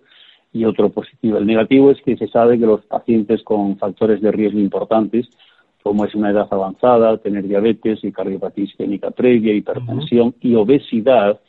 y 0.51 0.65
otro 0.65 0.89
positivo. 0.89 1.37
El 1.37 1.45
negativo 1.45 1.91
es 1.91 2.01
que 2.01 2.17
se 2.17 2.27
sabe 2.27 2.59
que 2.59 2.65
los 2.65 2.83
pacientes 2.85 3.43
con 3.43 3.77
factores 3.77 4.19
de 4.21 4.31
riesgo 4.31 4.59
importantes, 4.59 5.29
como 5.83 6.05
es 6.05 6.15
una 6.15 6.31
edad 6.31 6.47
avanzada, 6.49 7.17
tener 7.17 7.47
diabetes 7.47 8.03
y 8.03 8.11
cardiopatía 8.11 8.63
isquémica 8.65 9.11
previa, 9.11 9.53
hipertensión 9.53 10.33
y 10.41 10.55
obesidad, 10.55 11.39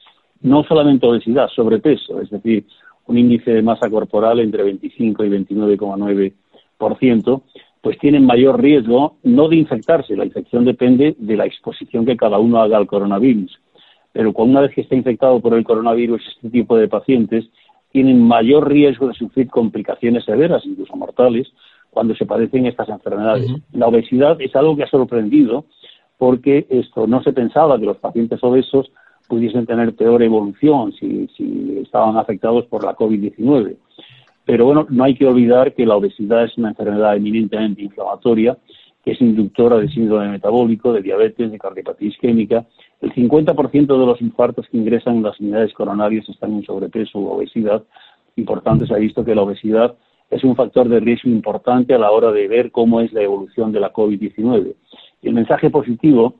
no 0.43 0.63
solamente 0.65 1.07
obesidad, 1.07 1.49
sobrepeso, 1.49 2.21
es 2.21 2.29
decir, 2.31 2.67
un 3.07 3.17
índice 3.19 3.53
de 3.53 3.63
masa 3.63 3.91
corporal 3.91 4.41
entre 4.41 4.63
25 4.63 5.25
y 5.25 5.31
29,9%, 5.31 7.43
pues 7.81 7.99
tienen 7.99 8.27
mayor 8.27 8.61
riesgo 8.61 9.17
no 9.23 9.49
de 9.49 9.57
infectarse, 9.57 10.17
la 10.17 10.27
infección 10.27 10.65
depende 10.65 11.17
de 11.19 11.37
la 11.37 11.47
exposición 11.47 12.05
que 12.05 12.17
cada 12.17 12.39
uno 12.39 12.61
haga 12.61 12.77
al 12.77 12.87
coronavirus. 12.87 13.59
Pero 14.13 14.33
cuando 14.33 14.53
una 14.53 14.61
vez 14.63 14.75
que 14.75 14.83
está 14.83 14.97
infectado 14.97 15.41
por 15.41 15.55
el 15.55 15.65
coronavirus, 15.65 16.21
este 16.37 16.51
tipo 16.51 16.77
de 16.77 16.89
pacientes 16.89 17.49
tienen 17.91 18.23
mayor 18.23 18.69
riesgo 18.69 19.09
de 19.09 19.15
sufrir 19.15 19.49
complicaciones 19.49 20.25
severas, 20.25 20.65
incluso 20.65 20.95
mortales, 20.97 21.49
cuando 21.91 22.15
se 22.15 22.27
padecen 22.27 22.67
estas 22.67 22.89
enfermedades. 22.89 23.51
La 23.73 23.89
obesidad 23.89 24.41
es 24.41 24.55
algo 24.55 24.77
que 24.77 24.85
ha 24.85 24.91
sorprendido 24.91 25.65
porque 26.19 26.67
esto 26.69 27.07
no 27.07 27.23
se 27.23 27.33
pensaba 27.33 27.79
que 27.79 27.87
los 27.87 27.97
pacientes 27.97 28.39
obesos 28.43 28.93
pudiesen 29.27 29.67
tener 29.67 29.95
peor 29.95 30.23
evolución 30.23 30.93
si, 30.93 31.29
si 31.37 31.79
estaban 31.83 32.17
afectados 32.17 32.67
por 32.67 32.85
la 32.85 32.95
COVID-19. 32.95 33.77
Pero 34.45 34.65
bueno, 34.65 34.87
no 34.91 35.05
hay 35.05 35.15
que 35.15 35.27
olvidar 35.27 35.75
que 35.75 35.87
la 35.87 35.97
obesidad 35.97 36.45
es 36.45 36.57
una 36.59 36.71
enfermedad 36.71 37.17
eminentemente 37.17 37.83
inflamatoria 37.83 38.57
que 39.05 39.13
es 39.13 39.21
inductora 39.21 39.77
de 39.79 39.89
síndrome 39.89 40.29
metabólico, 40.29 40.93
de 40.93 41.03
diabetes, 41.03 41.51
de 41.51 41.59
cardiopatía 41.59 42.09
isquémica. 42.09 42.67
El 43.01 43.13
50% 43.15 43.87
de 43.87 44.07
los 44.07 44.21
infartos 44.21 44.67
que 44.69 44.77
ingresan 44.77 45.17
en 45.17 45.23
las 45.23 45.41
unidades 45.41 45.73
coronarias 45.73 46.29
están 46.29 46.53
en 46.53 46.65
sobrepeso 46.65 47.19
u 47.19 47.29
obesidad 47.29 47.83
y 48.37 48.43
por 48.43 48.63
tanto 48.63 48.87
se 48.87 48.95
ha 48.95 48.99
visto 48.99 49.25
que 49.25 49.35
la 49.35 49.43
obesidad 49.43 49.97
es 50.31 50.45
un 50.45 50.55
factor 50.55 50.89
de 50.89 51.01
riesgo 51.01 51.31
importante 51.31 51.95
a 51.95 51.99
la 51.99 52.11
hora 52.11 52.31
de 52.31 52.47
ver 52.47 52.71
cómo 52.71 53.01
es 53.01 53.13
la 53.13 53.23
evolución 53.23 53.73
de 53.73 53.81
la 53.81 53.93
COVID-19. 53.93 54.75
Y 55.23 55.29
el 55.29 55.35
mensaje 55.35 55.71
positivo 55.71 56.35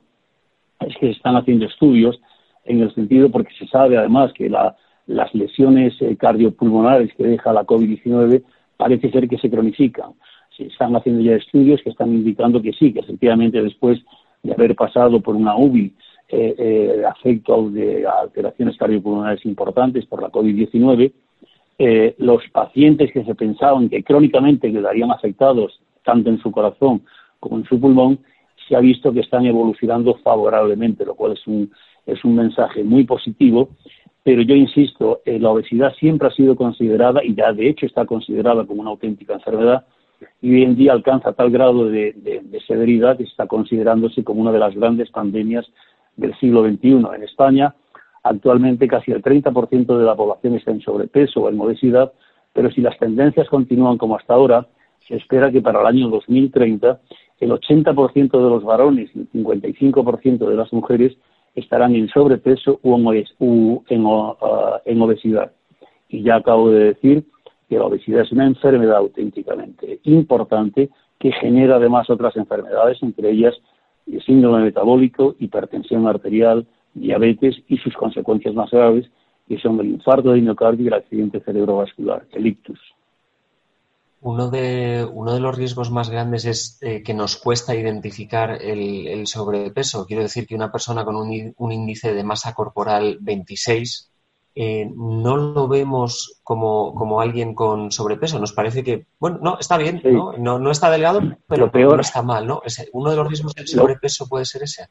es 0.79 0.95
que 0.97 1.07
se 1.07 1.11
están 1.11 1.35
haciendo 1.35 1.65
estudios 1.65 2.19
en 2.63 2.81
el 2.81 2.93
sentido 2.93 3.29
porque 3.29 3.53
se 3.57 3.67
sabe 3.67 3.97
además 3.97 4.31
que 4.33 4.49
las 4.49 5.35
lesiones 5.35 5.93
eh, 6.01 6.15
cardiopulmonares 6.15 7.13
que 7.15 7.23
deja 7.23 7.51
la 7.51 7.65
COVID-19 7.65 8.43
parece 8.77 9.11
ser 9.11 9.27
que 9.27 9.37
se 9.37 9.49
cronifican 9.49 10.13
están 10.67 10.95
haciendo 10.95 11.21
ya 11.21 11.35
estudios 11.35 11.81
que 11.83 11.89
están 11.89 12.13
indicando 12.13 12.61
que 12.61 12.73
sí, 12.73 12.93
que 12.93 12.99
efectivamente 12.99 13.61
después 13.61 13.99
de 14.43 14.53
haber 14.53 14.75
pasado 14.75 15.19
por 15.21 15.35
una 15.35 15.55
UBI 15.55 15.93
eh, 16.33 16.55
eh, 16.57 17.03
afecto 17.05 17.69
de 17.69 18.07
alteraciones 18.07 18.77
cardiopulmonares 18.77 19.45
importantes 19.45 20.05
por 20.05 20.21
la 20.21 20.29
COVID-19, 20.29 21.11
eh, 21.77 22.15
los 22.19 22.41
pacientes 22.53 23.11
que 23.11 23.25
se 23.25 23.35
pensaban 23.35 23.89
que 23.89 24.01
crónicamente 24.01 24.71
quedarían 24.71 25.11
afectados 25.11 25.81
tanto 26.05 26.29
en 26.29 26.39
su 26.39 26.49
corazón 26.51 27.01
como 27.41 27.57
en 27.57 27.65
su 27.65 27.79
pulmón, 27.79 28.19
se 28.65 28.77
ha 28.77 28.79
visto 28.79 29.11
que 29.11 29.19
están 29.19 29.45
evolucionando 29.45 30.15
favorablemente, 30.23 31.05
lo 31.05 31.15
cual 31.15 31.33
es 31.33 31.45
un, 31.47 31.69
es 32.05 32.23
un 32.23 32.35
mensaje 32.35 32.83
muy 32.83 33.03
positivo. 33.03 33.69
Pero 34.23 34.41
yo 34.43 34.55
insisto, 34.55 35.19
la 35.25 35.49
obesidad 35.49 35.93
siempre 35.95 36.27
ha 36.27 36.31
sido 36.31 36.55
considerada, 36.55 37.25
y 37.25 37.33
ya 37.33 37.51
de 37.51 37.67
hecho 37.67 37.87
está 37.87 38.05
considerada 38.05 38.65
como 38.65 38.81
una 38.81 38.91
auténtica 38.91 39.33
enfermedad, 39.33 39.85
y 40.41 40.53
hoy 40.53 40.63
en 40.63 40.75
día 40.75 40.93
alcanza 40.93 41.33
tal 41.33 41.51
grado 41.51 41.85
de, 41.85 42.41
severidad 42.67 43.17
que 43.17 43.23
está 43.23 43.47
considerándose 43.47 44.23
como 44.23 44.41
una 44.41 44.51
de 44.51 44.59
las 44.59 44.75
grandes 44.75 45.09
pandemias 45.09 45.65
del 46.15 46.37
siglo 46.39 46.63
XXI. 46.67 47.05
En 47.15 47.23
España, 47.23 47.75
actualmente 48.23 48.87
casi 48.87 49.11
el 49.11 49.21
30% 49.21 49.97
de 49.97 50.03
la 50.03 50.15
población 50.15 50.55
está 50.55 50.71
en 50.71 50.81
sobrepeso 50.81 51.41
o 51.41 51.49
en 51.49 51.59
obesidad, 51.59 52.11
pero 52.53 52.71
si 52.71 52.81
las 52.81 52.97
tendencias 52.97 53.47
continúan 53.49 53.97
como 53.97 54.15
hasta 54.15 54.33
ahora, 54.33 54.67
se 55.07 55.15
espera 55.15 55.51
que 55.51 55.61
para 55.61 55.81
el 55.81 55.87
año 55.87 56.09
2030 56.09 56.99
el 57.39 57.51
80% 57.51 58.31
de 58.31 58.49
los 58.49 58.63
varones 58.63 59.09
y 59.15 59.19
el 59.19 59.29
55% 59.31 60.47
de 60.47 60.55
las 60.55 60.71
mujeres 60.71 61.17
estarán 61.55 61.95
en 61.95 62.07
sobrepeso 62.09 62.79
o 62.83 62.97
en, 62.97 64.05
en 64.85 65.01
obesidad. 65.01 65.51
Y 66.07 66.23
ya 66.23 66.35
acabo 66.35 66.69
de 66.69 66.85
decir 66.85 67.25
que 67.71 67.77
la 67.77 67.85
obesidad 67.85 68.23
es 68.23 68.33
una 68.33 68.45
enfermedad 68.47 68.97
auténticamente 68.97 70.01
importante 70.03 70.89
que 71.17 71.31
genera 71.31 71.77
además 71.77 72.09
otras 72.09 72.35
enfermedades, 72.35 73.01
entre 73.01 73.31
ellas 73.31 73.55
el 74.05 74.21
síndrome 74.23 74.61
metabólico, 74.61 75.37
hipertensión 75.39 76.05
arterial, 76.05 76.67
diabetes 76.93 77.55
y 77.69 77.77
sus 77.77 77.95
consecuencias 77.95 78.53
más 78.55 78.71
graves, 78.71 79.09
que 79.47 79.57
son 79.57 79.79
el 79.79 79.87
infarto 79.87 80.33
de 80.33 80.41
miocardio 80.41 80.83
y 80.83 80.87
el 80.87 80.95
accidente 80.95 81.39
cerebrovascular, 81.39 82.27
el 82.33 82.47
ictus. 82.47 82.79
Uno 84.19 84.49
de, 84.49 85.07
uno 85.09 85.33
de 85.33 85.39
los 85.39 85.55
riesgos 85.55 85.91
más 85.91 86.09
grandes 86.09 86.43
es 86.43 86.77
eh, 86.81 87.01
que 87.03 87.13
nos 87.13 87.37
cuesta 87.37 87.73
identificar 87.73 88.61
el, 88.61 89.25
sobrepeso. 89.27 90.05
Quiero 90.05 90.23
decir 90.23 90.45
que 90.45 90.55
una 90.55 90.73
persona 90.73 91.05
con 91.05 91.15
un 91.15 91.71
índice 91.71 92.13
de 92.13 92.23
masa 92.25 92.53
corporal 92.53 93.17
26 93.21 94.10
eh, 94.53 94.89
no 94.95 95.37
lo 95.37 95.67
vemos 95.67 96.41
como, 96.43 96.93
como, 96.93 97.21
alguien 97.21 97.55
con 97.55 97.91
sobrepeso. 97.91 98.39
Nos 98.39 98.53
parece 98.53 98.83
que, 98.83 99.05
bueno, 99.19 99.39
no, 99.41 99.57
está 99.59 99.77
bien, 99.77 100.01
¿no? 100.39 100.59
¿no? 100.59 100.71
está 100.71 100.91
delgado, 100.91 101.21
pero 101.47 101.71
peor, 101.71 101.95
no 101.95 102.01
está 102.01 102.21
mal, 102.21 102.45
¿no? 102.45 102.61
uno 102.93 103.09
de 103.09 103.15
los 103.15 103.27
riesgos 103.27 103.55
del 103.55 103.67
sobrepeso 103.67 104.27
puede 104.27 104.45
ser 104.45 104.63
ese. 104.63 104.87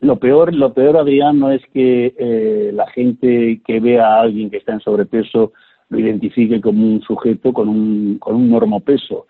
Lo 0.00 0.18
peor, 0.18 0.54
lo 0.54 0.72
peor, 0.72 0.96
Adrián, 0.96 1.38
no 1.38 1.52
es 1.52 1.62
que 1.72 2.14
eh, 2.18 2.70
la 2.72 2.90
gente 2.90 3.60
que 3.64 3.80
vea 3.80 4.06
a 4.06 4.20
alguien 4.22 4.50
que 4.50 4.56
está 4.56 4.72
en 4.72 4.80
sobrepeso 4.80 5.52
lo 5.90 5.98
identifique 5.98 6.60
como 6.60 6.86
un 6.86 7.02
sujeto 7.02 7.52
con 7.52 7.68
un, 7.68 8.18
con 8.18 8.34
un 8.34 8.50
normopeso. 8.50 9.26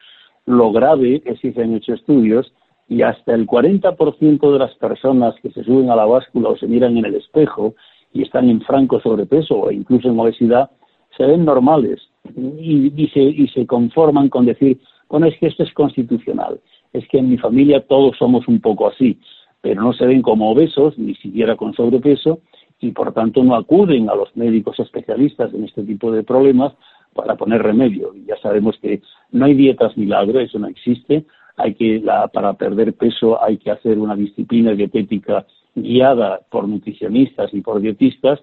Lo 0.47 0.71
grave 0.71 1.23
es 1.25 1.41
que 1.41 1.53
se 1.53 1.63
han 1.63 1.75
hecho 1.75 1.95
estudios 1.95 2.53
y 2.89 3.03
hasta 3.03 3.35
el 3.35 3.47
40% 3.47 4.53
de 4.53 4.59
las 4.59 4.75
personas 4.77 5.35
que 5.43 5.51
se 5.51 5.65
suben 5.65 5.91
a 5.91 5.97
la 5.97 6.07
báscula 6.07 6.51
o 6.51 6.57
se 6.57 6.67
miran 6.67 6.97
en 6.97 7.05
el 7.05 7.17
espejo 7.17 7.75
y 8.13 8.23
están 8.23 8.49
en 8.49 8.61
franco 8.63 9.01
sobrepeso 9.01 9.59
o 9.59 9.71
incluso 9.71 10.09
en 10.09 10.19
obesidad, 10.19 10.71
se 11.17 11.25
ven 11.25 11.45
normales 11.45 12.01
y, 12.37 12.93
y, 12.97 13.09
se, 13.09 13.21
y 13.21 13.49
se 13.49 13.67
conforman 13.67 14.29
con 14.29 14.47
decir, 14.47 14.81
bueno, 15.09 15.27
es 15.27 15.37
que 15.39 15.49
esto 15.49 15.63
es 15.63 15.73
constitucional, 15.73 16.61
es 16.93 17.07
que 17.09 17.19
en 17.19 17.31
mi 17.31 17.39
familia 17.39 17.87
todos 17.87 18.17
somos 18.17 18.47
un 18.49 18.61
poco 18.61 18.89
así, 18.89 19.19
pero 19.61 19.83
no 19.83 19.93
se 19.93 20.07
ven 20.07 20.23
como 20.23 20.51
obesos, 20.51 20.99
ni 20.99 21.15
siquiera 21.17 21.57
con 21.57 21.75
sobrepeso, 21.75 22.41
y 22.81 22.93
por 22.93 23.13
tanto 23.13 23.45
no 23.45 23.55
acuden 23.55 24.09
a 24.09 24.15
los 24.15 24.35
médicos 24.37 24.79
especialistas 24.81 25.53
en 25.53 25.65
este 25.65 25.83
tipo 25.83 26.11
de 26.11 26.23
problemas 26.23 26.73
para 27.15 27.37
poner 27.37 27.63
remedio. 27.63 28.15
Ya 28.27 28.37
sabemos 28.39 28.79
que 28.81 29.03
no 29.33 29.45
hay 29.45 29.55
dietas 29.55 29.97
milagro, 29.97 30.41
eso 30.41 30.59
no 30.59 30.69
existe. 30.69 31.27
Hay 31.57 31.75
que, 31.75 32.03
para 32.33 32.55
perder 32.55 32.95
peso 32.95 33.43
hay 33.43 33.59
que 33.59 33.71
hacer 33.71 33.99
una 33.99 34.17
disciplina 34.17 34.73
dietética 34.73 35.47
guiada 35.75 36.41
por 36.51 36.69
nutricionistas 36.69 37.53
y 37.53 37.61
por 37.61 37.81
dietistas 37.81 38.41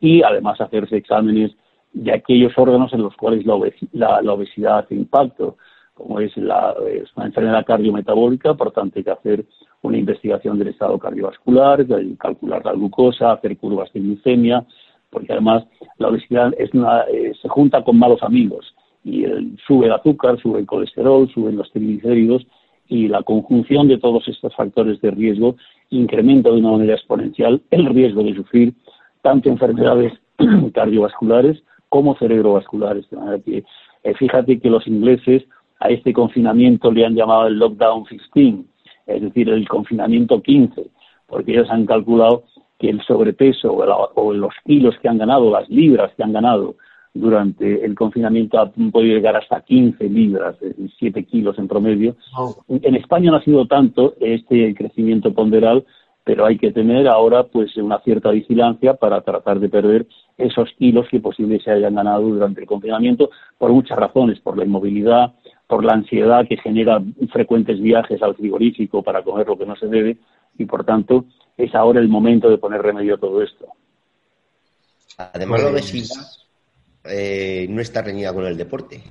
y 0.00 0.22
además 0.22 0.60
hacerse 0.60 0.96
exámenes 0.96 1.52
de 1.92 2.12
aquellos 2.12 2.52
órganos 2.56 2.92
en 2.92 3.02
los 3.02 3.14
cuales 3.16 3.44
la, 3.44 3.54
obesidad 3.54 4.78
hace 4.78 4.94
impacto, 4.94 5.56
como 5.94 6.20
es, 6.20 6.36
la, 6.36 6.74
una 7.16 7.26
enfermedad 7.26 7.66
cardiometabólica, 7.66 8.54
por 8.54 8.72
tanto 8.72 8.98
hay 8.98 9.04
que 9.04 9.10
hacer 9.10 9.44
una 9.82 9.98
investigación 9.98 10.58
del 10.58 10.68
estado 10.68 10.98
cardiovascular, 10.98 11.86
calcular 12.18 12.64
la 12.64 12.72
glucosa, 12.72 13.32
hacer 13.32 13.56
curvas 13.58 13.92
de 13.92 14.00
glucemia, 14.00 14.64
porque 15.10 15.32
además 15.32 15.64
la 15.98 16.08
obesidad 16.08 16.52
es 16.58 16.70
eh, 17.12 17.32
se 17.40 17.48
junta 17.48 17.82
con 17.82 17.98
malos 17.98 18.22
amigos 18.22 18.74
y 19.04 19.24
sube 19.66 19.86
el 19.86 19.92
azúcar, 19.92 20.38
sube 20.40 20.60
el 20.60 20.66
colesterol, 20.66 21.28
suben 21.32 21.56
los 21.56 21.70
triglicéridos 21.72 22.46
y 22.88 23.08
la 23.08 23.22
conjunción 23.22 23.88
de 23.88 23.98
todos 23.98 24.26
estos 24.28 24.54
factores 24.54 25.00
de 25.00 25.10
riesgo 25.10 25.56
incrementa 25.90 26.50
de 26.50 26.56
una 26.56 26.72
manera 26.72 26.94
exponencial 26.94 27.60
el 27.70 27.86
riesgo 27.86 28.22
de 28.22 28.34
sufrir 28.34 28.74
tanto 29.22 29.48
enfermedades 29.48 30.12
cardiovasculares 30.74 31.62
como 31.88 32.16
cerebrovasculares. 32.16 33.06
Eh, 33.46 34.14
fíjate 34.14 34.60
que 34.60 34.70
los 34.70 34.86
ingleses 34.86 35.44
a 35.80 35.88
este 35.88 36.12
confinamiento 36.12 36.90
le 36.90 37.04
han 37.04 37.14
llamado 37.14 37.46
el 37.46 37.58
lockdown 37.58 38.04
15, 38.04 38.64
es 39.06 39.22
decir, 39.22 39.48
el 39.48 39.68
confinamiento 39.68 40.40
15, 40.40 40.86
porque 41.26 41.52
ellos 41.52 41.70
han 41.70 41.86
calculado 41.86 42.44
que 42.78 42.88
el 42.88 43.02
sobrepeso 43.02 43.72
o, 43.72 44.32
los 44.32 44.54
kilos 44.64 44.94
que 45.02 45.08
han 45.08 45.18
ganado, 45.18 45.50
las 45.50 45.68
libras 45.68 46.12
que 46.16 46.22
han 46.22 46.32
ganado 46.32 46.76
durante 47.12 47.84
el 47.84 47.94
confinamiento 47.94 48.60
han 48.60 48.90
podido 48.90 49.16
llegar 49.16 49.36
hasta 49.36 49.60
15 49.60 50.04
libras, 50.08 50.54
es 50.60 50.76
decir, 50.76 50.90
7 50.98 51.24
kilos 51.24 51.58
en 51.58 51.66
promedio. 51.66 52.16
En 52.68 52.94
España 52.94 53.30
no 53.30 53.38
ha 53.38 53.44
sido 53.44 53.66
tanto 53.66 54.14
este 54.20 54.74
crecimiento 54.74 55.32
ponderal, 55.34 55.84
pero 56.22 56.46
hay 56.46 56.56
que 56.58 56.70
tener 56.70 57.08
ahora 57.08 57.44
pues 57.44 57.76
una 57.76 57.98
cierta 58.00 58.30
vigilancia 58.30 58.94
para 58.94 59.22
tratar 59.22 59.58
de 59.58 59.68
perder 59.68 60.06
esos 60.38 60.70
kilos 60.78 61.06
que 61.10 61.18
posiblemente 61.18 61.64
se 61.64 61.70
hayan 61.72 61.96
ganado 61.96 62.22
durante 62.22 62.60
el 62.60 62.66
confinamiento 62.66 63.30
por 63.58 63.72
muchas 63.72 63.98
razones, 63.98 64.38
por 64.40 64.56
la 64.56 64.64
inmovilidad, 64.64 65.34
por 65.66 65.84
la 65.84 65.94
ansiedad 65.94 66.46
que 66.46 66.58
genera 66.58 67.02
frecuentes 67.32 67.80
viajes 67.80 68.22
al 68.22 68.36
frigorífico 68.36 69.02
para 69.02 69.22
comer 69.22 69.48
lo 69.48 69.58
que 69.58 69.66
no 69.66 69.74
se 69.76 69.86
debe 69.86 70.18
y 70.58 70.64
por 70.64 70.84
tanto 70.84 71.24
es 71.56 71.74
ahora 71.74 72.00
el 72.00 72.08
momento 72.08 72.48
de 72.48 72.58
poner 72.58 72.82
remedio 72.82 73.16
a 73.16 73.18
todo 73.18 73.42
esto. 73.42 73.66
Además, 75.18 75.62
la 75.62 75.70
pues, 75.70 75.92
obesidad 75.92 76.40
eh, 77.04 77.66
no 77.68 77.80
está 77.80 78.02
reñida 78.02 78.32
con 78.32 78.46
el 78.46 78.56
deporte. 78.56 79.02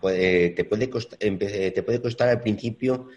te, 0.00 0.64
puede 0.64 0.90
costar, 0.90 2.28
al 2.28 2.40
principio 2.40 3.08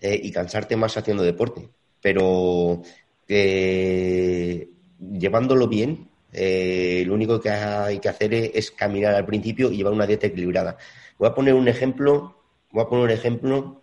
eh, 0.00 0.18
y 0.22 0.30
cansarte 0.30 0.76
más 0.76 0.96
haciendo 0.96 1.22
deporte, 1.22 1.68
pero 2.00 2.82
eh, 3.28 4.68
llevándolo 5.00 5.68
bien, 5.68 6.08
lo 6.32 7.14
único 7.14 7.40
que 7.40 7.50
hay 7.50 7.98
que 7.98 8.08
hacer 8.08 8.34
es, 8.34 8.70
caminar 8.70 9.14
al 9.14 9.26
principio 9.26 9.70
y 9.72 9.78
llevar 9.78 9.92
una 9.92 10.06
dieta 10.06 10.26
equilibrada. 10.26 10.76
Voy 11.18 11.28
a 11.28 11.34
poner 11.34 11.54
un 11.54 11.68
ejemplo, 11.68 12.36
voy 12.70 12.82
a 12.84 12.88
poner 12.88 13.04
un 13.06 13.10
ejemplo, 13.10 13.80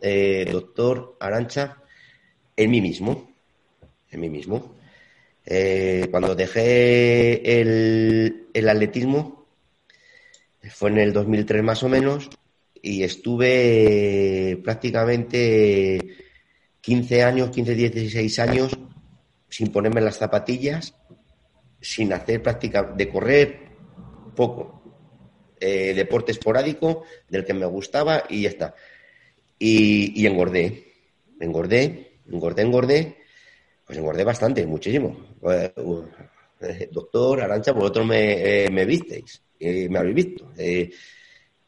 doctor 0.52 1.18
Arancha, 1.20 1.78
en 2.56 2.72
mí 2.72 2.82
mismo 2.82 3.36
en 4.12 4.22
mí 4.22 4.30
mismo. 4.30 4.76
Cuando 6.12 6.36
dejé 6.36 7.62
el, 7.62 8.70
atletismo, 8.70 9.45
fue 10.70 10.90
en 10.90 10.98
el 11.00 11.14
2003 11.14 11.64
más 11.64 11.84
o 11.84 11.90
menos, 11.90 12.30
y 12.82 13.04
estuve 13.04 14.60
prácticamente 14.64 16.00
15 16.82 17.24
años, 17.24 17.50
15, 17.50 17.76
16 17.76 18.40
años 18.40 18.78
sin 19.50 19.72
ponerme 19.72 20.02
las 20.02 20.18
zapatillas, 20.18 20.96
sin 21.82 22.14
hacer 22.14 22.42
práctica 22.42 22.84
de 22.84 23.10
correr, 23.10 23.60
poco. 24.36 24.84
Eh, 25.60 25.94
deporte 25.96 26.34
esporádico 26.34 27.06
del 27.30 27.46
que 27.46 27.54
me 27.54 27.66
gustaba 27.66 28.26
y 28.30 28.44
ya 28.44 28.50
está. 28.50 28.76
Y, 29.58 30.26
engordé, 30.28 30.94
engordé, 31.40 32.20
engordé, 32.30 32.62
engordé 32.62 33.18
pues 33.86 34.00
engordé 34.00 34.24
bastante, 34.24 34.66
muchísimo. 34.66 35.16
Pues, 35.40 35.72
eh, 36.62 36.90
doctor 36.92 37.42
Arancha, 37.42 37.72
vosotros 37.72 38.06
me, 38.06 38.66
eh, 38.66 38.70
me 38.70 38.86
visteis, 38.86 39.42
eh, 39.60 39.88
me 39.90 40.00
habéis 40.00 40.16
visto. 40.16 40.52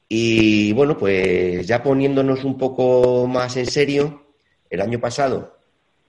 y 0.10 0.74
bueno, 0.74 0.98
pues 0.98 1.68
ya 1.68 1.84
poniéndonos 1.84 2.44
un 2.44 2.58
poco 2.58 3.28
más 3.28 3.58
en 3.58 3.66
serio, 3.66 4.28
el 4.70 4.82
año 4.82 5.00
pasado 5.00 5.58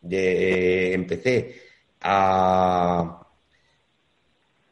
empecé 0.02 1.56
a 2.00 3.26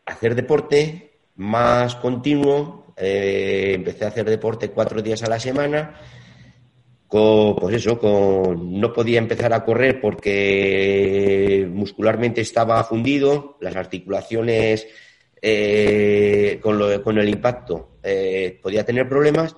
hacer 0.04 0.34
deporte 0.34 1.18
más 1.36 1.96
continuo, 1.96 2.94
empecé 2.96 4.04
a 4.04 4.08
hacer 4.08 4.28
deporte 4.30 4.70
cuatro 4.70 5.02
días 5.02 5.22
a 5.22 5.28
la 5.28 5.40
semana 5.40 6.00
pues 7.08 7.76
eso, 7.76 7.98
con, 7.98 8.80
no 8.80 8.92
podía 8.92 9.18
empezar 9.18 9.52
a 9.52 9.64
correr 9.64 10.00
porque 10.00 11.68
muscularmente 11.72 12.40
estaba 12.40 12.82
fundido, 12.84 13.56
las 13.60 13.76
articulaciones 13.76 14.86
eh, 15.48 16.58
con, 16.60 17.18
el 17.18 17.28
impacto 17.28 17.98
eh, 18.02 18.58
podía 18.60 18.84
tener 18.84 19.08
problemas 19.08 19.54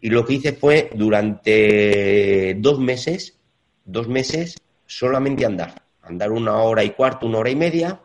y 0.00 0.10
lo 0.10 0.24
que 0.24 0.34
hice 0.34 0.52
fue 0.52 0.90
durante 0.94 2.54
dos 2.54 2.78
meses, 2.78 3.36
dos 3.84 4.06
meses 4.06 4.54
solamente 4.86 5.44
andar, 5.44 5.74
andar 6.02 6.30
una 6.30 6.58
hora 6.58 6.84
y 6.84 6.90
cuarto, 6.90 7.26
una 7.26 7.38
hora 7.38 7.50
y 7.50 7.56
media, 7.56 8.00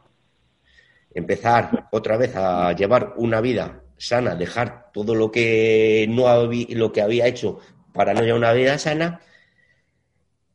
empezar 1.14 1.88
otra 1.91 2.18
vez 2.18 2.36
a 2.36 2.74
llevar 2.74 3.14
una 3.18 3.41
vida 3.41 3.84
sana, 3.95 4.34
dejar 4.34 4.91
todo 4.91 5.14
lo 5.14 5.30
que 5.30 6.07
no 6.09 6.47
lo 6.47 6.91
que 6.91 7.01
había 7.03 7.28
hecho 7.28 7.59
para 7.93 8.16
no 8.16 8.22
llevar 8.22 8.39
una 8.39 8.53
vida 8.53 8.80
sana. 8.80 9.22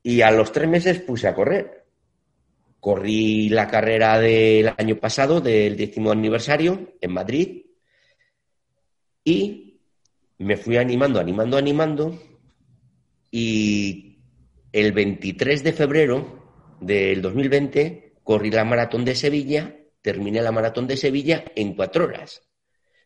Y 0.02 0.22
a 0.22 0.32
los 0.32 0.50
tres 0.50 0.68
meses 0.68 0.98
puse 1.02 1.28
a 1.28 1.34
correr. 1.36 1.77
Corrí 2.80 3.48
la 3.48 3.66
carrera 3.66 4.18
del 4.18 4.72
año 4.76 4.96
pasado, 4.96 5.40
del 5.40 5.76
décimo 5.76 6.10
aniversario, 6.10 6.94
en 7.00 7.12
Madrid. 7.12 7.66
Y 9.24 9.80
me 10.38 10.56
fui 10.56 10.76
animando, 10.76 11.18
animando, 11.20 11.56
animando. 11.56 12.18
Y 13.30 14.18
el 14.72 14.92
23 14.92 15.64
de 15.64 15.72
febrero 15.72 16.76
del 16.80 17.20
2020 17.20 18.14
corrí 18.22 18.50
la 18.50 18.64
maratón 18.64 19.04
de 19.04 19.14
Sevilla, 19.14 19.74
terminé 20.00 20.40
la 20.40 20.52
maratón 20.52 20.86
de 20.86 20.96
Sevilla 20.96 21.44
en 21.56 21.74
cuatro 21.74 22.04
horas. 22.04 22.42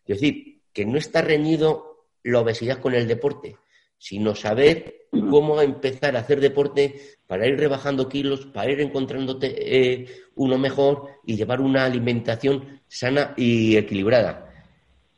Es 0.05 0.21
decir, 0.21 0.63
que 0.73 0.85
no 0.85 0.99
está 0.99 1.23
reñido 1.23 2.09
la 2.23 2.41
obesidad 2.41 2.81
con 2.81 2.95
el 2.95 3.09
deporte 3.09 3.57
sino 4.03 4.35
saber 4.35 5.07
cómo 5.31 5.61
empezar 5.61 6.17
a 6.17 6.19
hacer 6.19 6.41
deporte 6.41 6.97
para 7.29 7.47
ir 7.47 7.57
rebajando 7.57 8.09
kilos, 8.09 8.47
para 8.47 8.73
ir 8.73 8.81
encontrándote 8.81 9.55
eh, 9.55 10.07
uno 10.35 10.59
mejor 10.59 11.07
y 11.25 11.37
llevar 11.37 11.61
una 11.61 11.85
alimentación 11.85 12.81
sana 12.89 13.33
y 13.37 13.77
equilibrada. 13.77 14.51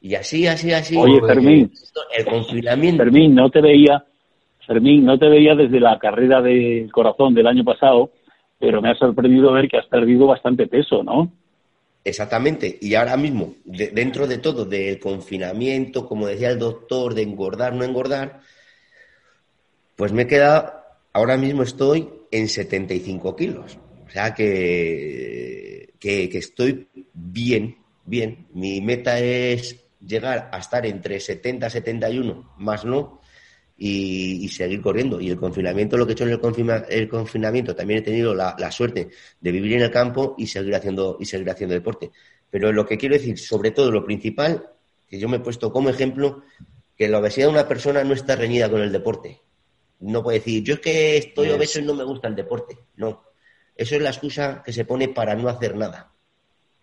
Y 0.02 0.16
así, 0.16 0.46
así, 0.46 0.70
así. 0.70 0.98
Oye, 0.98 1.18
pues, 1.18 1.32
Fermín. 1.32 1.72
El 2.14 2.26
confinamiento. 2.26 3.04
Fermín, 3.04 3.34
no 3.34 3.48
te 3.48 3.62
veía, 3.62 4.04
Fermín, 4.66 5.06
no 5.06 5.18
te 5.18 5.30
veía 5.30 5.54
desde 5.54 5.80
la 5.80 5.98
carrera 5.98 6.42
del 6.42 6.92
corazón 6.92 7.32
del 7.32 7.46
año 7.46 7.64
pasado, 7.64 8.10
pero 8.58 8.82
me 8.82 8.90
ha 8.90 8.94
sorprendido 8.96 9.50
ver 9.50 9.66
que 9.66 9.78
has 9.78 9.86
perdido 9.86 10.26
bastante 10.26 10.66
peso, 10.66 11.02
¿no? 11.02 11.32
Exactamente. 12.04 12.76
Y 12.82 12.96
ahora 12.96 13.16
mismo, 13.16 13.54
dentro 13.64 14.26
de 14.26 14.36
todo, 14.36 14.66
del 14.66 14.98
confinamiento, 14.98 16.06
como 16.06 16.26
decía 16.26 16.50
el 16.50 16.58
doctor, 16.58 17.14
de 17.14 17.22
engordar, 17.22 17.72
no 17.72 17.82
engordar, 17.82 18.42
pues 19.96 20.12
me 20.12 20.22
he 20.22 20.26
quedado, 20.26 20.72
ahora 21.12 21.36
mismo 21.36 21.62
estoy 21.62 22.08
en 22.30 22.48
75 22.48 23.36
kilos. 23.36 23.78
O 24.06 24.10
sea 24.10 24.34
que, 24.34 25.94
que, 25.98 26.30
estoy 26.32 26.88
bien, 27.12 27.78
bien. 28.04 28.46
Mi 28.52 28.80
meta 28.80 29.18
es 29.18 29.76
llegar 30.00 30.50
a 30.52 30.58
estar 30.58 30.84
entre 30.86 31.20
70 31.20 31.66
y 31.66 31.70
71, 31.70 32.54
más 32.58 32.84
no, 32.84 33.20
y, 33.76 34.48
seguir 34.48 34.80
corriendo. 34.82 35.20
Y 35.20 35.30
el 35.30 35.36
confinamiento, 35.36 35.96
lo 35.96 36.06
que 36.06 36.12
he 36.12 36.14
hecho 36.14 36.24
en 36.24 36.70
el, 36.70 36.84
el 36.88 37.08
confinamiento, 37.08 37.74
también 37.74 38.00
he 38.00 38.02
tenido 38.02 38.34
la, 38.34 38.54
la, 38.58 38.70
suerte 38.70 39.10
de 39.40 39.52
vivir 39.52 39.74
en 39.74 39.82
el 39.82 39.90
campo 39.90 40.34
y 40.38 40.46
seguir 40.46 40.74
haciendo 40.74 41.16
y 41.20 41.24
seguir 41.24 41.50
haciendo 41.50 41.74
deporte. 41.74 42.10
Pero 42.50 42.72
lo 42.72 42.86
que 42.86 42.98
quiero 42.98 43.14
decir, 43.14 43.38
sobre 43.38 43.70
todo 43.70 43.90
lo 43.90 44.04
principal, 44.04 44.68
que 45.08 45.18
yo 45.18 45.28
me 45.28 45.38
he 45.38 45.40
puesto 45.40 45.72
como 45.72 45.88
ejemplo, 45.88 46.42
que 46.96 47.08
la 47.08 47.18
obesidad 47.18 47.46
de 47.46 47.52
una 47.52 47.68
persona 47.68 48.04
no 48.04 48.14
está 48.14 48.36
reñida 48.36 48.70
con 48.70 48.80
el 48.80 48.92
deporte 48.92 49.40
No 50.00 50.22
puede 50.22 50.38
decir, 50.38 50.62
yo 50.62 50.74
es 50.74 50.80
que 50.80 51.16
estoy 51.16 51.50
obeso 51.50 51.80
y 51.80 51.82
no 51.82 51.94
me 51.94 52.04
gusta 52.04 52.28
el 52.28 52.34
deporte. 52.34 52.78
No. 52.96 53.24
Eso 53.76 53.96
es 53.96 54.02
la 54.02 54.10
excusa 54.10 54.62
que 54.64 54.72
se 54.72 54.84
pone 54.84 55.08
para 55.08 55.34
no 55.34 55.48
hacer 55.48 55.76
nada. 55.76 56.12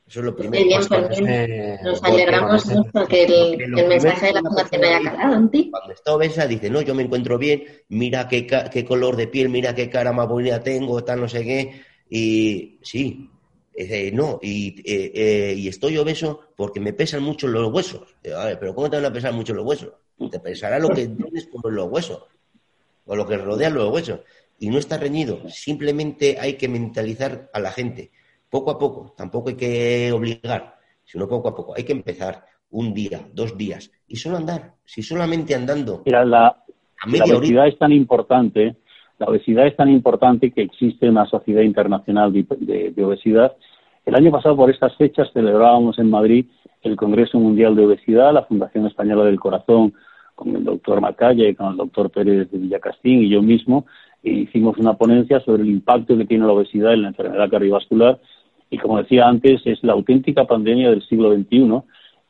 Eso 0.07 0.19
es 0.19 0.25
lo 0.25 0.35
primero. 0.35 0.63
Bien, 0.65 0.81
pues 0.89 1.21
nos 1.83 2.03
alegramos 2.03 2.65
mucho 2.65 3.07
que 3.07 3.23
el, 3.23 3.87
mensaje 3.87 4.25
de 4.27 4.33
la 4.33 4.41
Fundación 4.41 4.83
haya 4.83 5.03
calado 5.03 5.35
en 5.35 5.49
ti. 5.49 5.69
Cuando 5.71 5.93
está 5.93 6.13
obesa 6.13 6.47
dice, 6.47 6.69
no, 6.69 6.81
yo 6.81 6.93
me 6.93 7.03
encuentro 7.03 7.37
bien, 7.37 7.63
mira 7.87 8.27
qué, 8.27 8.45
qué 8.45 8.83
color 8.83 9.15
de 9.15 9.27
piel, 9.27 9.47
mira 9.47 9.73
qué 9.73 9.89
cara 9.89 10.11
más 10.11 10.27
bonita 10.27 10.61
tengo, 10.61 11.01
tal, 11.03 11.21
no 11.21 11.29
sé 11.29 11.43
qué. 11.45 11.81
Y 12.09 12.79
sí, 12.81 13.29
eh, 13.73 14.11
no, 14.13 14.37
y, 14.41 14.79
eh, 14.79 15.11
eh, 15.15 15.53
y, 15.57 15.69
estoy 15.69 15.97
obeso 15.97 16.41
porque 16.57 16.81
me 16.81 16.91
pesan 16.91 17.23
mucho 17.23 17.47
los 17.47 17.71
huesos. 17.71 18.01
A 18.35 18.45
ver, 18.45 18.59
pero 18.59 18.75
¿cómo 18.75 18.89
te 18.89 18.97
van 18.97 19.05
a 19.05 19.13
pesar 19.13 19.31
mucho 19.31 19.53
los 19.53 19.65
huesos? 19.65 19.93
Te 20.29 20.39
pesará 20.39 20.77
lo 20.77 20.89
que 20.89 21.07
tienes 21.07 21.47
por 21.47 21.71
los 21.71 21.89
huesos, 21.89 22.23
o 23.11 23.15
lo 23.17 23.27
que 23.27 23.35
rodea 23.35 23.69
los 23.69 23.91
huesos. 23.91 24.21
Y 24.57 24.69
no 24.69 24.77
está 24.77 24.97
reñido, 24.97 25.49
simplemente 25.49 26.37
hay 26.39 26.53
que 26.53 26.69
mentalizar 26.69 27.49
a 27.51 27.59
la 27.59 27.71
gente 27.71 28.11
poco 28.49 28.71
a 28.71 28.77
poco, 28.79 29.13
tampoco 29.17 29.49
hay 29.49 29.55
que 29.55 30.11
obligar, 30.13 30.75
sino 31.03 31.27
poco 31.27 31.49
a 31.49 31.55
poco. 31.55 31.73
Hay 31.75 31.83
que 31.83 31.91
empezar 31.91 32.45
un 32.69 32.93
día, 32.93 33.21
dos 33.33 33.57
días, 33.57 33.91
y 34.07 34.15
solo 34.15 34.37
andar. 34.37 34.73
Si 34.85 35.03
solamente 35.03 35.53
andando. 35.55 36.03
Mira, 36.05 36.23
la, 36.23 36.63
obesidad 37.05 37.67
es 37.67 37.77
tan 37.77 37.91
importante, 37.91 38.77
la 39.17 39.25
obesidad 39.27 39.67
es 39.67 39.75
tan 39.75 39.89
importante 39.89 40.51
que 40.51 40.61
existe 40.61 41.09
una 41.09 41.25
sociedad 41.25 41.63
internacional 41.63 42.31
de, 42.31 43.03
obesidad. 43.03 43.57
El 44.05 44.15
año 44.15 44.31
pasado, 44.31 44.55
por 44.55 44.69
estas 44.69 44.95
fechas, 44.95 45.29
celebrábamos 45.33 45.99
en 45.99 46.09
Madrid 46.09 46.45
el 46.81 46.95
Congreso 46.95 47.39
Mundial 47.39 47.75
de 47.75 47.85
Obesidad, 47.85 48.33
la 48.33 48.45
Fundación 48.45 48.87
Española 48.87 49.25
del 49.25 49.39
Corazón, 49.39 49.93
con 50.41 50.55
el 50.55 50.63
doctor 50.63 51.01
Macaya 51.01 51.53
con 51.53 51.71
el 51.71 51.77
doctor 51.77 52.09
Pérez 52.09 52.49
de 52.49 52.57
Villacastín 52.57 53.21
y 53.21 53.29
yo 53.29 53.43
mismo, 53.43 53.85
e 54.23 54.31
hicimos 54.31 54.77
una 54.77 54.93
ponencia 54.93 55.39
sobre 55.41 55.61
el 55.61 55.69
impacto 55.69 56.17
que 56.17 56.25
tiene 56.25 56.47
la 56.47 56.53
obesidad 56.53 56.93
en 56.93 57.03
la 57.03 57.09
enfermedad 57.09 57.49
cardiovascular 57.49 58.19
y 58.71 58.77
como 58.77 58.97
decía 58.97 59.27
antes, 59.27 59.61
es 59.65 59.83
la 59.83 59.93
auténtica 59.93 60.45
pandemia 60.45 60.89
del 60.89 61.03
siglo 61.03 61.31
XXI. 61.35 61.81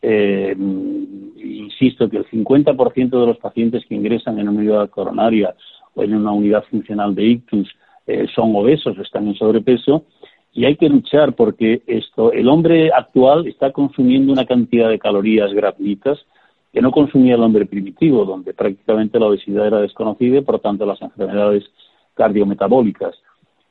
Eh, 0.01 0.55
insisto 1.37 2.09
que 2.09 2.17
el 2.17 2.25
50% 2.25 3.09
de 3.09 3.27
los 3.27 3.37
pacientes 3.37 3.85
que 3.85 3.95
ingresan 3.95 4.39
en 4.39 4.49
una 4.49 4.59
unidad 4.59 4.89
coronaria 4.89 5.55
o 5.93 6.03
en 6.03 6.15
una 6.15 6.31
unidad 6.31 6.63
funcional 6.69 7.13
de 7.13 7.25
ictus 7.25 7.69
eh, 8.07 8.25
son 8.33 8.55
obesos, 8.55 8.97
están 8.97 9.27
en 9.27 9.35
sobrepeso, 9.35 10.05
y 10.51 10.65
hay 10.65 10.75
que 10.75 10.89
luchar 10.89 11.33
porque 11.33 11.83
esto, 11.85 12.33
el 12.33 12.49
hombre 12.49 12.91
actual 12.91 13.47
está 13.47 13.71
consumiendo 13.71 14.33
una 14.33 14.45
cantidad 14.45 14.89
de 14.89 14.99
calorías 14.99 15.53
gratuitas 15.53 16.25
que 16.71 16.81
no 16.81 16.91
consumía 16.91 17.35
el 17.35 17.43
hombre 17.43 17.65
primitivo, 17.65 18.25
donde 18.25 18.53
prácticamente 18.53 19.19
la 19.19 19.27
obesidad 19.27 19.67
era 19.67 19.81
desconocida 19.81 20.37
y 20.37 20.41
por 20.41 20.59
tanto 20.59 20.85
las 20.85 21.01
enfermedades 21.01 21.65
cardiometabólicas 22.13 23.15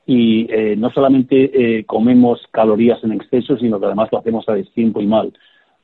y 0.05 0.47
eh, 0.51 0.75
no 0.75 0.89
solamente 0.91 1.51
eh, 1.53 1.85
comemos 1.85 2.41
calorías 2.51 3.03
en 3.03 3.13
exceso, 3.13 3.57
sino 3.57 3.79
que 3.79 3.85
además 3.85 4.09
lo 4.11 4.19
hacemos 4.19 4.47
a 4.49 4.53
destiempo 4.53 5.01
y 5.01 5.07
mal. 5.07 5.31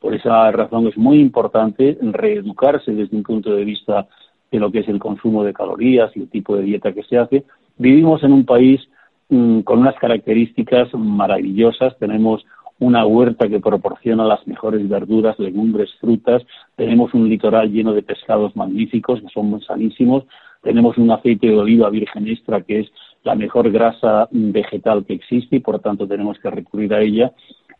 Por 0.01 0.13
esa 0.13 0.51
razón 0.51 0.88
es 0.88 0.97
muy 0.97 1.20
importante 1.20 1.97
reeducarse 2.01 2.91
desde 2.91 3.15
un 3.15 3.24
punto 3.24 3.55
de 3.55 3.63
vista 3.63 4.07
de 4.51 4.59
lo 4.59 4.72
que 4.72 4.80
es 4.80 4.88
el 4.88 4.99
consumo 4.99 5.43
de 5.43 5.53
calorías 5.53 6.11
y 6.15 6.22
el 6.22 6.30
tipo 6.30 6.55
de 6.55 6.63
dieta 6.63 6.93
que 6.93 7.03
se 7.03 7.18
hace. 7.18 7.43
Vivimos 7.78 8.24
en 8.24 8.34
un 8.34 8.45
país 8.45 8.82
mm, 9.30 9.61
con 9.61 9.80
unas 9.80 9.95
características 9.95 10.93
maravillosas. 10.93 11.97
Tenemos 11.97 12.45
una 12.80 13.05
huerta 13.05 13.47
que 13.47 13.59
proporciona 13.59 14.23
las 14.25 14.45
mejores 14.47 14.88
verduras, 14.88 15.39
legumbres, 15.39 15.89
frutas. 15.99 16.43
Tenemos 16.75 17.13
un 17.13 17.28
litoral 17.28 17.71
lleno 17.71 17.93
de 17.93 18.03
pescados 18.03 18.55
magníficos 18.55 19.21
que 19.21 19.30
son 19.30 19.59
sanísimos. 19.61 20.25
Tenemos 20.61 20.97
un 20.97 21.09
aceite 21.11 21.47
de 21.47 21.57
oliva 21.57 21.89
virgen 21.89 22.28
extra 22.28 22.61
que 22.61 22.82
es 22.82 22.91
la 23.23 23.36
mejor 23.36 23.71
grasa 23.71 24.28
vegetal 24.32 25.05
que 25.05 25.13
existe 25.13 25.57
y 25.57 25.59
por 25.59 25.80
tanto 25.80 26.07
tenemos 26.07 26.38
que 26.39 26.49
recurrir 26.49 26.93
a 26.93 27.01
ella. 27.01 27.32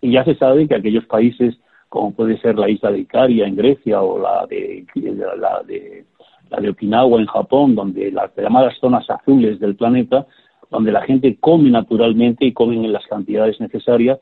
Y 0.02 0.12
ya 0.12 0.24
se 0.24 0.36
sabe 0.36 0.68
que 0.68 0.76
aquellos 0.76 1.06
países 1.06 1.58
como 1.90 2.14
puede 2.14 2.38
ser 2.40 2.58
la 2.58 2.70
isla 2.70 2.92
de 2.92 3.00
Icaria 3.00 3.48
en 3.48 3.56
Grecia 3.56 4.02
o 4.02 4.20
la 4.20 4.46
de, 4.46 4.86
la 4.96 5.64
de, 5.64 6.06
la 6.50 6.60
de 6.60 6.70
Okinawa 6.70 7.20
en 7.20 7.28
Japón, 7.28 7.76
donde 7.76 8.12
las 8.12 8.36
llamadas 8.36 8.78
zonas 8.80 9.10
azules 9.10 9.60
del 9.60 9.76
planeta, 9.76 10.28
donde 10.70 10.92
la 10.92 11.02
gente 11.04 11.38
come 11.40 11.70
naturalmente 11.70 12.46
y 12.46 12.52
comen 12.52 12.84
en 12.84 12.92
las 12.92 13.06
cantidades 13.08 13.60
necesarias 13.62 14.20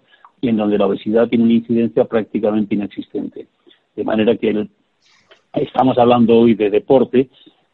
en 0.50 0.58
donde 0.58 0.78
la 0.78 0.88
obesidad 0.88 1.28
tiene 1.28 1.44
una 1.44 1.54
incidencia 1.54 2.06
prácticamente 2.06 2.76
inexistente. 2.76 3.48
De 3.96 4.04
manera 4.04 4.36
que 4.36 4.68
estamos 5.54 5.98
hablando 5.98 6.38
hoy 6.38 6.56
de 6.56 6.70
deporte, 6.70 7.30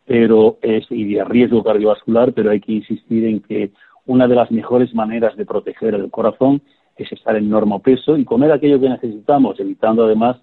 pero 0.06 0.58
es, 0.62 0.86
y 0.90 1.14
de 1.14 1.24
riesgo 1.24 1.64
cardiovascular, 1.64 2.34
pero 2.34 2.52
hay 2.52 2.60
que 2.60 2.74
insistir 2.74 3.26
en 3.26 3.40
que 3.42 3.72
una 4.06 4.28
de 4.28 4.36
las 4.36 4.52
mejores 4.52 4.94
maneras 4.94 5.36
de 5.38 5.46
proteger 5.46 5.96
el 5.96 6.10
corazón 6.10 6.62
es 6.98 7.12
estar 7.12 7.36
en 7.36 7.50
normo 7.50 7.80
peso 7.80 8.18
y 8.18 8.26
comer 8.26 8.52
aquello 8.52 8.80
que 8.80 8.90
necesitamos, 8.90 9.60
evitando 9.60 10.06
además 10.06 10.38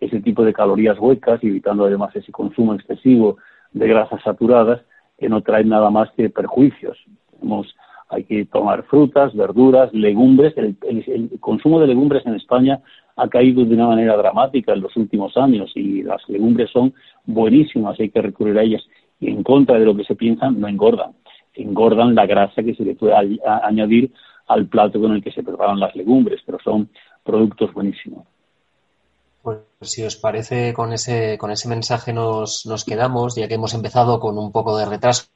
ese 0.00 0.20
tipo 0.20 0.44
de 0.44 0.52
calorías 0.52 0.98
huecas 0.98 1.42
y 1.42 1.48
evitando 1.48 1.84
además 1.84 2.14
ese 2.14 2.30
consumo 2.30 2.74
excesivo 2.74 3.38
de 3.72 3.88
grasas 3.88 4.22
saturadas 4.22 4.80
que 5.18 5.28
no 5.28 5.42
traen 5.42 5.68
nada 5.68 5.90
más 5.90 6.10
que 6.12 6.30
perjuicios. 6.30 6.96
Hay 8.08 8.24
que 8.24 8.46
tomar 8.46 8.84
frutas, 8.84 9.34
verduras, 9.34 9.92
legumbres. 9.92 10.54
el, 10.56 10.76
consumo 11.40 11.80
de 11.80 11.86
legumbres 11.86 12.24
en 12.26 12.34
España 12.34 12.80
ha 13.16 13.28
caído 13.28 13.64
de 13.64 13.74
una 13.74 13.88
manera 13.88 14.16
dramática 14.16 14.72
en 14.72 14.80
los 14.80 14.96
últimos 14.96 15.36
años 15.36 15.70
y 15.74 16.02
las 16.02 16.26
legumbres 16.28 16.70
son 16.70 16.94
buenísimas, 17.26 17.98
hay 18.00 18.10
que 18.10 18.22
recurrir 18.22 18.58
a 18.58 18.62
ellas 18.62 18.82
y 19.20 19.28
en 19.28 19.42
contra 19.42 19.78
de 19.78 19.84
lo 19.84 19.96
que 19.96 20.04
se 20.04 20.14
piensa, 20.14 20.50
no 20.50 20.68
engordan. 20.68 21.12
Engordan 21.54 22.14
la 22.14 22.26
grasa 22.26 22.62
que 22.62 22.74
se 22.74 22.84
le 22.84 22.94
puede 22.94 23.14
añadir 23.44 24.12
al 24.46 24.66
plato 24.66 25.00
con 25.00 25.12
el 25.12 25.22
que 25.22 25.32
se 25.32 25.42
preparan 25.42 25.80
las 25.80 25.94
legumbres, 25.96 26.40
pero 26.46 26.58
son 26.62 26.88
productos 27.24 27.72
buenísimos. 27.74 28.24
Pues 29.42 29.58
si 29.80 30.04
os 30.04 30.16
parece, 30.16 30.72
con 30.72 30.92
ese, 30.92 31.36
con 31.36 31.50
ese 31.50 31.68
mensaje 31.68 32.12
nos, 32.12 32.64
nos 32.66 32.84
quedamos, 32.84 33.34
ya 33.34 33.48
que 33.48 33.54
hemos 33.54 33.74
empezado 33.74 34.20
con 34.20 34.38
un 34.38 34.52
poco 34.52 34.76
de 34.76 34.86
retraso, 34.86 35.26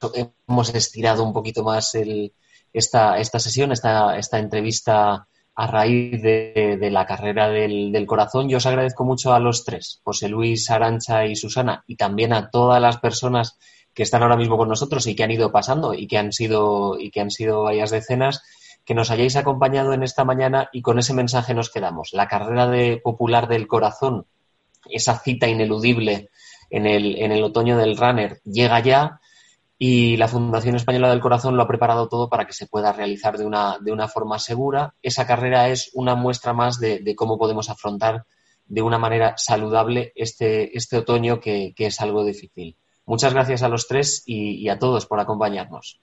hemos 0.46 0.74
estirado 0.74 1.24
un 1.24 1.32
poquito 1.32 1.64
más 1.64 1.94
el, 1.96 2.32
esta, 2.72 3.18
esta 3.18 3.38
sesión, 3.38 3.72
esta, 3.72 4.16
esta 4.18 4.38
entrevista 4.38 5.26
a 5.54 5.66
raíz 5.66 6.22
de, 6.22 6.88
la 6.90 7.04
carrera 7.04 7.48
del, 7.48 7.92
del, 7.92 8.06
corazón. 8.06 8.48
Yo 8.48 8.56
os 8.56 8.66
agradezco 8.66 9.04
mucho 9.04 9.34
a 9.34 9.38
los 9.38 9.64
tres, 9.64 10.00
José 10.02 10.28
Luis, 10.28 10.70
Arancha 10.70 11.26
y 11.26 11.36
Susana, 11.36 11.84
y 11.86 11.96
también 11.96 12.32
a 12.32 12.48
todas 12.50 12.80
las 12.80 12.98
personas 12.98 13.58
que 13.94 14.02
están 14.02 14.22
ahora 14.22 14.36
mismo 14.36 14.56
con 14.56 14.68
nosotros 14.68 15.06
y 15.06 15.14
que 15.14 15.24
han 15.24 15.30
ido 15.30 15.52
pasando 15.52 15.92
y 15.92 16.06
que 16.06 16.18
han 16.18 16.32
sido, 16.32 16.98
y 16.98 17.10
que 17.10 17.20
han 17.20 17.30
sido 17.30 17.64
varias 17.64 17.90
decenas, 17.90 18.42
que 18.84 18.94
nos 18.94 19.10
hayáis 19.10 19.36
acompañado 19.36 19.92
en 19.92 20.02
esta 20.02 20.24
mañana 20.24 20.68
y 20.72 20.82
con 20.82 20.98
ese 20.98 21.14
mensaje 21.14 21.54
nos 21.54 21.70
quedamos. 21.70 22.10
La 22.12 22.26
carrera 22.28 22.66
de 22.66 23.00
popular 23.02 23.46
del 23.48 23.68
corazón, 23.68 24.26
esa 24.90 25.18
cita 25.18 25.46
ineludible 25.46 26.30
en 26.70 26.86
el, 26.86 27.18
en 27.18 27.32
el 27.32 27.44
otoño 27.44 27.76
del 27.76 27.96
runner, 27.96 28.40
llega 28.44 28.80
ya 28.80 29.20
y 29.84 30.16
la 30.16 30.28
Fundación 30.28 30.76
Española 30.76 31.10
del 31.10 31.18
Corazón 31.18 31.56
lo 31.56 31.64
ha 31.64 31.66
preparado 31.66 32.06
todo 32.06 32.28
para 32.28 32.44
que 32.44 32.52
se 32.52 32.68
pueda 32.68 32.92
realizar 32.92 33.36
de 33.36 33.44
una, 33.44 33.78
de 33.80 33.90
una 33.90 34.06
forma 34.06 34.38
segura. 34.38 34.94
Esa 35.02 35.26
carrera 35.26 35.70
es 35.70 35.90
una 35.94 36.14
muestra 36.14 36.52
más 36.52 36.78
de, 36.78 37.02
cómo 37.16 37.36
podemos 37.36 37.68
afrontar 37.68 38.22
de 38.64 38.80
una 38.80 38.98
manera 38.98 39.34
saludable 39.36 40.12
este, 40.14 40.76
este 40.78 40.98
otoño 40.98 41.40
que, 41.40 41.74
es 41.76 42.00
algo 42.00 42.24
difícil. 42.24 42.76
Muchas 43.06 43.34
gracias 43.34 43.64
a 43.64 43.68
los 43.68 43.88
tres 43.88 44.22
y, 44.24 44.68
a 44.68 44.78
todos 44.78 45.06
por 45.06 45.18
acompañarnos. 45.18 46.00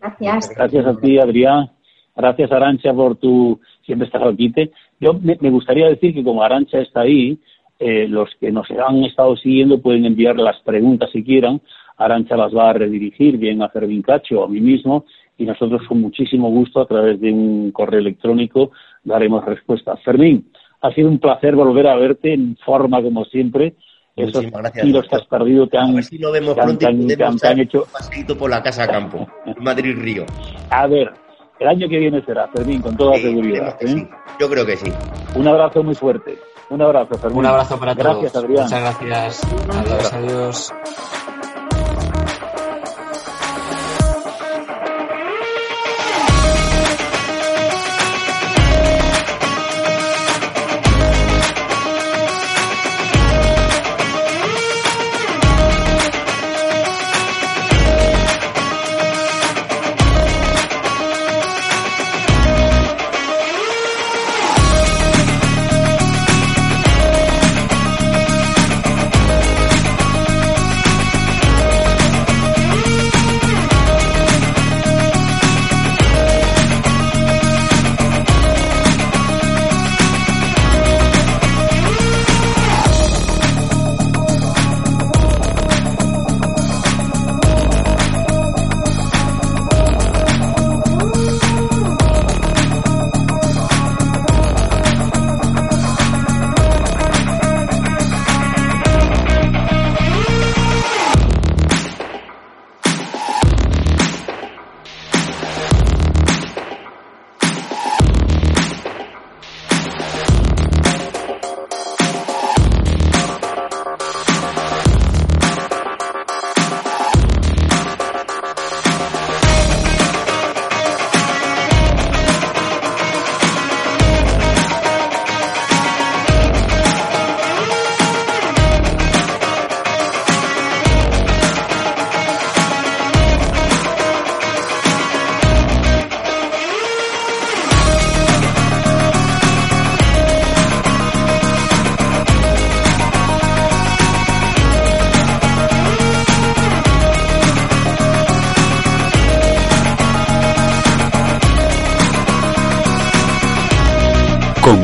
Gracias. 0.00 0.50
Gracias 0.56 0.86
a 0.86 0.96
ti, 0.96 1.20
Adrián. 1.20 1.70
Gracias, 2.16 2.50
Arancha, 2.50 2.92
por 2.92 3.14
tu 3.18 3.60
siempre 3.84 4.06
estar 4.06 4.26
aquí. 4.26 4.52
Yo 4.98 5.12
me, 5.12 5.50
gustaría 5.50 5.86
decir 5.86 6.12
que 6.12 6.24
como 6.24 6.42
Arancha 6.42 6.80
está 6.80 7.02
ahí, 7.02 7.38
eh, 7.78 8.08
los 8.08 8.30
que 8.40 8.50
nos 8.50 8.68
han 8.68 9.04
estado 9.04 9.36
siguiendo 9.36 9.80
pueden 9.80 10.06
enviar 10.06 10.34
las 10.38 10.58
preguntas 10.62 11.10
si 11.12 11.22
quieran 11.22 11.60
Arancha 11.96 12.36
las 12.36 12.54
va 12.54 12.70
a 12.70 12.72
redirigir 12.74 13.38
bien 13.38 13.62
a 13.62 13.68
Fermín 13.68 14.02
Cacho 14.02 14.40
o 14.40 14.44
a 14.44 14.48
mí 14.48 14.60
mismo 14.60 15.04
y 15.38 15.44
nosotros 15.44 15.82
con 15.88 16.00
muchísimo 16.00 16.50
gusto 16.50 16.80
a 16.80 16.86
través 16.86 17.20
de 17.20 17.32
un 17.32 17.70
correo 17.72 18.00
electrónico 18.00 18.70
daremos 19.04 19.44
respuesta. 19.44 19.96
Fermín, 20.04 20.50
ha 20.80 20.92
sido 20.92 21.08
un 21.08 21.18
placer 21.18 21.54
volver 21.54 21.86
a 21.88 21.96
verte 21.96 22.32
en 22.32 22.56
forma 22.64 23.02
como 23.02 23.24
siempre. 23.24 23.74
Esos 24.14 24.46
kilos 24.80 25.06
que 25.08 25.16
has 25.16 25.26
perdido 25.26 25.66
te 25.66 25.76
han, 25.76 25.90
a 25.90 25.94
ver 25.96 26.04
si 26.04 26.16
lo 26.16 26.32
vemos 26.32 26.54
pronto 26.54 26.88
hecho 26.88 27.82
un 27.82 27.90
paseito 27.92 28.38
por 28.38 28.48
la 28.48 28.62
casa 28.62 28.86
campo, 28.86 29.26
Madrid 29.60 29.94
Río. 29.98 30.24
A 30.70 30.86
ver, 30.86 31.12
el 31.60 31.68
año 31.68 31.86
que 31.86 31.98
viene 31.98 32.22
será, 32.24 32.48
Fermín, 32.48 32.80
con 32.80 32.96
toda 32.96 33.14
seguridad. 33.16 33.76
¿eh? 33.80 34.08
Yo 34.40 34.48
creo 34.48 34.64
que 34.64 34.76
sí. 34.76 34.90
Un 35.34 35.46
abrazo 35.46 35.82
muy 35.82 35.94
fuerte. 35.94 36.38
Un 36.70 36.80
abrazo, 36.80 37.14
Fermín. 37.16 37.40
Un 37.40 37.46
abrazo 37.46 37.78
para 37.78 37.94
todos. 37.94 38.22
Gracias, 38.22 38.36
Adrián. 38.36 38.64
Muchas 38.64 38.80
gracias. 38.80 39.44
Adiós, 39.68 40.12
adiós. 40.14 40.74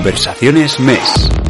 Conversaciones 0.02 0.80
MES. 0.80 1.41